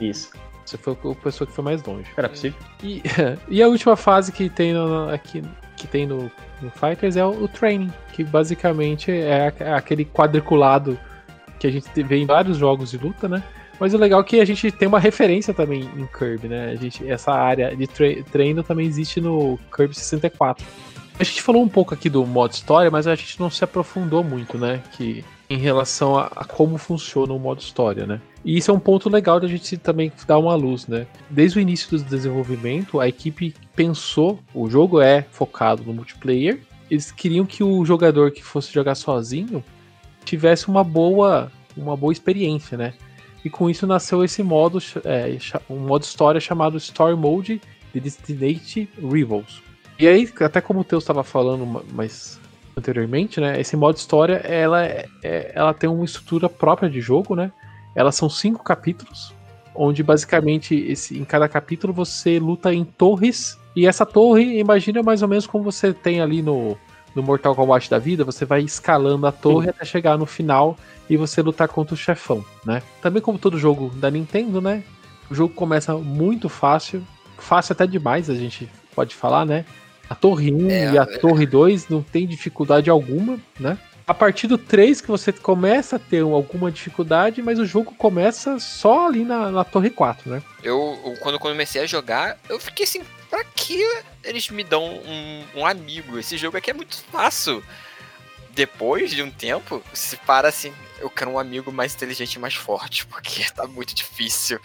Isso. 0.00 0.30
Você 0.64 0.78
foi 0.78 0.94
a 0.94 1.14
pessoa 1.16 1.46
que 1.46 1.52
foi 1.52 1.64
mais 1.64 1.82
longe. 1.82 2.08
Era 2.16 2.28
possível? 2.28 2.58
E, 2.82 3.02
e 3.48 3.62
a 3.62 3.68
última 3.68 3.96
fase 3.96 4.32
que 4.32 4.48
tem 4.48 4.72
no, 4.72 5.10
aqui 5.10 5.42
que 5.76 5.86
tem 5.88 6.06
no, 6.06 6.30
no 6.60 6.70
Fighters 6.70 7.16
é 7.16 7.24
o, 7.24 7.30
o, 7.30 7.48
Training, 7.48 7.92
que 8.12 8.22
basicamente 8.22 9.10
é, 9.10 9.52
é 9.58 9.72
aquele 9.72 10.04
quadriculado 10.04 10.98
que 11.62 11.66
a 11.68 11.70
gente 11.70 12.02
vê 12.02 12.16
em 12.16 12.26
vários 12.26 12.56
jogos 12.56 12.90
de 12.90 12.98
luta, 12.98 13.28
né? 13.28 13.40
Mas 13.78 13.94
o 13.94 13.96
legal 13.96 14.20
é 14.20 14.24
que 14.24 14.40
a 14.40 14.44
gente 14.44 14.70
tem 14.72 14.88
uma 14.88 14.98
referência 14.98 15.54
também 15.54 15.88
em 15.96 16.06
Kirby, 16.06 16.48
né? 16.48 16.72
A 16.72 16.74
gente, 16.74 17.08
essa 17.08 17.30
área 17.30 17.74
de 17.76 17.86
treino 17.86 18.64
também 18.64 18.84
existe 18.84 19.20
no 19.20 19.58
Kirby 19.74 19.94
64. 19.94 20.66
A 21.18 21.22
gente 21.22 21.40
falou 21.40 21.62
um 21.62 21.68
pouco 21.68 21.94
aqui 21.94 22.10
do 22.10 22.26
modo 22.26 22.52
história, 22.52 22.90
mas 22.90 23.06
a 23.06 23.14
gente 23.14 23.38
não 23.38 23.48
se 23.48 23.62
aprofundou 23.62 24.24
muito, 24.24 24.58
né? 24.58 24.82
Que 24.92 25.24
em 25.48 25.56
relação 25.56 26.18
a, 26.18 26.26
a 26.34 26.44
como 26.44 26.76
funciona 26.78 27.32
o 27.32 27.38
modo 27.38 27.60
história, 27.60 28.06
né? 28.06 28.20
E 28.44 28.56
isso 28.56 28.72
é 28.72 28.74
um 28.74 28.80
ponto 28.80 29.08
legal 29.08 29.38
da 29.38 29.46
gente 29.46 29.76
também 29.76 30.10
dar 30.26 30.38
uma 30.38 30.56
luz, 30.56 30.88
né? 30.88 31.06
Desde 31.30 31.58
o 31.58 31.60
início 31.60 31.96
do 31.96 32.02
desenvolvimento, 32.02 32.98
a 32.98 33.06
equipe 33.06 33.54
pensou, 33.76 34.40
o 34.52 34.68
jogo 34.68 35.00
é 35.00 35.24
focado 35.30 35.84
no 35.84 35.94
multiplayer, 35.94 36.60
eles 36.90 37.12
queriam 37.12 37.46
que 37.46 37.62
o 37.62 37.84
jogador 37.84 38.32
que 38.32 38.42
fosse 38.42 38.72
jogar 38.72 38.96
sozinho 38.96 39.62
tivesse 40.24 40.68
uma 40.68 40.84
boa, 40.84 41.50
uma 41.76 41.96
boa 41.96 42.12
experiência, 42.12 42.76
né? 42.76 42.94
E 43.44 43.50
com 43.50 43.68
isso 43.68 43.86
nasceu 43.86 44.22
esse 44.22 44.42
modo, 44.42 44.78
é, 45.04 45.36
um 45.68 45.80
modo 45.80 46.02
história 46.02 46.40
chamado 46.40 46.76
Story 46.76 47.16
Mode 47.16 47.60
de 47.92 48.00
Destinate 48.00 48.88
Rivals. 48.98 49.62
E 49.98 50.06
aí, 50.06 50.28
até 50.40 50.60
como 50.60 50.80
o 50.80 50.84
Teus 50.84 51.02
estava 51.02 51.22
falando, 51.22 51.84
mas 51.92 52.40
anteriormente, 52.76 53.40
né? 53.40 53.60
Esse 53.60 53.76
modo 53.76 53.96
história, 53.96 54.34
ela, 54.34 54.84
é, 54.84 55.06
é, 55.22 55.52
ela 55.54 55.74
tem 55.74 55.88
uma 55.88 56.04
estrutura 56.04 56.48
própria 56.48 56.88
de 56.88 57.00
jogo, 57.00 57.34
né? 57.34 57.52
Elas 57.94 58.14
são 58.14 58.28
cinco 58.28 58.64
capítulos, 58.64 59.34
onde 59.74 60.02
basicamente 60.02 60.74
esse, 60.74 61.18
em 61.18 61.24
cada 61.24 61.48
capítulo 61.48 61.92
você 61.92 62.38
luta 62.38 62.72
em 62.72 62.84
torres. 62.84 63.58
E 63.76 63.86
essa 63.86 64.06
torre, 64.06 64.58
imagina 64.58 65.02
mais 65.02 65.22
ou 65.22 65.28
menos 65.28 65.46
como 65.46 65.64
você 65.64 65.92
tem 65.92 66.20
ali 66.20 66.42
no, 66.42 66.76
no 67.14 67.22
Mortal 67.22 67.54
Kombat 67.54 67.90
da 67.90 67.98
vida, 67.98 68.24
você 68.24 68.44
vai 68.44 68.62
escalando 68.62 69.26
a 69.26 69.32
torre 69.32 69.64
Sim. 69.64 69.70
até 69.70 69.84
chegar 69.84 70.18
no 70.18 70.26
final 70.26 70.76
e 71.08 71.16
você 71.16 71.42
lutar 71.42 71.68
contra 71.68 71.94
o 71.94 71.98
chefão, 71.98 72.44
né? 72.64 72.82
Também 73.00 73.22
como 73.22 73.38
todo 73.38 73.58
jogo 73.58 73.90
da 73.96 74.10
Nintendo, 74.10 74.60
né? 74.60 74.82
O 75.30 75.34
jogo 75.34 75.54
começa 75.54 75.94
muito 75.94 76.48
fácil, 76.48 77.06
fácil 77.38 77.72
até 77.72 77.86
demais, 77.86 78.30
a 78.30 78.34
gente 78.34 78.68
pode 78.94 79.14
falar, 79.14 79.44
né? 79.44 79.64
A 80.08 80.14
torre 80.14 80.52
1 80.52 80.70
é, 80.70 80.92
e 80.92 80.98
a 80.98 81.02
é... 81.02 81.18
torre 81.18 81.46
2 81.46 81.88
não 81.88 82.02
tem 82.02 82.26
dificuldade 82.26 82.90
alguma, 82.90 83.38
né? 83.58 83.78
A 84.06 84.12
partir 84.12 84.46
do 84.46 84.58
3 84.58 85.00
que 85.00 85.08
você 85.08 85.32
começa 85.32 85.96
a 85.96 85.98
ter 85.98 86.22
alguma 86.22 86.70
dificuldade, 86.70 87.40
mas 87.40 87.58
o 87.58 87.64
jogo 87.64 87.94
começa 87.96 88.58
só 88.58 89.06
ali 89.06 89.24
na, 89.24 89.50
na 89.50 89.64
torre 89.64 89.90
4, 89.90 90.30
né? 90.30 90.42
Eu, 90.62 90.98
quando 91.20 91.38
comecei 91.38 91.82
a 91.82 91.86
jogar, 91.86 92.36
eu 92.48 92.58
fiquei 92.58 92.84
assim, 92.84 93.02
que 93.72 94.02
eles 94.24 94.48
me 94.50 94.64
dão 94.64 94.84
um, 94.84 95.44
um 95.56 95.66
amigo? 95.66 96.18
Esse 96.18 96.36
jogo 96.36 96.56
aqui 96.56 96.70
é 96.70 96.74
muito 96.74 96.96
fácil. 97.10 97.62
Depois 98.54 99.10
de 99.10 99.22
um 99.22 99.30
tempo, 99.30 99.82
se 99.94 100.16
para 100.18 100.48
assim, 100.48 100.72
eu 101.00 101.08
quero 101.08 101.30
um 101.30 101.38
amigo 101.38 101.72
mais 101.72 101.94
inteligente 101.94 102.34
e 102.34 102.38
mais 102.38 102.54
forte, 102.54 103.06
porque 103.08 103.44
tá 103.54 103.66
muito 103.66 103.94
difícil. 103.94 104.60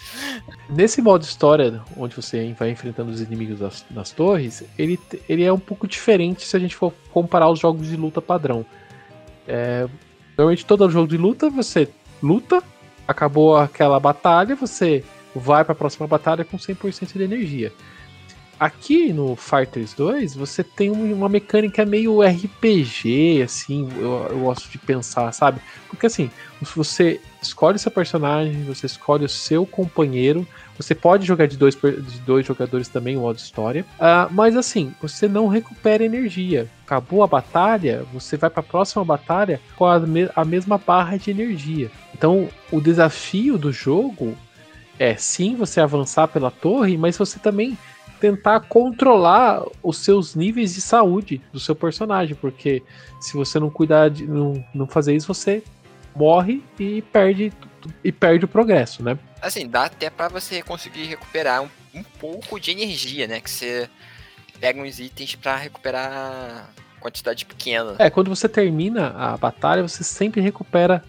Nesse 0.70 1.02
modo 1.02 1.24
história, 1.24 1.82
onde 1.96 2.16
você 2.16 2.54
vai 2.54 2.70
enfrentando 2.70 3.12
os 3.12 3.22
inimigos 3.22 3.60
das, 3.60 3.86
das 3.90 4.12
torres, 4.12 4.64
ele, 4.78 5.00
ele 5.30 5.44
é 5.44 5.54
um 5.54 5.60
pouco 5.60 5.88
diferente 5.88 6.46
se 6.46 6.56
a 6.56 6.60
gente 6.60 6.76
for 6.76 6.94
comparar 7.12 7.50
os 7.50 7.60
jogos 7.60 7.88
de 7.88 7.96
luta 7.96 8.22
padrão. 8.22 8.66
É, 9.48 9.88
normalmente 10.38 10.66
todo 10.66 10.90
jogo 10.90 11.08
de 11.08 11.16
luta, 11.16 11.50
você 11.50 11.88
luta, 12.22 12.62
acabou 13.08 13.56
aquela 13.56 14.00
batalha, 14.00 14.54
você 14.54 15.04
vai 15.34 15.64
para 15.64 15.72
a 15.72 15.76
próxima 15.76 16.06
batalha 16.08 16.44
com 16.44 16.58
100% 16.58 17.14
de 17.14 17.24
energia. 17.24 17.72
Aqui 18.60 19.14
no 19.14 19.36
Fighters 19.36 19.94
2, 19.94 20.36
você 20.36 20.64
tem 20.64 20.90
uma 20.90 21.30
mecânica 21.30 21.86
meio 21.86 22.22
RPG, 22.22 23.44
assim, 23.44 23.88
eu, 23.98 24.28
eu, 24.32 24.40
gosto 24.40 24.68
de 24.70 24.80
pensar, 24.80 25.32
sabe? 25.32 25.62
Porque 25.88 26.08
assim, 26.08 26.32
você 26.76 27.22
escolhe 27.40 27.78
seu 27.78 27.92
personagem, 27.92 28.64
você 28.64 28.88
escolhe 28.88 29.26
o 29.26 29.30
seu 29.30 29.64
companheiro, 29.64 30.48
você 30.76 30.96
pode 30.96 31.26
jogar 31.26 31.48
de 31.48 31.56
dois, 31.56 31.76
de 31.76 32.20
dois 32.22 32.48
jogadores 32.48 32.88
também, 32.88 33.16
o 33.16 33.22
modo 33.22 33.38
história, 33.38 33.86
uh, 34.00 34.32
mas 34.32 34.58
assim, 34.58 34.92
você 35.00 35.28
não 35.28 35.48
recupera 35.48 36.04
energia. 36.04 36.68
Acabou 36.84 37.24
a 37.24 37.28
batalha, 37.28 38.06
você 38.12 38.38
vai 38.38 38.50
para 38.50 38.62
a 38.62 38.64
próxima 38.64 39.06
batalha 39.06 39.62
com 39.76 39.86
a, 39.86 40.00
me 40.00 40.30
a 40.36 40.44
mesma 40.44 40.80
barra 40.80 41.18
de 41.18 41.30
energia. 41.30 41.92
Então, 42.12 42.50
o 42.72 42.82
desafio 42.82 43.56
do 43.56 43.72
jogo 43.72 44.36
é 44.98 45.16
sim 45.16 45.56
você 45.56 45.80
avançar 45.80 46.28
pela 46.28 46.50
torre, 46.50 46.98
mas 46.98 47.18
você 47.18 47.38
também 47.38 47.78
tentar 48.20 48.62
controlar 48.62 49.64
os 49.82 49.98
seus 49.98 50.36
níveis 50.36 50.76
de 50.76 50.82
saúde 50.82 51.42
do 51.52 51.60
seu 51.60 51.76
personagem, 51.76 52.36
porque 52.36 52.84
se 53.20 53.34
você 53.34 53.60
não 53.60 53.70
cuidar 53.70 54.10
de 54.10 54.26
não, 54.26 54.64
não 54.74 54.88
fazer 54.88 55.16
isso, 55.16 55.28
você 55.28 55.64
morre 56.16 56.64
e 56.80 57.02
perde 57.02 57.54
e 58.04 58.12
perde 58.12 58.46
o 58.46 58.48
progresso, 58.48 59.04
né? 59.04 59.18
Assim, 59.42 59.68
dá 59.68 59.86
até 59.86 60.10
para 60.10 60.28
você 60.28 60.62
conseguir 60.62 61.04
recuperar 61.06 61.62
um, 61.62 61.70
um, 61.94 62.04
pouco 62.04 62.60
de 62.60 62.72
energia, 62.72 63.28
né? 63.28 63.40
Que 63.40 63.50
você 63.50 63.90
pega 64.60 64.82
uns 64.82 65.00
itens 65.00 65.36
para 65.36 65.56
recuperar 65.56 66.70
quantidade 67.00 67.46
pequena. 67.46 67.96
É, 68.00 68.10
quando 68.10 68.30
você 68.30 68.50
termina 68.50 69.10
a 69.10 69.38
batalha, 69.38 69.88
você 69.88 70.04
sempre 70.04 70.42
recupera 70.42 71.04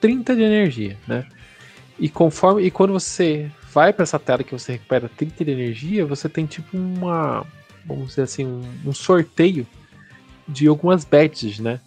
30 0.00 0.34
de 0.34 0.42
energia, 0.42 0.98
né? 1.06 1.26
E 1.98 2.08
conforme 2.08 2.62
e 2.62 2.70
quando 2.70 2.92
você 2.92 3.50
vai 3.72 3.92
para 3.92 4.02
essa 4.02 4.18
tela 4.18 4.42
que 4.42 4.52
você 4.52 4.72
recupera 4.72 5.08
30 5.08 5.44
de 5.44 5.50
energia, 5.50 6.06
você 6.06 6.28
tem 6.28 6.46
tipo 6.46 6.76
uma, 6.76 7.46
vamos 7.84 8.08
dizer 8.08 8.22
assim, 8.22 8.46
um, 8.46 8.62
um 8.86 8.92
sorteio 8.92 9.66
de 10.46 10.66
algumas 10.66 11.04
badges, 11.04 11.58
né? 11.58 11.80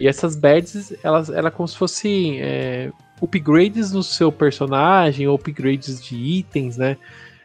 E 0.00 0.08
essas 0.08 0.34
badges, 0.34 0.94
elas 1.02 1.30
eram 1.30 1.50
como 1.50 1.68
se 1.68 1.76
fossem 1.76 2.40
é, 2.40 2.90
upgrades 3.20 3.92
no 3.92 4.02
seu 4.02 4.32
personagem, 4.32 5.28
ou 5.28 5.36
upgrades 5.36 6.02
de 6.02 6.16
itens, 6.16 6.76
né? 6.76 6.96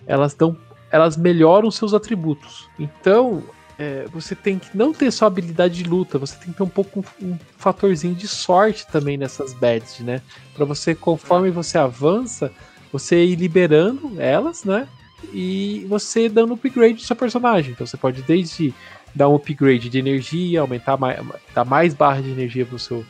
Elas 0.07 0.34
dão, 0.34 0.57
elas 0.91 1.16
melhoram 1.16 1.70
seus 1.70 1.93
atributos. 1.93 2.68
Então, 2.80 3.43
é, 3.78 4.05
você 4.12 4.36
tem 4.36 4.57
que 4.57 4.76
não 4.76 4.93
ter 4.93 5.12
só 5.12 5.26
habilidade 5.26 5.84
de 5.84 5.89
luta, 5.89 6.18
você 6.18 6.36
tem 6.36 6.51
que 6.51 6.57
ter 6.57 6.64
um 6.64 6.70
pouco 6.70 7.05
um, 7.22 7.28
um 7.28 7.39
fatorzinho 7.57 8.16
de 8.16 8.28
sorte 8.28 8.88
também 8.88 9.18
nessas 9.18 9.53
badges, 9.53 9.99
né? 9.99 10.22
Para 10.55 10.66
você, 10.66 10.95
conforme 10.95 11.51
você 11.51 11.78
avança, 11.78 12.51
você 12.91 13.23
ir 13.23 13.35
liberando 13.35 14.13
elas, 14.19 14.63
né? 14.63 14.87
E 15.33 15.85
você 15.87 16.29
dando 16.29 16.53
upgrade 16.53 16.95
do 16.95 17.01
seu 17.01 17.15
personagem. 17.15 17.71
Então 17.71 17.85
você 17.85 17.97
pode 17.97 18.21
desde 18.21 18.73
dar 19.13 19.29
um 19.29 19.35
upgrade 19.35 19.89
de 19.89 19.99
energia, 19.99 20.61
aumentar 20.61 20.97
mais, 20.97 21.19
dar 21.53 21.65
mais 21.65 21.93
barra 21.93 22.21
de 22.21 22.29
energia 22.29 22.65
pro 22.65 22.79
seu, 22.79 23.05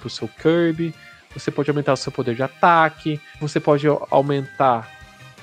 pro 0.00 0.10
seu 0.10 0.28
Kirby. 0.28 0.94
Você 1.34 1.50
pode 1.50 1.70
aumentar 1.70 1.92
o 1.92 1.96
seu 1.96 2.12
poder 2.12 2.34
de 2.34 2.42
ataque. 2.42 3.20
Você 3.40 3.60
pode 3.60 3.86
aumentar 4.10 4.90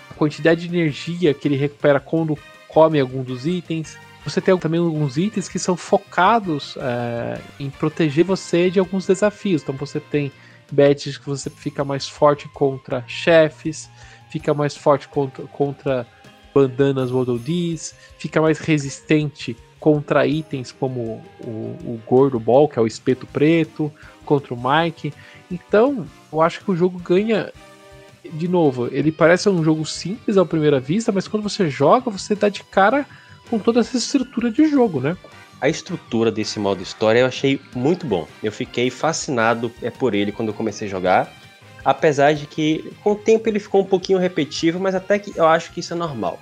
a 0.09 0.13
quantidade 0.13 0.67
de 0.67 0.75
energia 0.75 1.33
que 1.33 1.47
ele 1.47 1.55
recupera 1.55 1.99
quando 1.99 2.37
come 2.67 2.99
algum 2.99 3.23
dos 3.23 3.45
itens. 3.45 3.97
Você 4.23 4.41
tem 4.41 4.57
também 4.57 4.79
alguns 4.79 5.17
itens 5.17 5.47
que 5.47 5.57
são 5.57 5.77
focados 5.77 6.77
é, 6.77 7.39
em 7.59 7.69
proteger 7.69 8.25
você 8.25 8.69
de 8.69 8.79
alguns 8.79 9.07
desafios. 9.07 9.61
Então 9.61 9.75
você 9.75 9.99
tem 9.99 10.31
badges 10.71 11.17
que 11.17 11.25
você 11.25 11.49
fica 11.49 11.83
mais 11.83 12.07
forte 12.07 12.47
contra 12.49 13.03
chefes, 13.07 13.89
fica 14.29 14.53
mais 14.53 14.75
forte 14.75 15.07
contra, 15.07 15.43
contra 15.45 16.07
bandanas 16.53 17.11
Dees, 17.41 17.95
fica 18.17 18.41
mais 18.41 18.59
resistente 18.59 19.55
contra 19.79 20.25
itens 20.25 20.71
como 20.71 21.23
o, 21.39 21.47
o 21.47 22.01
Gordo 22.05 22.39
Ball, 22.39 22.67
que 22.67 22.79
é 22.79 22.81
o 22.81 22.87
espeto 22.87 23.27
preto, 23.27 23.91
contra 24.25 24.53
o 24.53 24.57
Mike. 24.57 25.13
Então, 25.51 26.05
eu 26.31 26.41
acho 26.41 26.63
que 26.63 26.71
o 26.71 26.75
jogo 26.75 26.99
ganha. 26.99 27.51
De 28.33 28.47
novo, 28.47 28.89
ele 28.91 29.09
parece 29.09 29.47
um 29.47 29.63
jogo 29.63 29.85
simples 29.85 30.35
à 30.35 30.43
primeira 30.43 30.81
vista, 30.81 31.13
mas 31.13 31.29
quando 31.29 31.43
você 31.43 31.69
joga, 31.69 32.11
você 32.11 32.35
dá 32.35 32.49
de 32.49 32.61
cara 32.61 33.05
com 33.49 33.57
toda 33.57 33.79
essa 33.79 33.95
estrutura 33.95 34.51
de 34.51 34.67
jogo, 34.67 34.99
né? 34.99 35.15
A 35.59 35.67
estrutura 35.67 36.31
desse 36.31 36.59
modo 36.59 36.83
história 36.83 37.19
eu 37.19 37.25
achei 37.25 37.59
muito 37.73 38.05
bom. 38.05 38.27
Eu 38.43 38.51
fiquei 38.51 38.89
fascinado 38.89 39.71
é 39.81 39.89
por 39.89 40.13
ele 40.13 40.31
quando 40.31 40.49
eu 40.49 40.53
comecei 40.53 40.87
a 40.87 40.91
jogar. 40.91 41.33
Apesar 41.83 42.33
de 42.33 42.45
que 42.45 42.93
com 43.03 43.13
o 43.13 43.15
tempo 43.15 43.49
ele 43.49 43.59
ficou 43.59 43.81
um 43.81 43.85
pouquinho 43.85 44.19
repetitivo, 44.19 44.79
mas 44.79 44.93
até 44.93 45.17
que 45.17 45.35
eu 45.35 45.47
acho 45.47 45.71
que 45.71 45.79
isso 45.79 45.93
é 45.93 45.95
normal. 45.95 46.39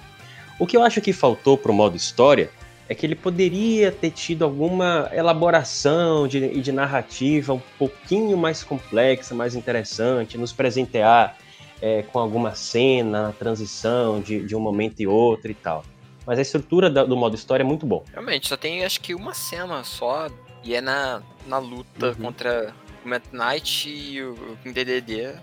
O 0.60 0.66
que 0.66 0.76
eu 0.76 0.84
acho 0.84 1.00
que 1.02 1.14
faltou 1.14 1.58
pro 1.58 1.74
modo 1.74 1.96
história 1.96 2.50
é 2.90 2.96
que 2.96 3.06
ele 3.06 3.16
poderia 3.16 3.92
ter 3.92 4.12
tido 4.12 4.44
alguma 4.44 5.10
elaboração 5.14 6.28
de, 6.28 6.60
de 6.62 6.72
narrativa 6.72 7.54
um 7.54 7.62
pouquinho 7.80 8.38
mais 8.38 8.64
complexa, 8.64 9.34
mais 9.34 9.56
interessante, 9.56 10.38
nos 10.38 10.52
presentear 10.54 11.38
é, 11.82 12.04
com 12.04 12.20
alguma 12.20 12.54
cena, 12.54 13.34
transição 13.38 14.22
de, 14.22 14.46
de 14.46 14.56
um 14.56 14.60
momento 14.60 15.00
e 15.00 15.08
outro 15.08 15.52
e 15.52 15.56
tal. 15.56 15.84
Mas 16.26 16.40
a 16.40 16.42
estrutura 16.42 16.90
do 16.90 17.16
modo 17.16 17.36
história 17.36 17.64
é 17.64 17.66
muito 17.66 17.86
bom. 17.86 18.04
Realmente, 18.12 18.48
só 18.48 18.58
tem 18.58 18.84
acho 18.84 19.00
que 19.02 19.14
uma 19.14 19.34
cena 19.34 19.84
só, 19.84 20.28
e 20.64 20.74
é 20.74 20.82
na, 20.82 21.22
na 21.46 21.58
luta 21.58 22.08
uhum. 22.08 22.16
contra 22.16 22.74
o 23.04 23.08
Meta 23.08 23.30
Knight 23.32 23.90
e 23.90 24.22
o, 24.24 24.34
o 24.34 24.74
DDD. 24.74 25.36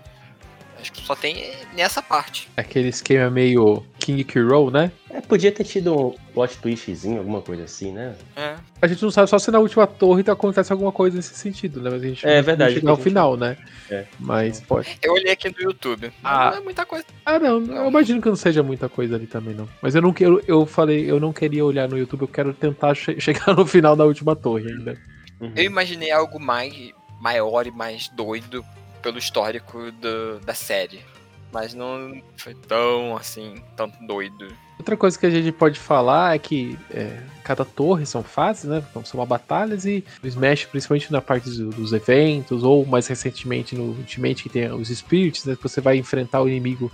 Acho 0.79 0.91
que 0.91 1.01
só 1.01 1.15
tem 1.15 1.53
nessa 1.73 2.01
parte. 2.01 2.49
Aquele 2.57 2.89
esquema 2.89 3.29
meio 3.29 3.85
King 4.03 4.23
Kiro, 4.25 4.69
né? 4.69 4.91
É, 5.09 5.21
podia 5.21 5.49
ter 5.49 5.63
tido 5.63 5.95
um 5.95 6.15
plot 6.33 6.57
twistzinho, 6.57 7.19
alguma 7.19 7.41
coisa 7.41 7.63
assim, 7.63 7.93
né? 7.93 8.15
É. 8.35 8.55
A 8.81 8.87
gente 8.87 9.01
não 9.01 9.09
sabe 9.09 9.29
só 9.29 9.39
se 9.39 9.49
na 9.49 9.59
última 9.59 9.87
torre 9.87 10.23
acontece 10.27 10.73
alguma 10.73 10.91
coisa 10.91 11.15
nesse 11.15 11.33
sentido, 11.35 11.81
né? 11.81 11.89
Mas 11.89 12.03
a 12.03 12.05
gente 12.05 12.27
é, 12.27 12.41
verdade, 12.41 12.75
chega 12.75 12.89
ao 12.89 12.97
final, 12.97 13.37
né? 13.37 13.55
É. 13.89 14.05
Mas 14.19 14.59
pode. 14.59 14.97
Eu 15.01 15.13
olhei 15.13 15.31
aqui 15.31 15.49
no 15.49 15.61
YouTube. 15.61 16.11
Ah. 16.21 16.51
Não 16.51 16.57
é 16.57 16.61
muita 16.61 16.85
coisa. 16.85 17.05
Ah, 17.25 17.39
não, 17.39 17.61
não, 17.61 17.75
Eu 17.75 17.87
imagino 17.87 18.21
que 18.21 18.27
não 18.27 18.35
seja 18.35 18.61
muita 18.61 18.89
coisa 18.89 19.15
ali 19.15 19.25
também, 19.25 19.55
não. 19.55 19.69
Mas 19.81 19.95
eu 19.95 20.01
não 20.01 20.11
quero. 20.11 20.43
Eu 20.45 20.65
falei, 20.65 21.09
eu 21.09 21.19
não 21.19 21.31
queria 21.31 21.63
olhar 21.63 21.87
no 21.87 21.97
YouTube, 21.97 22.23
eu 22.23 22.27
quero 22.27 22.53
tentar 22.53 22.93
che 22.95 23.19
chegar 23.21 23.55
no 23.55 23.65
final 23.65 23.95
da 23.95 24.03
última 24.03 24.35
torre 24.35 24.69
ainda. 24.69 24.97
Uhum. 25.39 25.53
Eu 25.55 25.63
imaginei 25.63 26.11
algo 26.11 26.39
mais 26.39 26.91
maior 27.21 27.65
e 27.65 27.71
mais 27.71 28.09
doido 28.09 28.65
pelo 29.01 29.17
histórico 29.17 29.91
do, 29.93 30.39
da 30.39 30.53
série. 30.53 31.12
Mas 31.53 31.75
não 31.75 32.19
foi 32.35 32.55
tão 32.55 33.15
assim, 33.15 33.55
tão 33.75 33.91
doido. 34.07 34.47
Outra 34.79 34.97
coisa 34.97 35.17
que 35.17 35.25
a 35.25 35.29
gente 35.29 35.51
pode 35.51 35.79
falar 35.79 36.35
é 36.35 36.39
que 36.39 36.77
é, 36.89 37.21
cada 37.43 37.63
torre 37.63 38.05
são 38.07 38.23
fases, 38.23 38.65
né? 38.65 38.83
Então, 38.89 39.05
são 39.05 39.23
batalhas 39.23 39.85
e 39.85 40.03
o 40.23 40.27
Smash, 40.27 40.65
principalmente 40.65 41.11
na 41.11 41.21
parte 41.21 41.49
dos 41.49 41.93
eventos, 41.93 42.63
ou 42.63 42.83
mais 42.85 43.05
recentemente 43.07 43.75
no 43.75 43.83
Ultimate, 43.83 44.43
que 44.43 44.49
tem 44.49 44.71
os 44.73 44.89
Spirits, 44.89 45.45
né? 45.45 45.55
Que 45.55 45.61
você 45.61 45.79
vai 45.79 45.95
enfrentar 45.97 46.41
o 46.41 46.49
inimigo 46.49 46.91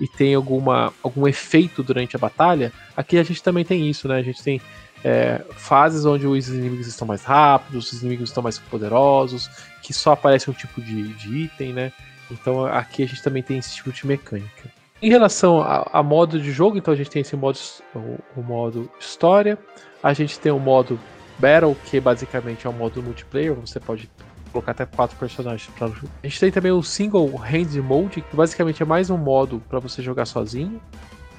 e 0.00 0.08
tem 0.08 0.34
alguma, 0.34 0.92
algum 1.00 1.28
efeito 1.28 1.82
durante 1.82 2.16
a 2.16 2.18
batalha. 2.18 2.72
Aqui 2.96 3.18
a 3.18 3.22
gente 3.22 3.40
também 3.40 3.64
tem 3.64 3.88
isso, 3.88 4.08
né? 4.08 4.16
A 4.16 4.22
gente 4.22 4.42
tem 4.42 4.60
é, 5.04 5.44
fases 5.52 6.04
onde 6.04 6.26
os 6.26 6.48
inimigos 6.48 6.88
estão 6.88 7.06
mais 7.06 7.22
rápidos, 7.22 7.92
os 7.92 8.02
inimigos 8.02 8.30
estão 8.30 8.42
mais 8.42 8.58
poderosos, 8.58 9.48
que 9.80 9.92
só 9.92 10.12
aparece 10.12 10.50
um 10.50 10.54
tipo 10.54 10.80
de, 10.80 11.14
de 11.14 11.44
item, 11.44 11.72
né? 11.72 11.92
Então 12.32 12.64
aqui 12.64 13.02
a 13.02 13.06
gente 13.06 13.22
também 13.22 13.42
tem 13.42 13.58
esse 13.58 13.74
tipo 13.74 13.92
de 13.92 14.06
mecânica. 14.06 14.70
Em 15.00 15.10
relação 15.10 15.60
a, 15.60 15.88
a 15.92 16.02
modo 16.02 16.40
de 16.40 16.52
jogo, 16.52 16.78
então 16.78 16.94
a 16.94 16.96
gente 16.96 17.10
tem 17.10 17.22
esse 17.22 17.36
modo, 17.36 17.58
o, 17.94 18.18
o, 18.36 18.42
modo 18.42 18.88
história, 19.00 19.58
a 20.02 20.12
gente 20.12 20.38
tem 20.38 20.52
o 20.52 20.60
modo 20.60 20.98
Battle, 21.38 21.76
que 21.86 21.98
basicamente 21.98 22.66
é 22.66 22.70
um 22.70 22.72
modo 22.72 23.02
multiplayer, 23.02 23.52
você 23.52 23.80
pode 23.80 24.08
colocar 24.52 24.72
até 24.72 24.86
quatro 24.86 25.16
personagens 25.16 25.68
para 25.76 25.88
jogar. 25.88 26.12
A 26.22 26.26
gente 26.26 26.38
tem 26.38 26.52
também 26.52 26.70
o 26.70 26.82
Single 26.82 27.28
Hand 27.36 27.76
Mode, 27.82 28.20
que 28.20 28.36
basicamente 28.36 28.82
é 28.82 28.86
mais 28.86 29.10
um 29.10 29.16
modo 29.16 29.60
para 29.68 29.80
você 29.80 30.02
jogar 30.02 30.26
sozinho. 30.26 30.80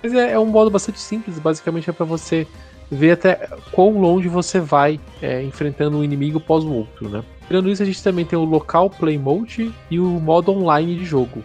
Mas 0.02 0.14
é, 0.14 0.34
é, 0.34 0.40
um 0.40 0.46
modo 0.46 0.70
bastante 0.70 1.00
simples, 1.00 1.40
basicamente 1.40 1.90
é 1.90 1.94
para 1.94 2.06
você 2.06 2.46
ver 2.94 3.12
até 3.12 3.48
quão 3.72 4.00
longe 4.00 4.28
você 4.28 4.60
vai 4.60 5.00
é, 5.22 5.44
enfrentando 5.44 5.98
um 5.98 6.04
inimigo 6.04 6.40
pós 6.40 6.64
o 6.64 6.72
outro, 6.72 7.10
né? 7.10 7.24
Tirando 7.48 7.70
isso, 7.70 7.84
a 7.84 7.86
gente 7.86 8.02
também 8.02 8.26
tem 8.26 8.38
o 8.38 8.46
local 8.46 8.90
play 8.90 9.18
mode 9.18 9.74
e 9.90 10.00
o 10.00 10.06
modo 10.06 10.52
online 10.52 10.96
de 10.96 11.06
jogo. 11.06 11.44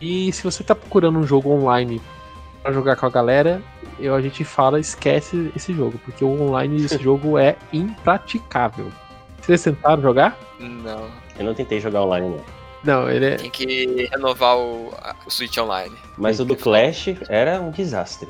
E 0.00 0.32
se 0.32 0.42
você 0.42 0.62
está 0.62 0.74
procurando 0.74 1.18
um 1.18 1.26
jogo 1.26 1.50
online 1.50 2.00
para 2.62 2.72
jogar 2.72 2.96
com 2.96 3.06
a 3.06 3.10
galera, 3.10 3.62
eu, 3.98 4.14
a 4.14 4.20
gente 4.20 4.44
fala 4.44 4.78
esquece 4.78 5.50
esse 5.56 5.72
jogo, 5.72 5.98
porque 6.04 6.24
o 6.24 6.42
online 6.42 6.80
desse 6.80 6.98
jogo 7.02 7.38
é 7.38 7.56
impraticável. 7.72 8.90
Vocês 9.40 9.62
tentaram 9.62 10.02
jogar? 10.02 10.38
Não. 10.58 11.08
Eu 11.38 11.44
não 11.46 11.54
tentei 11.54 11.80
jogar 11.80 12.02
online, 12.02 12.28
não. 12.28 12.44
Não, 12.84 13.10
ele 13.10 13.24
é... 13.24 13.36
Tem 13.36 13.50
que 13.50 14.08
renovar 14.10 14.58
o, 14.58 14.92
o 15.26 15.30
Switch 15.30 15.56
Online. 15.56 15.94
Mas 16.18 16.38
o 16.38 16.44
do 16.44 16.54
Clash 16.54 17.08
era 17.28 17.60
um 17.60 17.70
desastre. 17.70 18.28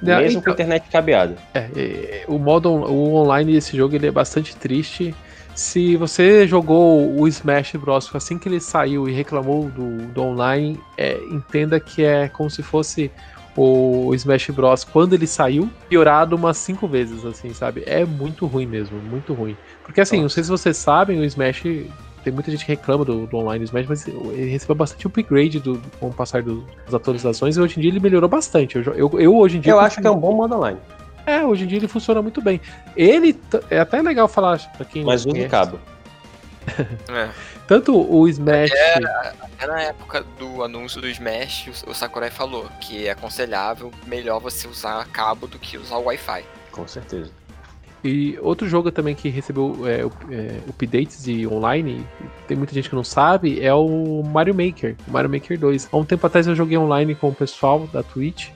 Não, 0.00 0.18
Mesmo 0.18 0.38
então, 0.38 0.42
com 0.42 0.50
internet 0.50 0.88
cabeada. 0.90 1.36
É, 1.54 1.68
é, 1.76 2.24
o 2.28 2.38
modo 2.38 2.70
o 2.70 3.14
online 3.14 3.52
desse 3.52 3.76
jogo 3.76 3.94
ele 3.94 4.06
é 4.06 4.10
bastante 4.10 4.56
triste. 4.56 5.14
Se 5.54 5.96
você 5.96 6.46
jogou 6.46 7.18
o 7.20 7.26
Smash 7.26 7.72
Bros. 7.72 8.08
assim 8.14 8.38
que 8.38 8.48
ele 8.48 8.60
saiu 8.60 9.08
e 9.08 9.12
reclamou 9.12 9.68
do, 9.68 10.06
do 10.06 10.22
online, 10.22 10.78
é, 10.96 11.18
entenda 11.32 11.80
que 11.80 12.04
é 12.04 12.28
como 12.28 12.48
se 12.48 12.62
fosse 12.62 13.10
o 13.56 14.14
Smash 14.14 14.50
Bros. 14.50 14.84
quando 14.84 15.14
ele 15.14 15.26
saiu, 15.26 15.68
piorado 15.88 16.36
umas 16.36 16.58
cinco 16.58 16.86
vezes, 16.86 17.24
assim, 17.24 17.52
sabe? 17.52 17.82
É 17.86 18.04
muito 18.04 18.46
ruim 18.46 18.66
mesmo, 18.66 18.98
muito 18.98 19.34
ruim. 19.34 19.56
Porque 19.82 20.00
assim, 20.00 20.16
Nossa. 20.18 20.22
não 20.22 20.28
sei 20.28 20.44
se 20.44 20.50
vocês 20.50 20.76
sabem, 20.76 21.18
o 21.18 21.24
Smash 21.24 21.64
tem 22.22 22.32
muita 22.32 22.50
gente 22.50 22.64
que 22.64 22.72
reclama 22.72 23.04
do, 23.04 23.26
do 23.26 23.36
online 23.36 23.64
Smash, 23.64 23.86
mas 23.86 24.06
ele 24.06 24.50
recebeu 24.50 24.76
bastante 24.76 25.06
upgrade 25.06 25.60
do, 25.60 25.80
com 25.98 26.08
o 26.08 26.12
passar 26.12 26.42
do, 26.42 26.64
das 26.84 26.94
atualizações 26.94 27.56
e 27.56 27.60
hoje 27.60 27.78
em 27.78 27.82
dia 27.82 27.90
ele 27.90 28.00
melhorou 28.00 28.28
bastante. 28.28 28.76
Eu, 28.76 28.82
eu, 28.94 29.20
eu 29.20 29.36
hoje 29.36 29.58
em 29.58 29.60
dia. 29.60 29.72
Eu 29.72 29.80
acho 29.80 30.00
que 30.00 30.06
é 30.06 30.10
um 30.10 30.18
bom 30.18 30.34
modo 30.34 30.54
online. 30.54 30.78
É, 31.26 31.44
hoje 31.44 31.64
em 31.64 31.66
dia 31.66 31.78
ele 31.78 31.88
funciona 31.88 32.22
muito 32.22 32.40
bem. 32.40 32.60
Ele. 32.96 33.38
É 33.70 33.80
até 33.80 34.00
legal 34.00 34.28
falar 34.28 34.58
pra 34.76 34.84
quem. 34.84 35.04
Mas 35.04 35.26
usa 35.26 35.48
cabo. 35.48 35.78
é. 37.08 37.28
Tanto 37.66 37.94
o 37.94 38.26
Smash. 38.26 38.70
É, 38.72 38.94
até 39.38 39.66
na 39.66 39.82
época 39.82 40.24
do 40.38 40.62
anúncio 40.62 41.02
do 41.02 41.08
Smash, 41.08 41.82
o 41.86 41.92
Sakurai 41.92 42.30
falou 42.30 42.66
que 42.80 43.06
é 43.06 43.10
aconselhável 43.10 43.92
melhor 44.06 44.40
você 44.40 44.66
usar 44.66 45.06
cabo 45.08 45.46
do 45.46 45.58
que 45.58 45.76
usar 45.76 45.96
o 45.96 46.04
Wi-Fi. 46.04 46.44
Com 46.72 46.88
certeza. 46.88 47.30
E 48.02 48.38
outro 48.40 48.68
jogo 48.68 48.92
também 48.92 49.14
que 49.14 49.28
recebeu 49.28 49.76
é, 49.84 50.02
é, 50.32 50.60
updates 50.68 51.26
e 51.26 51.46
online, 51.46 52.06
tem 52.46 52.56
muita 52.56 52.72
gente 52.72 52.88
que 52.88 52.94
não 52.94 53.02
sabe, 53.02 53.60
é 53.60 53.74
o 53.74 54.22
Mario 54.22 54.54
Maker, 54.54 54.96
Mario 55.08 55.28
Maker 55.28 55.58
2. 55.58 55.88
Há 55.90 55.96
um 55.96 56.04
tempo 56.04 56.26
atrás 56.26 56.46
eu 56.46 56.54
joguei 56.54 56.78
online 56.78 57.14
com 57.14 57.28
o 57.28 57.34
pessoal 57.34 57.88
da 57.92 58.02
Twitch, 58.02 58.50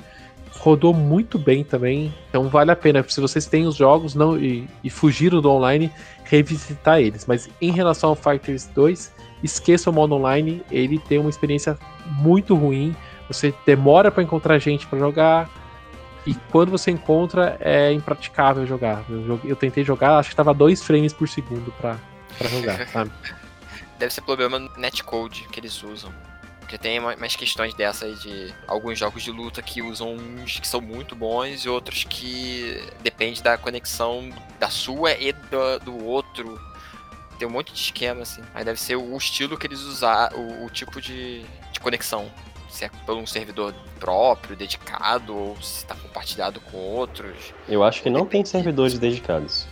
rodou 0.58 0.94
muito 0.94 1.40
bem 1.40 1.64
também, 1.64 2.14
então 2.28 2.48
vale 2.48 2.70
a 2.70 2.76
pena, 2.76 3.04
se 3.08 3.20
vocês 3.20 3.46
têm 3.46 3.66
os 3.66 3.74
jogos 3.74 4.14
não 4.14 4.38
e, 4.38 4.68
e 4.84 4.88
fugiram 4.88 5.40
do 5.40 5.50
online, 5.50 5.90
revisitar 6.24 7.00
eles. 7.00 7.26
Mas 7.26 7.50
em 7.60 7.72
relação 7.72 8.10
ao 8.10 8.16
Fighters 8.16 8.66
2, 8.72 9.12
esqueça 9.42 9.90
o 9.90 9.92
modo 9.92 10.14
online, 10.14 10.62
ele 10.70 11.00
tem 11.00 11.18
uma 11.18 11.30
experiência 11.30 11.76
muito 12.06 12.54
ruim, 12.54 12.94
você 13.26 13.52
demora 13.66 14.08
para 14.10 14.22
encontrar 14.22 14.58
gente 14.58 14.86
para 14.86 15.00
jogar, 15.00 15.50
e 16.26 16.34
quando 16.50 16.70
você 16.70 16.90
encontra, 16.90 17.56
é 17.60 17.92
impraticável 17.92 18.66
jogar. 18.66 19.04
Eu, 19.08 19.40
eu 19.44 19.56
tentei 19.56 19.84
jogar, 19.84 20.18
acho 20.18 20.30
que 20.30 20.36
tava 20.36 20.54
2 20.54 20.82
frames 20.82 21.12
por 21.12 21.28
segundo 21.28 21.72
pra, 21.72 21.98
pra 22.38 22.48
jogar, 22.48 22.86
sabe? 22.88 23.10
Deve 23.98 24.12
ser 24.12 24.20
problema 24.22 24.58
no 24.58 24.70
netcode 24.76 25.46
que 25.50 25.58
eles 25.58 25.82
usam. 25.82 26.12
Porque 26.60 26.78
tem 26.78 27.00
mais 27.00 27.36
questões 27.36 27.74
dessa 27.74 28.06
aí 28.06 28.14
de 28.14 28.54
alguns 28.66 28.98
jogos 28.98 29.22
de 29.22 29.30
luta 29.30 29.60
que 29.60 29.82
usam 29.82 30.14
uns 30.14 30.58
que 30.58 30.66
são 30.66 30.80
muito 30.80 31.14
bons 31.14 31.64
e 31.64 31.68
outros 31.68 32.04
que 32.04 32.82
depende 33.02 33.42
da 33.42 33.58
conexão 33.58 34.30
da 34.58 34.70
sua 34.70 35.12
e 35.12 35.32
do, 35.32 35.78
do 35.84 36.04
outro. 36.04 36.58
Tem 37.38 37.46
um 37.46 37.50
monte 37.50 37.72
de 37.74 37.80
esquema, 37.80 38.22
assim. 38.22 38.42
Aí 38.54 38.64
deve 38.64 38.80
ser 38.80 38.96
o 38.96 39.16
estilo 39.16 39.58
que 39.58 39.66
eles 39.66 39.80
usar, 39.80 40.32
o, 40.34 40.64
o 40.64 40.70
tipo 40.70 41.00
de, 41.00 41.44
de 41.72 41.80
conexão 41.80 42.30
se 42.72 42.86
é 42.86 42.90
por 43.04 43.16
um 43.16 43.26
servidor 43.26 43.74
próprio, 44.00 44.56
dedicado, 44.56 45.36
ou 45.36 45.56
se 45.60 45.78
está 45.78 45.94
compartilhado 45.94 46.58
com 46.60 46.78
outros. 46.78 47.52
Eu 47.68 47.84
acho 47.84 48.02
que 48.02 48.08
não 48.08 48.24
tem 48.24 48.44
servidores 48.44 48.98
dedicados. 48.98 49.66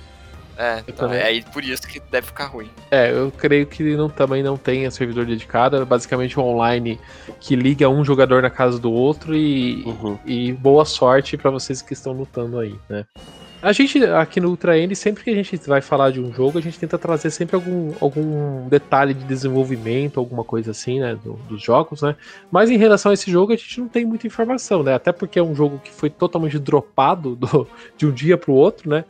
É, 0.57 0.85
então, 0.87 1.11
é 1.11 1.23
aí 1.25 1.43
por 1.43 1.65
isso 1.65 1.89
que 1.89 1.99
deve 1.99 2.27
ficar 2.27 2.45
ruim. 2.45 2.69
É, 2.91 3.11
eu 3.11 3.33
creio 3.33 3.67
que 3.67 3.97
não, 3.97 4.11
também 4.11 4.43
não 4.43 4.59
tem 4.59 4.89
servidor 4.91 5.25
dedicado, 5.25 5.77
é 5.77 5.85
basicamente 5.87 6.39
um 6.39 6.43
online 6.43 7.01
que 7.41 7.57
liga 7.57 7.89
um 7.89 8.05
jogador 8.05 8.43
na 8.43 8.51
casa 8.51 8.79
do 8.79 8.93
outro 8.93 9.35
e, 9.35 9.83
uhum. 9.85 10.19
e 10.27 10.53
boa 10.53 10.85
sorte 10.85 11.39
para 11.39 11.51
vocês 11.51 11.81
que 11.81 11.95
estão 11.95 12.13
lutando 12.13 12.59
aí, 12.59 12.79
né? 12.91 13.07
A 13.63 13.73
gente, 13.73 14.03
aqui 14.05 14.41
no 14.41 14.49
Ultra 14.49 14.79
N, 14.79 14.97
sempre 14.97 15.23
que 15.23 15.29
a 15.29 15.35
gente 15.35 15.55
vai 15.69 15.83
falar 15.83 16.11
de 16.11 16.19
um 16.19 16.33
jogo, 16.33 16.59
a 16.59 16.63
gente 16.63 16.79
tenta 16.79 16.97
trazer 16.97 17.31
sempre 17.31 17.57
algum, 17.57 17.93
algum 18.01 18.67
detalhe 18.69 19.13
de 19.13 19.23
desenvolvimento, 19.25 20.19
alguma 20.19 20.43
coisa 20.43 20.71
assim, 20.71 20.99
né, 20.99 21.15
do, 21.15 21.35
dos 21.47 21.63
jogos, 21.63 22.01
né? 22.01 22.17
Mas 22.51 22.71
em 22.71 22.79
relação 22.79 23.11
a 23.11 23.15
esse 23.15 23.31
jogo, 23.31 23.53
a 23.53 23.57
gente 23.57 23.79
não 23.79 23.89
tem 23.89 24.07
muita 24.07 24.27
informação, 24.27 24.83
né? 24.83 24.95
Até 24.95 25.13
porque 25.13 25.39
é 25.39 25.43
um 25.43 25.55
jogo 25.55 25.79
que 25.79 25.93
foi 25.93 26.09
totalmente 26.09 26.59
dropado 26.59 27.37
do, 27.37 27.69
de 27.99 28.07
um 28.07 28.11
dia 28.11 28.39
para 28.39 28.51
o 28.51 28.55
outro, 28.55 28.89
né? 28.89 29.05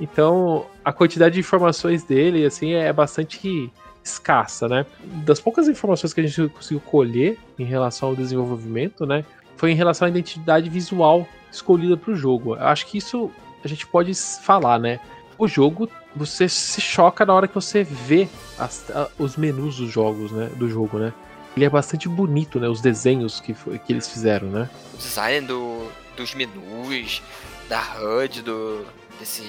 Então, 0.00 0.66
a 0.84 0.92
quantidade 0.92 1.34
de 1.34 1.40
informações 1.40 2.02
dele, 2.02 2.44
assim, 2.44 2.72
é 2.72 2.92
bastante 2.92 3.72
escassa, 4.02 4.66
né? 4.66 4.84
Das 5.24 5.38
poucas 5.38 5.68
informações 5.68 6.12
que 6.12 6.20
a 6.20 6.26
gente 6.26 6.48
conseguiu 6.48 6.80
colher 6.80 7.38
em 7.56 7.64
relação 7.64 8.08
ao 8.08 8.16
desenvolvimento, 8.16 9.06
né? 9.06 9.24
Foi 9.56 9.70
em 9.70 9.76
relação 9.76 10.06
à 10.06 10.10
identidade 10.10 10.68
visual 10.68 11.24
escolhida 11.52 11.96
para 11.96 12.12
o 12.12 12.16
jogo. 12.16 12.56
Eu 12.56 12.66
acho 12.66 12.84
que 12.86 12.98
isso 12.98 13.30
a 13.64 13.68
gente 13.68 13.86
pode 13.86 14.14
falar, 14.14 14.78
né? 14.78 15.00
O 15.38 15.48
jogo, 15.48 15.88
você 16.14 16.48
se 16.48 16.80
choca 16.80 17.24
na 17.24 17.34
hora 17.34 17.48
que 17.48 17.54
você 17.54 17.82
vê 17.82 18.28
as, 18.58 18.90
a, 18.90 19.08
os 19.18 19.36
menus 19.36 19.76
dos 19.76 19.90
jogos, 19.90 20.30
né? 20.30 20.50
Do 20.56 20.68
jogo, 20.68 20.98
né? 20.98 21.12
ele 21.56 21.64
é 21.64 21.70
bastante 21.70 22.08
bonito, 22.08 22.58
né? 22.58 22.68
Os 22.68 22.80
desenhos 22.80 23.40
que, 23.40 23.54
que 23.54 23.92
eles 23.92 24.08
fizeram, 24.08 24.48
né? 24.48 24.70
O 24.94 24.96
design 24.96 25.46
do, 25.46 25.90
dos 26.16 26.34
menus, 26.34 27.22
da 27.68 27.82
HUD 28.00 28.42
do, 28.42 28.86
desse, 29.18 29.42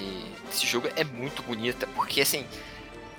desse 0.46 0.66
jogo 0.66 0.88
é 0.96 1.04
muito 1.04 1.42
bonita, 1.42 1.86
porque 1.94 2.20
assim, 2.20 2.44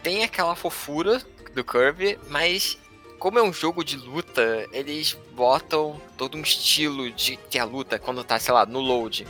tem 0.04 0.24
aquela 0.24 0.56
fofura 0.56 1.22
do 1.54 1.64
Kirby, 1.64 2.20
mas 2.30 2.78
como 3.18 3.40
é 3.40 3.44
um 3.44 3.54
jogo 3.54 3.84
de 3.84 3.98
luta, 3.98 4.68
eles 4.72 5.18
botam 5.34 6.00
todo 6.18 6.38
um 6.38 6.42
estilo 6.42 7.10
de 7.12 7.38
ter 7.38 7.60
a 7.60 7.66
luta 7.66 7.98
quando 7.98 8.24
tá, 8.24 8.38
sei 8.38 8.54
lá, 8.54 8.66
no 8.66 8.80
load. 8.80 9.26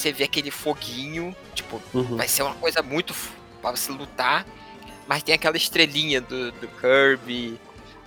Você 0.00 0.12
vê 0.12 0.24
aquele 0.24 0.50
foguinho, 0.50 1.36
tipo, 1.54 1.78
uhum. 1.92 2.16
vai 2.16 2.26
ser 2.26 2.42
uma 2.42 2.54
coisa 2.54 2.82
muito 2.82 3.14
pra 3.60 3.70
você 3.70 3.92
lutar, 3.92 4.46
mas 5.06 5.22
tem 5.22 5.34
aquela 5.34 5.58
estrelinha 5.58 6.22
do, 6.22 6.50
do 6.52 6.66
Kirby. 6.68 7.60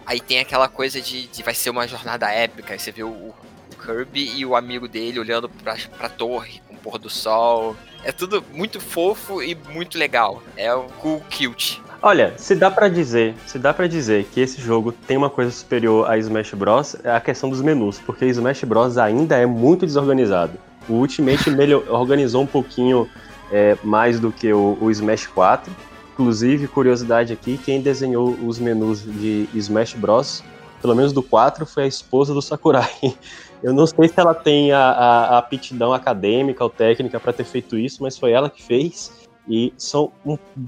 Aí 0.03 0.19
tem 0.19 0.39
aquela 0.39 0.67
coisa 0.67 0.99
de, 0.99 1.27
de 1.27 1.43
vai 1.43 1.53
ser 1.53 1.69
uma 1.69 1.87
jornada 1.87 2.31
épica. 2.31 2.73
Aí 2.73 2.79
você 2.79 2.91
vê 2.91 3.03
o, 3.03 3.09
o 3.09 3.35
Kirby 3.79 4.37
e 4.37 4.43
o 4.43 4.55
amigo 4.55 4.87
dele 4.87 5.19
olhando 5.19 5.47
pra, 5.47 5.77
pra 5.95 6.09
torre 6.09 6.63
com 6.67 6.73
o 6.73 6.77
pôr 6.79 6.97
do 6.97 7.11
sol. 7.11 7.75
É 8.03 8.11
tudo 8.11 8.43
muito 8.51 8.81
fofo 8.81 9.43
e 9.43 9.53
muito 9.53 9.95
legal. 9.95 10.41
É 10.57 10.73
o 10.73 10.85
cool 10.97 11.23
cute. 11.29 11.79
Olha, 12.01 12.33
se 12.37 12.55
dá 12.55 12.71
para 12.71 12.89
dizer, 12.89 13.35
se 13.45 13.59
dá 13.59 13.71
para 13.71 13.85
dizer 13.85 14.25
que 14.33 14.41
esse 14.41 14.59
jogo 14.59 14.91
tem 14.91 15.15
uma 15.15 15.29
coisa 15.29 15.51
superior 15.51 16.09
a 16.09 16.17
Smash 16.17 16.55
Bros, 16.55 16.95
é 17.03 17.11
a 17.11 17.21
questão 17.21 17.51
dos 17.51 17.61
menus, 17.61 17.99
porque 17.99 18.25
Smash 18.25 18.63
Bros 18.63 18.97
ainda 18.97 19.37
é 19.37 19.45
muito 19.45 19.85
desorganizado. 19.85 20.57
O 20.87 20.93
Ultimate 20.93 21.49
melhor, 21.51 21.83
organizou 21.89 22.41
um 22.41 22.47
pouquinho 22.47 23.09
é, 23.51 23.77
mais 23.83 24.19
do 24.19 24.31
que 24.31 24.51
o, 24.51 24.77
o 24.81 24.91
Smash 24.91 25.27
4. 25.27 25.71
Inclusive, 26.13 26.67
curiosidade 26.67 27.33
aqui, 27.33 27.57
quem 27.57 27.81
desenhou 27.81 28.37
os 28.45 28.59
menus 28.59 29.03
de 29.03 29.47
Smash 29.53 29.93
Bros, 29.93 30.43
pelo 30.81 30.95
menos 30.95 31.11
do 31.11 31.23
4, 31.23 31.65
foi 31.65 31.83
a 31.83 31.87
esposa 31.87 32.33
do 32.33 32.41
Sakurai. 32.41 32.91
Eu 33.63 33.73
não 33.73 33.87
sei 33.87 34.09
se 34.09 34.19
ela 34.19 34.33
tem 34.33 34.73
a, 34.73 34.79
a, 34.79 35.25
a 35.25 35.37
aptidão 35.37 35.93
acadêmica 35.93 36.61
ou 36.61 36.69
técnica 36.69 37.17
para 37.17 37.31
ter 37.31 37.45
feito 37.45 37.77
isso, 37.77 38.03
mas 38.03 38.17
foi 38.17 38.31
ela 38.33 38.49
que 38.49 38.61
fez 38.61 39.23
e 39.47 39.73
são 39.77 40.11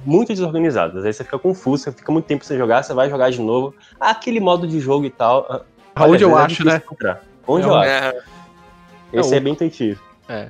muito 0.05 0.29
desorganizadas. 0.29 1.03
Aí 1.03 1.13
você 1.13 1.23
fica 1.23 1.37
confuso, 1.37 1.83
você 1.83 1.91
fica 1.91 2.11
muito 2.11 2.25
tempo 2.25 2.45
sem 2.45 2.57
jogar, 2.57 2.83
você 2.83 2.93
vai 2.93 3.09
jogar 3.09 3.29
de 3.29 3.41
novo. 3.41 3.75
Aquele 3.99 4.39
modo 4.39 4.65
de 4.65 4.79
jogo 4.79 5.05
e 5.05 5.09
tal. 5.09 5.65
Onde 5.99 6.23
eu 6.23 6.37
é 6.37 6.43
acho, 6.43 6.65
né? 6.65 6.77
Encontrar. 6.77 7.21
Onde 7.45 7.65
é, 7.65 7.69
eu 7.69 7.81
é... 7.81 8.23
acho. 9.11 9.19
Esse 9.19 9.33
é, 9.33 9.37
é 9.37 9.39
bem 9.39 9.53
intuitivo. 9.53 10.01
É. 10.27 10.49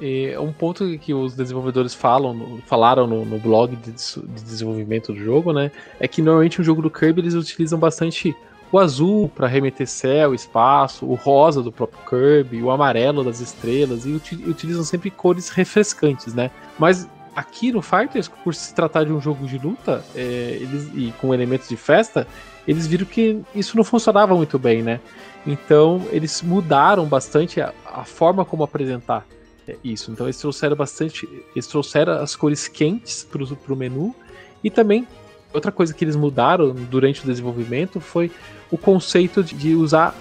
E 0.00 0.36
um 0.38 0.52
ponto 0.52 0.98
que 0.98 1.12
os 1.12 1.34
desenvolvedores 1.34 1.94
falam, 1.94 2.60
falaram 2.66 3.06
no, 3.06 3.24
no 3.24 3.38
blog 3.38 3.76
de, 3.76 3.92
de, 3.92 4.42
desenvolvimento 4.42 5.12
do 5.12 5.18
jogo, 5.18 5.52
né? 5.52 5.70
É 6.00 6.08
que 6.08 6.22
normalmente 6.22 6.60
o 6.60 6.64
jogo 6.64 6.82
do 6.82 6.90
Kirby 6.90 7.20
eles 7.20 7.34
utilizam 7.34 7.78
bastante 7.78 8.34
o 8.72 8.78
azul 8.78 9.28
para 9.28 9.46
remeter 9.46 9.86
céu, 9.86 10.34
espaço, 10.34 11.04
o 11.04 11.14
rosa 11.14 11.62
do 11.62 11.70
próprio 11.70 12.00
Kirby, 12.08 12.62
o 12.62 12.70
amarelo 12.70 13.22
das 13.22 13.40
estrelas, 13.40 14.06
e 14.06 14.12
utilizam 14.12 14.82
sempre 14.82 15.10
cores 15.10 15.50
refrescantes, 15.50 16.34
né? 16.34 16.50
Mas 16.78 17.06
aqui 17.36 17.70
no 17.70 17.82
Fighters, 17.82 18.28
por 18.28 18.54
se 18.54 18.74
tratar 18.74 19.04
de 19.04 19.12
um 19.12 19.20
jogo 19.20 19.46
de 19.46 19.58
luta 19.58 20.02
é, 20.14 20.58
eles, 20.60 20.90
e 20.94 21.12
com 21.20 21.34
elementos 21.34 21.68
de 21.68 21.76
festa, 21.76 22.26
eles 22.66 22.86
viram 22.86 23.06
que 23.06 23.40
isso 23.54 23.76
não 23.76 23.84
funcionava 23.84 24.34
muito 24.34 24.58
bem, 24.58 24.82
né? 24.82 25.00
Então 25.46 26.06
eles 26.10 26.42
mudaram 26.42 27.06
bastante 27.06 27.60
a, 27.60 27.72
a 27.84 28.04
forma 28.04 28.44
como 28.44 28.62
apresentar 28.62 29.26
é, 29.66 29.76
isso. 29.82 30.10
Então 30.10 30.26
eles 30.26 30.38
trouxeram 30.38 30.76
bastante, 30.76 31.28
eles 31.54 31.66
trouxeram 31.66 32.14
as 32.14 32.36
cores 32.36 32.68
quentes 32.68 33.24
para 33.24 33.72
o 33.72 33.76
menu 33.76 34.14
e 34.62 34.70
também 34.70 35.06
outra 35.52 35.72
coisa 35.72 35.92
que 35.92 36.04
eles 36.04 36.16
mudaram 36.16 36.72
durante 36.72 37.22
o 37.22 37.26
desenvolvimento 37.26 38.00
foi 38.00 38.30
o 38.70 38.78
conceito 38.78 39.42
de, 39.42 39.54
de 39.54 39.74
usar 39.74 40.14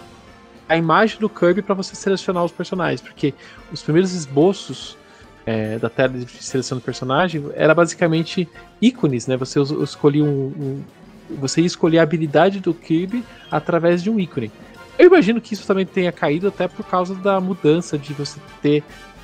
a 0.68 0.78
imagem 0.78 1.20
do 1.20 1.30
Kirby 1.30 1.62
para 1.62 1.76
você 1.76 1.96
selecionar 1.96 2.44
os 2.44 2.52
personagens, 2.52 3.02
porque 3.02 3.34
os 3.72 3.82
primeiros 3.82 4.14
esboços 4.14 4.98
é, 5.46 5.78
da 5.78 5.90
tela 5.90 6.14
de 6.18 6.44
seleção 6.44 6.78
do 6.78 6.82
personagem 6.82 7.44
era 7.56 7.74
basicamente 7.74 8.48
ícones, 8.82 9.28
né? 9.28 9.36
Você 9.38 9.60
escolhia 9.60 10.24
um, 10.24 10.28
um, 10.28 10.84
você 11.40 11.62
ia 11.62 11.68
escolher 11.68 12.00
a 12.00 12.04
habilidade 12.04 12.60
do 12.60 12.74
Kirby 12.74 13.24
através 13.50 14.02
de 14.02 14.10
um 14.10 14.20
ícone. 14.20 14.52
Eu 14.98 15.08
imagino 15.08 15.42
que 15.42 15.54
isso 15.54 15.66
também 15.66 15.86
tenha 15.86 16.12
caído 16.12 16.48
até 16.48 16.68
por 16.68 16.86
causa 16.86 17.16
da 17.16 17.40
mudança 17.40 17.98
de 17.98 18.14
você 18.14 18.40
ter 18.62 18.84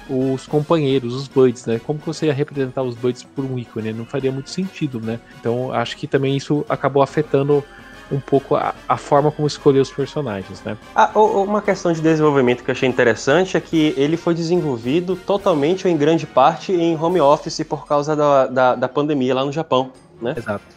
os 0.09 0.47
companheiros, 0.47 1.13
os 1.13 1.27
Buds, 1.27 1.65
né? 1.65 1.79
Como 1.85 1.99
que 1.99 2.05
você 2.05 2.27
ia 2.27 2.33
representar 2.33 2.81
os 2.81 2.95
Buds 2.95 3.23
por 3.23 3.43
um 3.43 3.59
ícone? 3.59 3.93
Não 3.93 4.05
faria 4.05 4.31
muito 4.31 4.49
sentido, 4.49 4.99
né? 4.99 5.19
Então 5.39 5.71
acho 5.71 5.97
que 5.97 6.07
também 6.07 6.35
isso 6.35 6.65
acabou 6.69 7.03
afetando 7.03 7.63
um 8.11 8.19
pouco 8.19 8.55
a, 8.55 8.73
a, 8.87 8.97
forma 8.97 9.29
como 9.31 9.47
escolher 9.47 9.79
os 9.79 9.91
personagens, 9.91 10.63
né? 10.63 10.77
Ah, 10.95 11.11
uma 11.15 11.61
questão 11.61 11.91
de 11.91 12.01
desenvolvimento 12.01 12.63
que 12.63 12.71
eu 12.71 12.73
achei 12.73 12.87
interessante 12.87 13.57
é 13.57 13.59
que 13.59 13.93
ele 13.97 14.15
foi 14.15 14.33
desenvolvido 14.33 15.15
totalmente 15.15 15.85
ou 15.85 15.93
em 15.93 15.97
grande 15.97 16.25
parte 16.25 16.71
em 16.71 16.95
home 16.95 17.19
office 17.19 17.61
por 17.63 17.85
causa 17.85 18.15
da, 18.15 18.47
da, 18.47 18.75
da 18.75 18.87
pandemia 18.87 19.35
lá 19.35 19.43
no 19.43 19.51
Japão, 19.51 19.91
né? 20.21 20.35
Exato. 20.37 20.76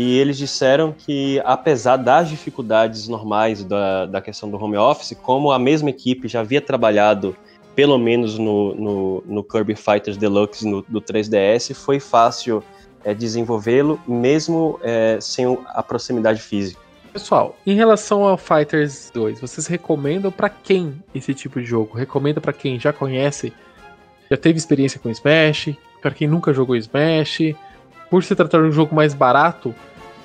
E 0.00 0.16
eles 0.16 0.38
disseram 0.38 0.92
que, 0.96 1.42
apesar 1.44 1.96
das 1.96 2.28
dificuldades 2.28 3.08
normais 3.08 3.64
da, 3.64 4.06
da 4.06 4.20
questão 4.20 4.48
do 4.48 4.56
home 4.56 4.76
office, 4.76 5.18
como 5.20 5.50
a 5.50 5.58
mesma 5.58 5.90
equipe 5.90 6.28
já 6.28 6.38
havia 6.38 6.60
trabalhado 6.60 7.36
pelo 7.74 7.98
menos 7.98 8.38
no, 8.38 8.76
no, 8.76 9.24
no 9.26 9.42
Kirby 9.42 9.74
Fighters 9.74 10.16
Deluxe 10.16 10.64
no, 10.64 10.82
do 10.82 11.02
3DS, 11.02 11.74
foi 11.74 11.98
fácil 11.98 12.62
é, 13.02 13.12
desenvolvê-lo, 13.12 14.00
mesmo 14.06 14.78
é, 14.84 15.18
sem 15.20 15.58
a 15.66 15.82
proximidade 15.82 16.40
física. 16.40 16.80
Pessoal, 17.12 17.56
em 17.66 17.74
relação 17.74 18.22
ao 18.22 18.38
Fighters 18.38 19.10
2, 19.12 19.40
vocês 19.40 19.66
recomendam 19.66 20.30
para 20.30 20.48
quem 20.48 21.02
esse 21.12 21.34
tipo 21.34 21.58
de 21.58 21.66
jogo? 21.66 21.98
Recomenda 21.98 22.40
para 22.40 22.52
quem 22.52 22.78
já 22.78 22.92
conhece, 22.92 23.52
já 24.30 24.36
teve 24.36 24.58
experiência 24.58 25.00
com 25.00 25.10
Smash, 25.10 25.74
para 26.00 26.12
quem 26.12 26.28
nunca 26.28 26.52
jogou 26.52 26.76
Smash, 26.76 27.56
por 28.10 28.24
se 28.24 28.34
tratar 28.34 28.62
de 28.62 28.68
um 28.68 28.72
jogo 28.72 28.94
mais 28.94 29.12
barato, 29.12 29.74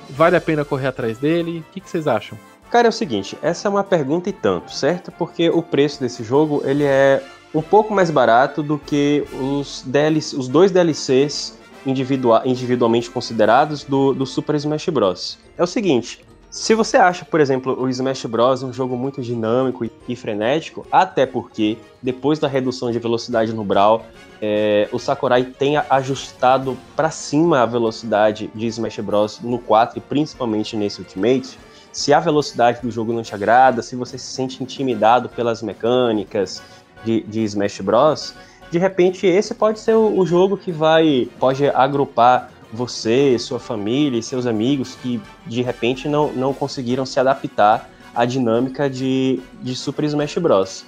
vale 0.10 0.36
a 0.36 0.42
pena 0.42 0.66
correr 0.66 0.88
atrás 0.88 1.18
dele? 1.18 1.60
O 1.60 1.74
que, 1.74 1.80
que 1.80 1.90
vocês 1.90 2.08
acham? 2.08 2.38
Cara, 2.70 2.88
é 2.88 2.90
o 2.90 2.94
seguinte, 2.94 3.38
essa 3.42 3.68
é 3.68 3.70
uma 3.70 3.84
pergunta 3.84 4.30
e 4.30 4.34
tanto, 4.34 4.74
certo? 4.74 5.12
Porque 5.12 5.50
o 5.50 5.62
preço 5.62 6.00
desse 6.00 6.24
jogo 6.24 6.62
ele 6.66 6.84
é 6.84 7.22
um 7.54 7.62
pouco 7.62 7.94
mais 7.94 8.10
barato 8.10 8.64
do 8.64 8.80
que 8.80 9.24
os, 9.40 9.84
DLC, 9.86 10.36
os 10.36 10.48
dois 10.48 10.72
DLCs 10.72 11.58
individual, 11.86 12.42
individualmente 12.46 13.10
considerados 13.10 13.84
do, 13.84 14.14
do 14.14 14.26
Super 14.26 14.56
Smash 14.56 14.90
Bros. 14.90 15.38
É 15.56 15.62
o 15.62 15.68
seguinte, 15.68 16.26
se 16.50 16.76
você 16.76 16.98
acha, 16.98 17.26
por 17.26 17.40
exemplo, 17.40 17.80
o 17.80 17.90
Smash 17.90 18.26
Bros. 18.26 18.64
um 18.64 18.72
jogo 18.72 18.96
muito 18.96 19.22
dinâmico 19.22 19.86
e 20.08 20.16
frenético, 20.16 20.86
até 20.92 21.26
porque 21.26 21.78
depois 22.02 22.38
da 22.38 22.48
redução 22.48 22.92
de 22.92 23.00
velocidade 23.00 23.54
no 23.54 23.64
Brawl, 23.64 24.06
é, 24.46 24.90
o 24.92 25.00
Sakurai 25.00 25.46
tem 25.46 25.78
ajustado 25.78 26.78
para 26.98 27.10
cima 27.10 27.62
a 27.62 27.66
velocidade 27.66 28.52
de 28.54 28.68
Smash 28.68 29.00
Bros. 29.00 29.40
no 29.40 29.58
4 29.58 29.98
e 29.98 30.02
principalmente 30.02 30.76
nesse 30.76 31.00
Ultimate, 31.00 31.58
se 31.94 32.12
a 32.12 32.20
velocidade 32.20 32.82
do 32.82 32.92
jogo 32.92 33.14
não 33.14 33.24
te 33.24 33.34
agrada, 33.34 33.82
se 33.82 33.96
você 33.96 34.18
se 34.18 34.26
sente 34.26 34.62
intimidado 34.62 35.30
pelas 35.30 35.64
mecânicas 35.64 36.62
de, 37.06 37.22
de 37.22 37.42
Smash 37.46 37.80
Bros., 37.80 38.36
de 38.70 38.78
repente 38.78 39.26
esse 39.26 39.54
pode 39.54 39.80
ser 39.80 39.96
o, 39.96 40.20
o 40.20 40.26
jogo 40.26 40.58
que 40.58 40.74
vai 40.74 41.30
pode 41.40 41.66
agrupar 41.70 42.52
você, 42.74 43.40
sua 43.40 43.62
família 43.62 44.20
e 44.20 44.24
seus 44.24 44.46
amigos 44.46 44.96
que 44.96 45.22
de 45.48 45.62
repente 45.62 46.10
não, 46.10 46.34
não 46.34 46.54
conseguiram 46.54 47.06
se 47.06 47.18
adaptar 47.18 47.90
à 48.14 48.26
dinâmica 48.26 48.90
de, 48.90 49.40
de 49.62 49.74
Super 49.74 50.04
Smash 50.04 50.38
Bros. 50.38 50.84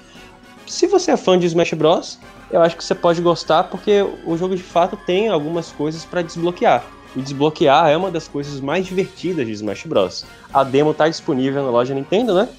Se 0.67 0.87
você 0.87 1.11
é 1.11 1.17
fã 1.17 1.37
de 1.37 1.45
Smash 1.45 1.73
Bros, 1.73 2.19
eu 2.51 2.61
acho 2.61 2.75
que 2.75 2.83
você 2.83 2.95
pode 2.95 3.21
gostar 3.21 3.65
porque 3.65 4.01
o 4.25 4.37
jogo 4.37 4.55
de 4.55 4.63
fato 4.63 4.97
tem 4.97 5.29
algumas 5.29 5.71
coisas 5.71 6.03
para 6.03 6.21
desbloquear. 6.21 6.83
E 7.15 7.21
desbloquear 7.21 7.89
é 7.89 7.95
uma 7.95 8.11
das 8.11 8.27
coisas 8.27 8.59
mais 8.59 8.85
divertidas 8.85 9.45
de 9.45 9.53
Smash 9.53 9.85
Bros. 9.85 10.25
A 10.53 10.63
demo 10.63 10.91
está 10.91 11.07
disponível 11.07 11.63
na 11.63 11.69
loja 11.69 11.93
Nintendo, 11.93 12.33
né? 12.33 12.49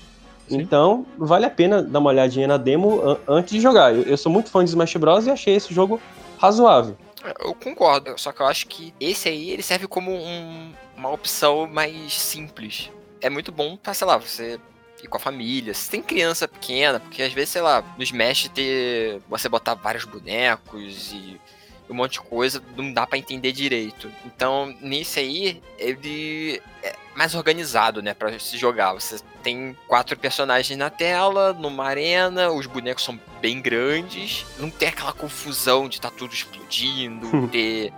Sim. 0.48 0.58
Então, 0.58 1.04
vale 1.18 1.44
a 1.44 1.50
pena 1.50 1.82
dar 1.82 1.98
uma 1.98 2.10
olhadinha 2.10 2.46
na 2.46 2.56
demo 2.56 3.18
antes 3.26 3.52
de 3.52 3.60
jogar. 3.60 3.94
Eu, 3.94 4.02
eu, 4.02 4.16
sou 4.16 4.30
muito 4.30 4.50
fã 4.50 4.64
de 4.64 4.70
Smash 4.70 4.96
Bros. 4.96 5.26
e 5.26 5.30
achei 5.30 5.56
esse 5.56 5.74
jogo 5.74 6.00
razoável. 6.38 6.96
Eu 7.40 7.54
concordo, 7.54 8.16
só 8.16 8.30
que 8.30 8.40
eu 8.40 8.46
acho 8.46 8.68
que 8.68 8.94
esse 9.00 9.28
aí 9.28 9.50
ele 9.50 9.62
serve 9.62 9.88
como 9.88 10.12
um, 10.12 10.72
uma 10.96 11.10
opção 11.10 11.66
mais 11.66 12.14
simples. 12.14 12.90
É 13.20 13.28
muito 13.28 13.50
bom 13.50 13.76
pra, 13.76 13.92
sei 13.92 14.06
lá, 14.06 14.16
você 14.16 14.60
com 15.06 15.16
a 15.16 15.20
família. 15.20 15.74
Se 15.74 15.90
tem 15.90 16.02
criança 16.02 16.46
pequena, 16.48 17.00
porque 17.00 17.22
às 17.22 17.32
vezes, 17.32 17.50
sei 17.50 17.62
lá, 17.62 17.82
no 17.96 18.02
Smash 18.02 18.48
ter. 18.48 19.20
você 19.28 19.48
botar 19.48 19.74
vários 19.74 20.04
bonecos 20.04 21.12
e 21.12 21.40
um 21.88 21.94
monte 21.94 22.12
de 22.14 22.20
coisa, 22.20 22.62
não 22.76 22.92
dá 22.92 23.06
para 23.06 23.18
entender 23.18 23.52
direito. 23.52 24.10
Então, 24.24 24.74
nisso 24.80 25.18
aí, 25.18 25.62
ele 25.78 26.60
é 26.82 26.96
mais 27.14 27.34
organizado, 27.34 28.02
né, 28.02 28.12
para 28.12 28.38
se 28.38 28.58
jogar. 28.58 28.92
Você 28.92 29.20
tem 29.42 29.76
quatro 29.86 30.18
personagens 30.18 30.76
na 30.76 30.90
tela, 30.90 31.52
numa 31.52 31.84
arena, 31.84 32.50
os 32.50 32.66
bonecos 32.66 33.04
são 33.04 33.18
bem 33.40 33.60
grandes, 33.60 34.44
não 34.58 34.68
tem 34.68 34.88
aquela 34.88 35.12
confusão 35.12 35.88
de 35.88 36.00
tá 36.00 36.10
tudo 36.10 36.34
explodindo, 36.34 37.48
ter 37.48 37.92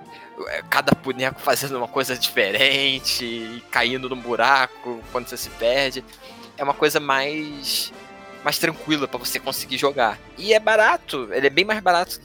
é, 0.48 0.62
cada 0.68 0.92
boneco 0.92 1.40
fazendo 1.40 1.76
uma 1.78 1.88
coisa 1.88 2.16
diferente 2.16 3.24
e 3.24 3.62
caindo 3.70 4.08
num 4.08 4.20
buraco 4.20 5.02
quando 5.10 5.28
você 5.28 5.36
se 5.36 5.50
perde. 5.50 6.04
É 6.58 6.64
uma 6.64 6.74
coisa 6.74 7.00
mais 7.00 7.92
mais 8.44 8.58
tranquila 8.58 9.08
para 9.08 9.18
você 9.18 9.38
conseguir 9.38 9.78
jogar. 9.78 10.18
E 10.36 10.52
é 10.52 10.60
barato, 10.60 11.28
ele 11.32 11.46
é 11.46 11.50
bem 11.50 11.64
mais 11.64 11.80
barato 11.80 12.20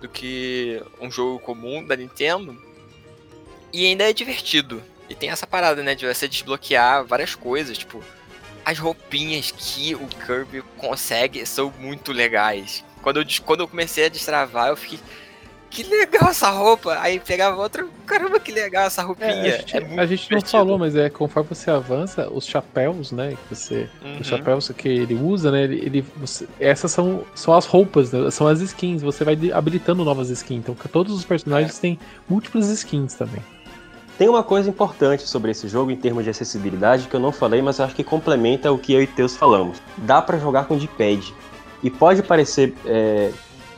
do 0.00 0.08
que 0.08 0.82
um 1.00 1.10
jogo 1.10 1.38
comum 1.38 1.84
da 1.84 1.96
Nintendo. 1.96 2.56
E 3.72 3.86
ainda 3.86 4.08
é 4.08 4.12
divertido. 4.12 4.82
E 5.08 5.14
tem 5.14 5.30
essa 5.30 5.46
parada, 5.46 5.82
né, 5.82 5.94
de 5.94 6.06
você 6.06 6.28
desbloquear 6.28 7.04
várias 7.04 7.34
coisas, 7.34 7.78
tipo, 7.78 8.02
as 8.64 8.78
roupinhas 8.78 9.50
que 9.50 9.94
o 9.94 10.06
Kirby 10.06 10.62
consegue 10.78 11.44
são 11.44 11.72
muito 11.78 12.12
legais. 12.12 12.84
Quando 13.02 13.20
eu, 13.20 13.26
quando 13.44 13.60
eu 13.60 13.68
comecei 13.68 14.06
a 14.06 14.08
destravar, 14.08 14.68
eu 14.68 14.76
fiquei, 14.76 14.98
que 15.74 15.82
legal 15.82 16.30
essa 16.30 16.48
roupa. 16.50 16.96
Aí 17.00 17.18
pegava 17.18 17.60
outra, 17.60 17.84
caramba, 18.06 18.38
que 18.38 18.52
legal 18.52 18.86
essa 18.86 19.02
roupinha. 19.02 19.30
É, 19.30 19.56
a 19.56 19.58
gente, 19.58 19.76
é 19.76 20.00
a 20.00 20.06
gente 20.06 20.30
não 20.30 20.40
falou, 20.40 20.78
mas 20.78 20.94
é 20.94 21.10
conforme 21.10 21.48
você 21.48 21.68
avança, 21.68 22.30
os 22.30 22.46
chapéus, 22.46 23.10
né? 23.10 23.36
Que 23.48 23.54
você, 23.54 23.88
uhum. 24.02 24.20
Os 24.20 24.26
chapéus 24.28 24.70
que 24.70 24.88
ele 24.88 25.14
usa, 25.14 25.50
né? 25.50 25.64
Ele, 25.64 25.80
ele 25.84 26.04
você, 26.16 26.46
essas 26.60 26.92
são, 26.92 27.24
são 27.34 27.52
as 27.52 27.66
roupas, 27.66 28.12
né, 28.12 28.30
são 28.30 28.46
as 28.46 28.60
skins. 28.60 29.02
Você 29.02 29.24
vai 29.24 29.36
habilitando 29.52 30.04
novas 30.04 30.30
skins. 30.30 30.60
Então, 30.60 30.76
todos 30.92 31.12
os 31.12 31.24
personagens 31.24 31.76
é. 31.78 31.80
têm 31.80 31.98
múltiplas 32.28 32.68
skins 32.68 33.14
também. 33.14 33.42
Tem 34.16 34.28
uma 34.28 34.44
coisa 34.44 34.70
importante 34.70 35.24
sobre 35.24 35.50
esse 35.50 35.66
jogo 35.66 35.90
em 35.90 35.96
termos 35.96 36.22
de 36.22 36.30
acessibilidade 36.30 37.08
que 37.08 37.16
eu 37.16 37.20
não 37.20 37.32
falei, 37.32 37.60
mas 37.60 37.80
acho 37.80 37.96
que 37.96 38.04
complementa 38.04 38.70
o 38.70 38.78
que 38.78 38.92
eu 38.92 39.02
e 39.02 39.08
Teus 39.08 39.36
falamos. 39.36 39.78
Dá 39.98 40.22
para 40.22 40.38
jogar 40.38 40.66
com 40.66 40.78
D-pad. 40.78 41.34
E 41.82 41.90
pode 41.90 42.22
parecer 42.22 42.72
é, 42.86 43.32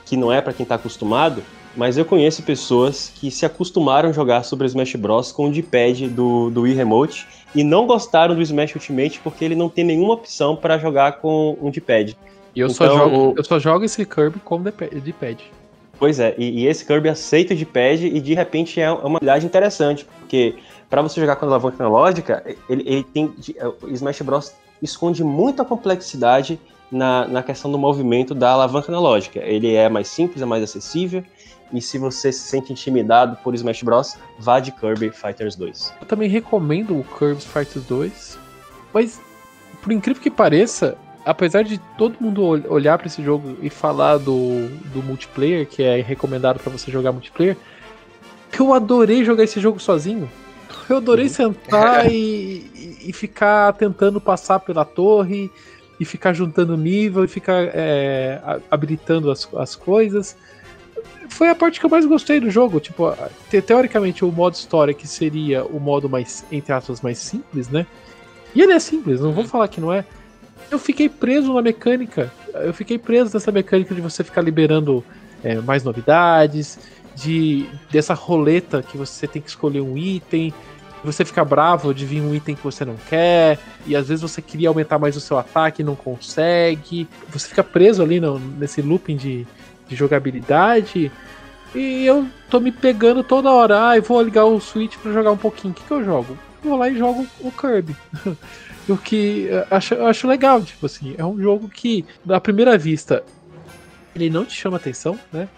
que 0.04 0.14
não 0.14 0.30
é 0.30 0.42
para 0.42 0.52
quem 0.52 0.64
está 0.64 0.74
acostumado, 0.74 1.42
mas 1.76 1.98
eu 1.98 2.04
conheço 2.04 2.42
pessoas 2.42 3.12
que 3.14 3.30
se 3.30 3.44
acostumaram 3.44 4.08
a 4.08 4.12
jogar 4.12 4.42
sobre 4.42 4.66
Smash 4.66 4.94
Bros 4.96 5.30
com 5.30 5.48
o 5.48 5.52
D-pad 5.52 6.08
do, 6.08 6.50
do 6.50 6.62
Wii 6.62 6.74
Remote 6.74 7.26
e 7.54 7.62
não 7.62 7.86
gostaram 7.86 8.34
do 8.34 8.42
Smash 8.42 8.74
Ultimate 8.74 9.20
porque 9.20 9.44
ele 9.44 9.54
não 9.54 9.68
tem 9.68 9.84
nenhuma 9.84 10.14
opção 10.14 10.56
para 10.56 10.78
jogar 10.78 11.20
com 11.20 11.56
um 11.60 11.70
D-pad. 11.70 12.16
E 12.54 12.60
eu, 12.60 12.68
então, 12.68 12.88
só 12.88 12.96
jogo, 12.96 13.34
eu 13.36 13.44
só 13.44 13.58
jogo 13.58 13.84
esse 13.84 14.04
Kirby 14.06 14.40
com 14.40 14.62
D-pad. 14.62 15.52
Pois 15.98 16.18
é, 16.18 16.34
e, 16.38 16.62
e, 16.62 16.66
esse 16.66 16.84
Kirby 16.84 17.08
aceita 17.08 17.54
o 17.54 17.56
D-pad 17.56 18.06
e 18.06 18.20
de 18.20 18.34
repente 18.34 18.80
é 18.80 18.90
uma 18.90 19.16
habilidade 19.16 19.46
interessante, 19.46 20.04
porque 20.04 20.54
para 20.88 21.02
você 21.02 21.20
jogar 21.20 21.36
com 21.36 21.44
a 21.44 21.48
alavanca 21.48 21.82
analógica, 21.82 22.42
ele, 22.68 22.82
ele 22.86 23.04
tem. 23.04 23.34
O 23.82 23.88
Smash 23.88 24.22
Bros. 24.22 24.52
esconde 24.82 25.24
muita 25.24 25.64
complexidade 25.64 26.58
na, 26.90 27.26
na 27.26 27.42
questão 27.42 27.70
do 27.70 27.78
movimento 27.78 28.34
da 28.34 28.50
alavanca 28.50 28.90
analógica. 28.92 29.40
Ele 29.40 29.74
é 29.74 29.88
mais 29.88 30.08
simples, 30.08 30.42
é 30.42 30.44
mais 30.44 30.62
acessível, 30.62 31.24
e 31.72 31.80
se 31.80 31.98
você 31.98 32.32
se 32.32 32.40
sente 32.40 32.72
intimidado 32.72 33.36
por 33.42 33.54
Smash 33.54 33.82
Bros, 33.82 34.16
vá 34.38 34.60
de 34.60 34.72
Kirby 34.72 35.10
Fighters 35.10 35.56
2. 35.56 35.94
Eu 36.00 36.06
também 36.06 36.28
recomendo 36.28 36.98
o 36.98 37.04
Kirby 37.18 37.40
Fighters 37.40 37.84
2, 37.86 38.38
mas 38.92 39.20
por 39.82 39.92
incrível 39.92 40.22
que 40.22 40.30
pareça, 40.30 40.96
apesar 41.24 41.62
de 41.62 41.78
todo 41.98 42.16
mundo 42.20 42.42
olhar 42.42 42.98
para 42.98 43.06
esse 43.06 43.22
jogo 43.22 43.56
e 43.62 43.70
falar 43.70 44.18
do, 44.18 44.68
do 44.92 45.02
multiplayer, 45.02 45.66
que 45.66 45.82
é 45.82 46.00
recomendado 46.00 46.58
para 46.58 46.72
você 46.72 46.90
jogar 46.90 47.12
multiplayer, 47.12 47.56
que 48.50 48.60
eu 48.60 48.72
adorei 48.72 49.24
jogar 49.24 49.44
esse 49.44 49.60
jogo 49.60 49.78
sozinho. 49.78 50.30
Eu 50.88 50.96
adorei 50.98 51.26
uhum. 51.26 51.32
sentar 51.32 52.06
e, 52.10 52.98
e, 53.06 53.12
ficar 53.12 53.72
tentando 53.74 54.20
passar 54.20 54.60
pela 54.60 54.84
torre 54.84 55.50
e 55.98 56.04
ficar 56.04 56.32
juntando 56.32 56.76
nível 56.76 57.24
e 57.24 57.28
ficar 57.28 57.62
é, 57.72 58.60
habilitando 58.70 59.30
as, 59.30 59.48
as 59.54 59.74
coisas 59.74 60.36
foi 61.28 61.48
a 61.48 61.54
parte 61.54 61.80
que 61.80 61.86
eu 61.86 61.90
mais 61.90 62.04
gostei 62.06 62.40
do 62.40 62.50
jogo. 62.50 62.80
Tipo, 62.80 63.14
te, 63.50 63.60
teoricamente, 63.60 64.24
o 64.24 64.32
modo 64.32 64.54
história, 64.54 64.94
que 64.94 65.06
seria 65.06 65.64
o 65.64 65.80
modo 65.80 66.08
mais, 66.08 66.44
entre 66.50 66.72
aspas, 66.72 67.00
mais 67.00 67.18
simples, 67.18 67.68
né? 67.68 67.86
E 68.54 68.62
ele 68.62 68.72
é 68.72 68.78
simples, 68.78 69.20
não 69.20 69.32
vou 69.32 69.44
uhum. 69.44 69.48
falar 69.48 69.68
que 69.68 69.80
não 69.80 69.92
é. 69.92 70.04
Eu 70.70 70.78
fiquei 70.78 71.08
preso 71.08 71.52
na 71.52 71.62
mecânica. 71.62 72.32
Eu 72.54 72.72
fiquei 72.72 72.98
preso 72.98 73.32
nessa 73.32 73.52
mecânica 73.52 73.94
de 73.94 74.00
você 74.00 74.24
ficar 74.24 74.40
liberando 74.40 75.04
é, 75.44 75.56
mais 75.56 75.84
novidades, 75.84 76.78
de 77.14 77.66
dessa 77.90 78.14
roleta 78.14 78.82
que 78.82 78.96
você 78.96 79.26
tem 79.26 79.40
que 79.40 79.48
escolher 79.48 79.80
um 79.80 79.96
item, 79.96 80.52
você 81.04 81.24
fica 81.24 81.44
bravo 81.44 81.94
de 81.94 82.04
vir 82.04 82.20
um 82.20 82.34
item 82.34 82.54
que 82.54 82.64
você 82.64 82.84
não 82.84 82.96
quer, 83.08 83.58
e 83.86 83.94
às 83.94 84.08
vezes 84.08 84.22
você 84.22 84.42
queria 84.42 84.68
aumentar 84.68 84.98
mais 84.98 85.16
o 85.16 85.20
seu 85.20 85.38
ataque 85.38 85.82
e 85.82 85.84
não 85.84 85.94
consegue. 85.94 87.08
Você 87.28 87.48
fica 87.48 87.62
preso 87.62 88.02
ali 88.02 88.18
no, 88.18 88.38
nesse 88.38 88.82
looping 88.82 89.16
de, 89.16 89.46
de 89.88 89.96
jogabilidade. 89.96 91.10
E 91.74 92.06
eu 92.06 92.26
tô 92.48 92.60
me 92.60 92.72
pegando 92.72 93.22
toda 93.22 93.52
hora. 93.52 93.90
Ah, 93.90 93.96
eu 93.96 94.02
vou 94.02 94.22
ligar 94.22 94.44
o 94.44 94.60
Switch 94.60 94.96
para 94.96 95.12
jogar 95.12 95.32
um 95.32 95.36
pouquinho. 95.36 95.72
O 95.72 95.76
que, 95.76 95.84
que 95.84 95.90
eu 95.90 96.04
jogo? 96.04 96.38
Eu 96.62 96.70
vou 96.70 96.78
lá 96.78 96.88
e 96.88 96.96
jogo 96.96 97.26
o 97.40 97.50
Kirby. 97.50 97.94
o 98.88 98.96
que 98.96 99.48
acho, 99.70 99.94
acho 100.02 100.28
legal, 100.28 100.62
tipo 100.62 100.86
assim, 100.86 101.14
é 101.18 101.24
um 101.24 101.38
jogo 101.40 101.68
que, 101.68 102.04
à 102.28 102.40
primeira 102.40 102.78
vista, 102.78 103.22
ele 104.14 104.30
não 104.30 104.44
te 104.44 104.54
chama 104.54 104.76
atenção, 104.76 105.18
né? 105.32 105.48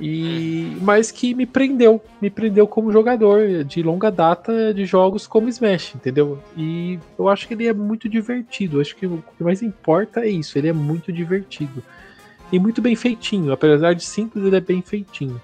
E, 0.00 0.78
mas 0.80 1.10
que 1.10 1.34
me 1.34 1.44
prendeu, 1.44 2.02
me 2.22 2.30
prendeu 2.30 2.66
como 2.66 2.90
jogador 2.90 3.62
de 3.64 3.82
longa 3.82 4.10
data 4.10 4.72
de 4.72 4.86
jogos 4.86 5.26
como 5.26 5.50
Smash, 5.50 5.94
entendeu? 5.94 6.42
E 6.56 6.98
eu 7.18 7.28
acho 7.28 7.46
que 7.46 7.52
ele 7.52 7.66
é 7.66 7.74
muito 7.74 8.08
divertido. 8.08 8.80
Acho 8.80 8.96
que 8.96 9.04
o 9.04 9.22
que 9.36 9.44
mais 9.44 9.60
importa 9.60 10.20
é 10.20 10.28
isso, 10.28 10.56
ele 10.56 10.68
é 10.68 10.72
muito 10.72 11.12
divertido 11.12 11.82
e 12.52 12.58
muito 12.58 12.80
bem 12.80 12.96
feitinho. 12.96 13.52
Apesar 13.52 13.94
de 13.94 14.04
simples, 14.04 14.44
ele 14.44 14.56
é 14.56 14.60
bem 14.60 14.82
feitinho. 14.82 15.40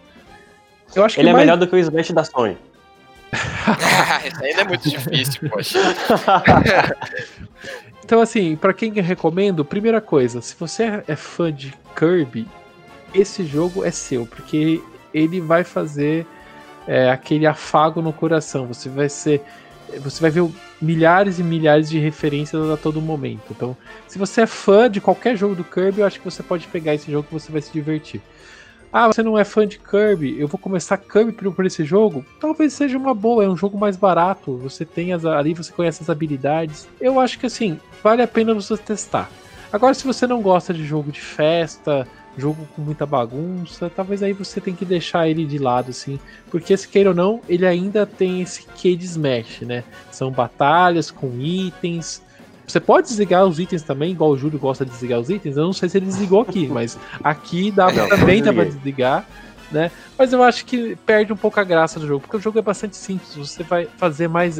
Eu 0.94 1.04
acho 1.04 1.20
ele 1.20 1.28
é 1.28 1.32
mais... 1.32 1.44
melhor 1.44 1.56
do 1.56 1.66
que 1.66 1.74
o 1.74 1.78
Smash 1.78 2.10
da 2.12 2.24
Sony. 2.24 2.56
Isso 3.32 4.44
ainda 4.44 4.60
é 4.60 4.64
muito 4.64 4.88
difícil, 4.88 5.50
poxa. 5.50 5.78
então, 8.04 8.20
assim, 8.20 8.56
para 8.56 8.72
quem 8.72 8.92
eu 8.96 9.02
recomendo, 9.02 9.64
primeira 9.64 10.00
coisa, 10.00 10.40
se 10.40 10.54
você 10.58 11.02
é 11.06 11.16
fã 11.16 11.52
de 11.52 11.74
Kirby, 11.96 12.46
esse 13.14 13.44
jogo 13.44 13.84
é 13.84 13.90
seu, 13.90 14.26
porque 14.26 14.80
ele 15.12 15.40
vai 15.40 15.64
fazer 15.64 16.26
é, 16.86 17.10
aquele 17.10 17.46
afago 17.46 18.00
no 18.00 18.12
coração. 18.12 18.66
Você 18.66 18.88
vai 18.88 19.08
ser 19.08 19.42
você 20.00 20.20
vai 20.20 20.30
ver 20.30 20.48
milhares 20.80 21.38
e 21.38 21.42
milhares 21.42 21.88
de 21.88 21.98
referências 21.98 22.70
a 22.70 22.76
todo 22.76 23.00
momento. 23.00 23.44
Então, 23.50 23.76
se 24.06 24.18
você 24.18 24.42
é 24.42 24.46
fã 24.46 24.90
de 24.90 25.00
qualquer 25.00 25.36
jogo 25.36 25.54
do 25.54 25.64
Kirby, 25.64 26.00
eu 26.00 26.06
acho 26.06 26.18
que 26.18 26.24
você 26.24 26.42
pode 26.42 26.66
pegar 26.68 26.94
esse 26.94 27.10
jogo 27.10 27.26
que 27.26 27.34
você 27.34 27.50
vai 27.50 27.62
se 27.62 27.72
divertir. 27.72 28.20
Ah, 28.92 29.08
você 29.08 29.22
não 29.22 29.38
é 29.38 29.44
fã 29.44 29.66
de 29.66 29.78
Kirby, 29.78 30.40
eu 30.40 30.48
vou 30.48 30.58
começar 30.58 30.96
Kirby 30.96 31.32
por 31.32 31.66
esse 31.66 31.84
jogo? 31.84 32.24
Talvez 32.40 32.72
seja 32.72 32.96
uma 32.96 33.12
boa, 33.12 33.44
é 33.44 33.48
um 33.48 33.56
jogo 33.56 33.76
mais 33.76 33.96
barato, 33.96 34.56
você 34.56 34.84
tem 34.84 35.12
as, 35.12 35.24
ali, 35.24 35.54
você 35.54 35.72
conhece 35.72 36.02
as 36.02 36.08
habilidades. 36.08 36.88
Eu 37.00 37.20
acho 37.20 37.38
que 37.38 37.46
assim, 37.46 37.78
vale 38.02 38.22
a 38.22 38.28
pena 38.28 38.54
você 38.54 38.76
testar. 38.76 39.30
Agora, 39.72 39.92
se 39.92 40.06
você 40.06 40.26
não 40.26 40.40
gosta 40.40 40.72
de 40.72 40.84
jogo 40.84 41.10
de 41.10 41.20
festa, 41.20 42.06
jogo 42.36 42.66
com 42.74 42.82
muita 42.82 43.06
bagunça, 43.06 43.90
talvez 43.94 44.22
aí 44.22 44.32
você 44.32 44.60
tem 44.60 44.74
que 44.74 44.84
deixar 44.84 45.28
ele 45.28 45.44
de 45.44 45.58
lado, 45.58 45.90
assim, 45.90 46.18
porque 46.50 46.76
se 46.76 46.86
queira 46.86 47.10
ou 47.10 47.14
não, 47.14 47.40
ele 47.48 47.66
ainda 47.66 48.06
tem 48.06 48.42
esse 48.42 48.66
quê 48.76 48.94
de 48.94 49.04
Smash, 49.04 49.62
né? 49.62 49.84
São 50.10 50.30
batalhas 50.30 51.10
com 51.10 51.40
itens. 51.40 52.22
Você 52.66 52.80
pode 52.80 53.08
desligar 53.08 53.46
os 53.46 53.58
itens 53.58 53.82
também, 53.82 54.12
igual 54.12 54.30
o 54.30 54.36
Júlio 54.36 54.58
gosta 54.58 54.84
de 54.84 54.90
desligar 54.90 55.20
os 55.20 55.30
itens. 55.30 55.56
Eu 55.56 55.64
não 55.64 55.72
sei 55.72 55.88
se 55.88 55.98
ele 55.98 56.06
desligou 56.06 56.40
aqui, 56.40 56.66
mas 56.68 56.98
aqui 57.22 57.70
dá, 57.70 57.90
não, 57.90 58.08
também 58.08 58.42
dá 58.42 58.52
pra 58.52 58.64
desligar 58.64 59.26
né? 59.70 59.90
Mas 60.18 60.32
eu 60.32 60.42
acho 60.42 60.64
que 60.64 60.96
perde 60.96 61.32
um 61.32 61.36
pouco 61.36 61.58
a 61.60 61.64
graça 61.64 61.98
do 61.98 62.06
jogo, 62.06 62.20
porque 62.20 62.36
o 62.36 62.40
jogo 62.40 62.58
é 62.58 62.62
bastante 62.62 62.96
simples. 62.96 63.34
Você 63.34 63.62
vai 63.62 63.86
fazer 63.96 64.28
mais, 64.28 64.58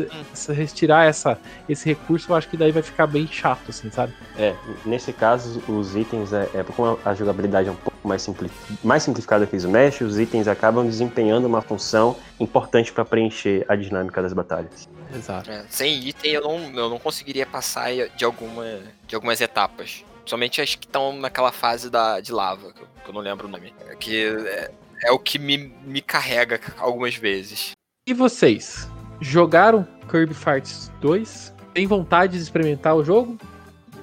retirar 0.49 1.07
essa, 1.07 1.39
esse 1.69 1.89
recurso, 1.89 2.31
eu 2.31 2.37
acho 2.37 2.49
que 2.49 2.57
daí 2.57 2.73
vai 2.73 2.83
ficar 2.83 3.07
bem 3.07 3.27
chato, 3.27 3.71
assim, 3.71 3.91
sabe? 3.91 4.13
É, 4.37 4.55
nesse 4.85 5.13
caso, 5.13 5.63
os 5.69 5.97
itens, 5.97 6.33
é, 6.33 6.49
é 6.55 6.63
como 6.63 6.99
a 7.05 7.15
jogabilidade 7.15 7.69
é 7.69 7.73
um 7.73 7.77
pouco 7.77 8.07
mais, 8.07 8.23
simpli 8.23 8.51
mais 8.83 9.03
simplificada 9.03 9.47
que 9.47 9.55
o 9.55 9.59
Smash, 9.59 10.01
os 10.03 10.19
itens 10.19 10.49
acabam 10.49 10.87
desempenhando 10.87 11.47
uma 11.47 11.61
função 11.61 12.17
importante 12.39 12.93
para 12.93 13.05
preencher 13.05 13.65
a 13.69 13.75
dinâmica 13.75 14.23
das 14.23 14.33
batalhas. 14.33 14.89
Exato. 15.15 15.51
É, 15.51 15.65
sem 15.69 16.09
item 16.09 16.33
eu 16.33 16.43
não, 16.43 16.59
eu 16.79 16.91
não 16.91 16.99
conseguiria 16.99 17.47
passar 17.47 17.91
de, 18.17 18.25
alguma, 18.25 18.65
de 19.07 19.15
algumas 19.15 19.41
etapas. 19.41 20.05
Somente 20.25 20.61
as 20.61 20.75
que 20.75 20.87
estão 20.87 21.17
naquela 21.17 21.53
fase 21.53 21.89
da, 21.89 22.21
de 22.21 22.33
lava, 22.33 22.73
que 22.73 22.83
eu, 22.83 22.89
que 23.05 23.11
eu 23.11 23.15
não 23.15 23.21
lembro 23.21 23.47
o 23.47 23.51
nome. 23.51 23.73
É 23.89 23.95
que 23.95 24.27
é, 24.27 24.71
é 25.03 25.11
o 25.11 25.19
que 25.19 25.39
me, 25.39 25.73
me 25.85 26.01
carrega 26.01 26.61
algumas 26.79 27.17
vezes. 27.17 27.73
E 28.07 28.15
vocês? 28.15 28.89
Jogaram 29.21 29.87
Kirby 30.11 30.35
Fighters 30.35 30.91
2? 31.01 31.55
Tem 31.75 31.87
vontade 31.87 32.37
de 32.37 32.43
experimentar 32.43 32.95
o 32.95 33.05
jogo? 33.05 33.39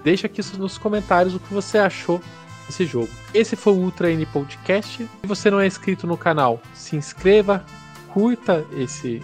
Deixa 0.03 0.27
aqui 0.27 0.41
nos 0.57 0.77
comentários 0.77 1.33
o 1.33 1.39
que 1.39 1.53
você 1.53 1.77
achou 1.77 2.21
desse 2.67 2.85
jogo. 2.85 3.09
Esse 3.33 3.55
foi 3.55 3.73
o 3.73 3.77
Ultra 3.77 4.11
N 4.11 4.25
Podcast. 4.25 4.97
Se 4.97 5.27
você 5.27 5.49
não 5.49 5.59
é 5.59 5.67
inscrito 5.67 6.05
no 6.05 6.17
canal, 6.17 6.61
se 6.73 6.95
inscreva, 6.95 7.65
curta 8.09 8.65
esse, 8.75 9.21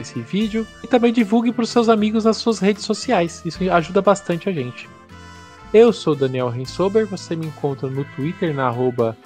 esse 0.00 0.20
vídeo 0.20 0.66
e 0.82 0.86
também 0.86 1.12
divulgue 1.12 1.52
para 1.52 1.64
os 1.64 1.70
seus 1.70 1.88
amigos 1.88 2.24
nas 2.24 2.38
suas 2.38 2.58
redes 2.58 2.84
sociais. 2.84 3.42
Isso 3.44 3.70
ajuda 3.70 4.00
bastante 4.00 4.48
a 4.48 4.52
gente. 4.52 4.88
Eu 5.74 5.92
sou 5.92 6.14
Daniel 6.14 6.48
Rensober, 6.48 7.06
você 7.06 7.36
me 7.36 7.46
encontra 7.46 7.88
no 7.88 8.04
Twitter 8.04 8.54
na 8.54 8.68
arroba 8.68 9.16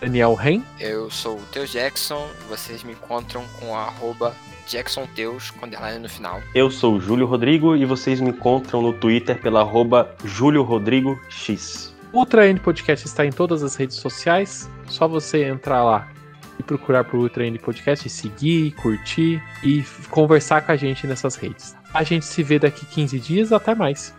Daniel 0.00 0.34
Ren. 0.34 0.62
Eu 0.78 1.10
sou 1.10 1.38
o 1.38 1.42
Teus 1.52 1.70
Jackson. 1.70 2.28
Vocês 2.48 2.82
me 2.82 2.92
encontram 2.92 3.44
com 3.58 3.74
arroba 3.74 4.34
Jackson 4.66 5.06
Teus, 5.14 5.50
com 5.50 5.66
underline 5.66 6.00
no 6.00 6.08
final. 6.08 6.42
Eu 6.54 6.70
sou 6.70 6.96
o 6.96 7.00
Júlio 7.00 7.26
Rodrigo 7.26 7.76
e 7.76 7.84
vocês 7.84 8.20
me 8.20 8.30
encontram 8.30 8.82
no 8.82 8.92
Twitter 8.92 9.40
pela 9.40 9.60
arroba 9.60 10.14
Júlio 10.24 10.62
Rodrigo 10.62 11.18
X. 11.28 11.94
O 12.12 12.18
Ultra 12.18 12.48
N 12.48 12.58
Podcast 12.58 13.06
está 13.06 13.24
em 13.24 13.30
todas 13.30 13.62
as 13.62 13.76
redes 13.76 13.96
sociais. 13.96 14.68
Só 14.88 15.06
você 15.06 15.44
entrar 15.44 15.84
lá 15.84 16.08
e 16.58 16.62
procurar 16.62 17.04
por 17.04 17.18
Ultra 17.18 17.46
N 17.46 17.58
Podcast, 17.58 18.08
seguir, 18.08 18.72
curtir 18.72 19.42
e 19.62 19.84
conversar 20.10 20.62
com 20.62 20.72
a 20.72 20.76
gente 20.76 21.06
nessas 21.06 21.36
redes. 21.36 21.76
A 21.92 22.02
gente 22.02 22.24
se 22.24 22.42
vê 22.42 22.58
daqui 22.58 22.84
15 22.86 23.20
dias. 23.20 23.52
Até 23.52 23.74
mais. 23.74 24.14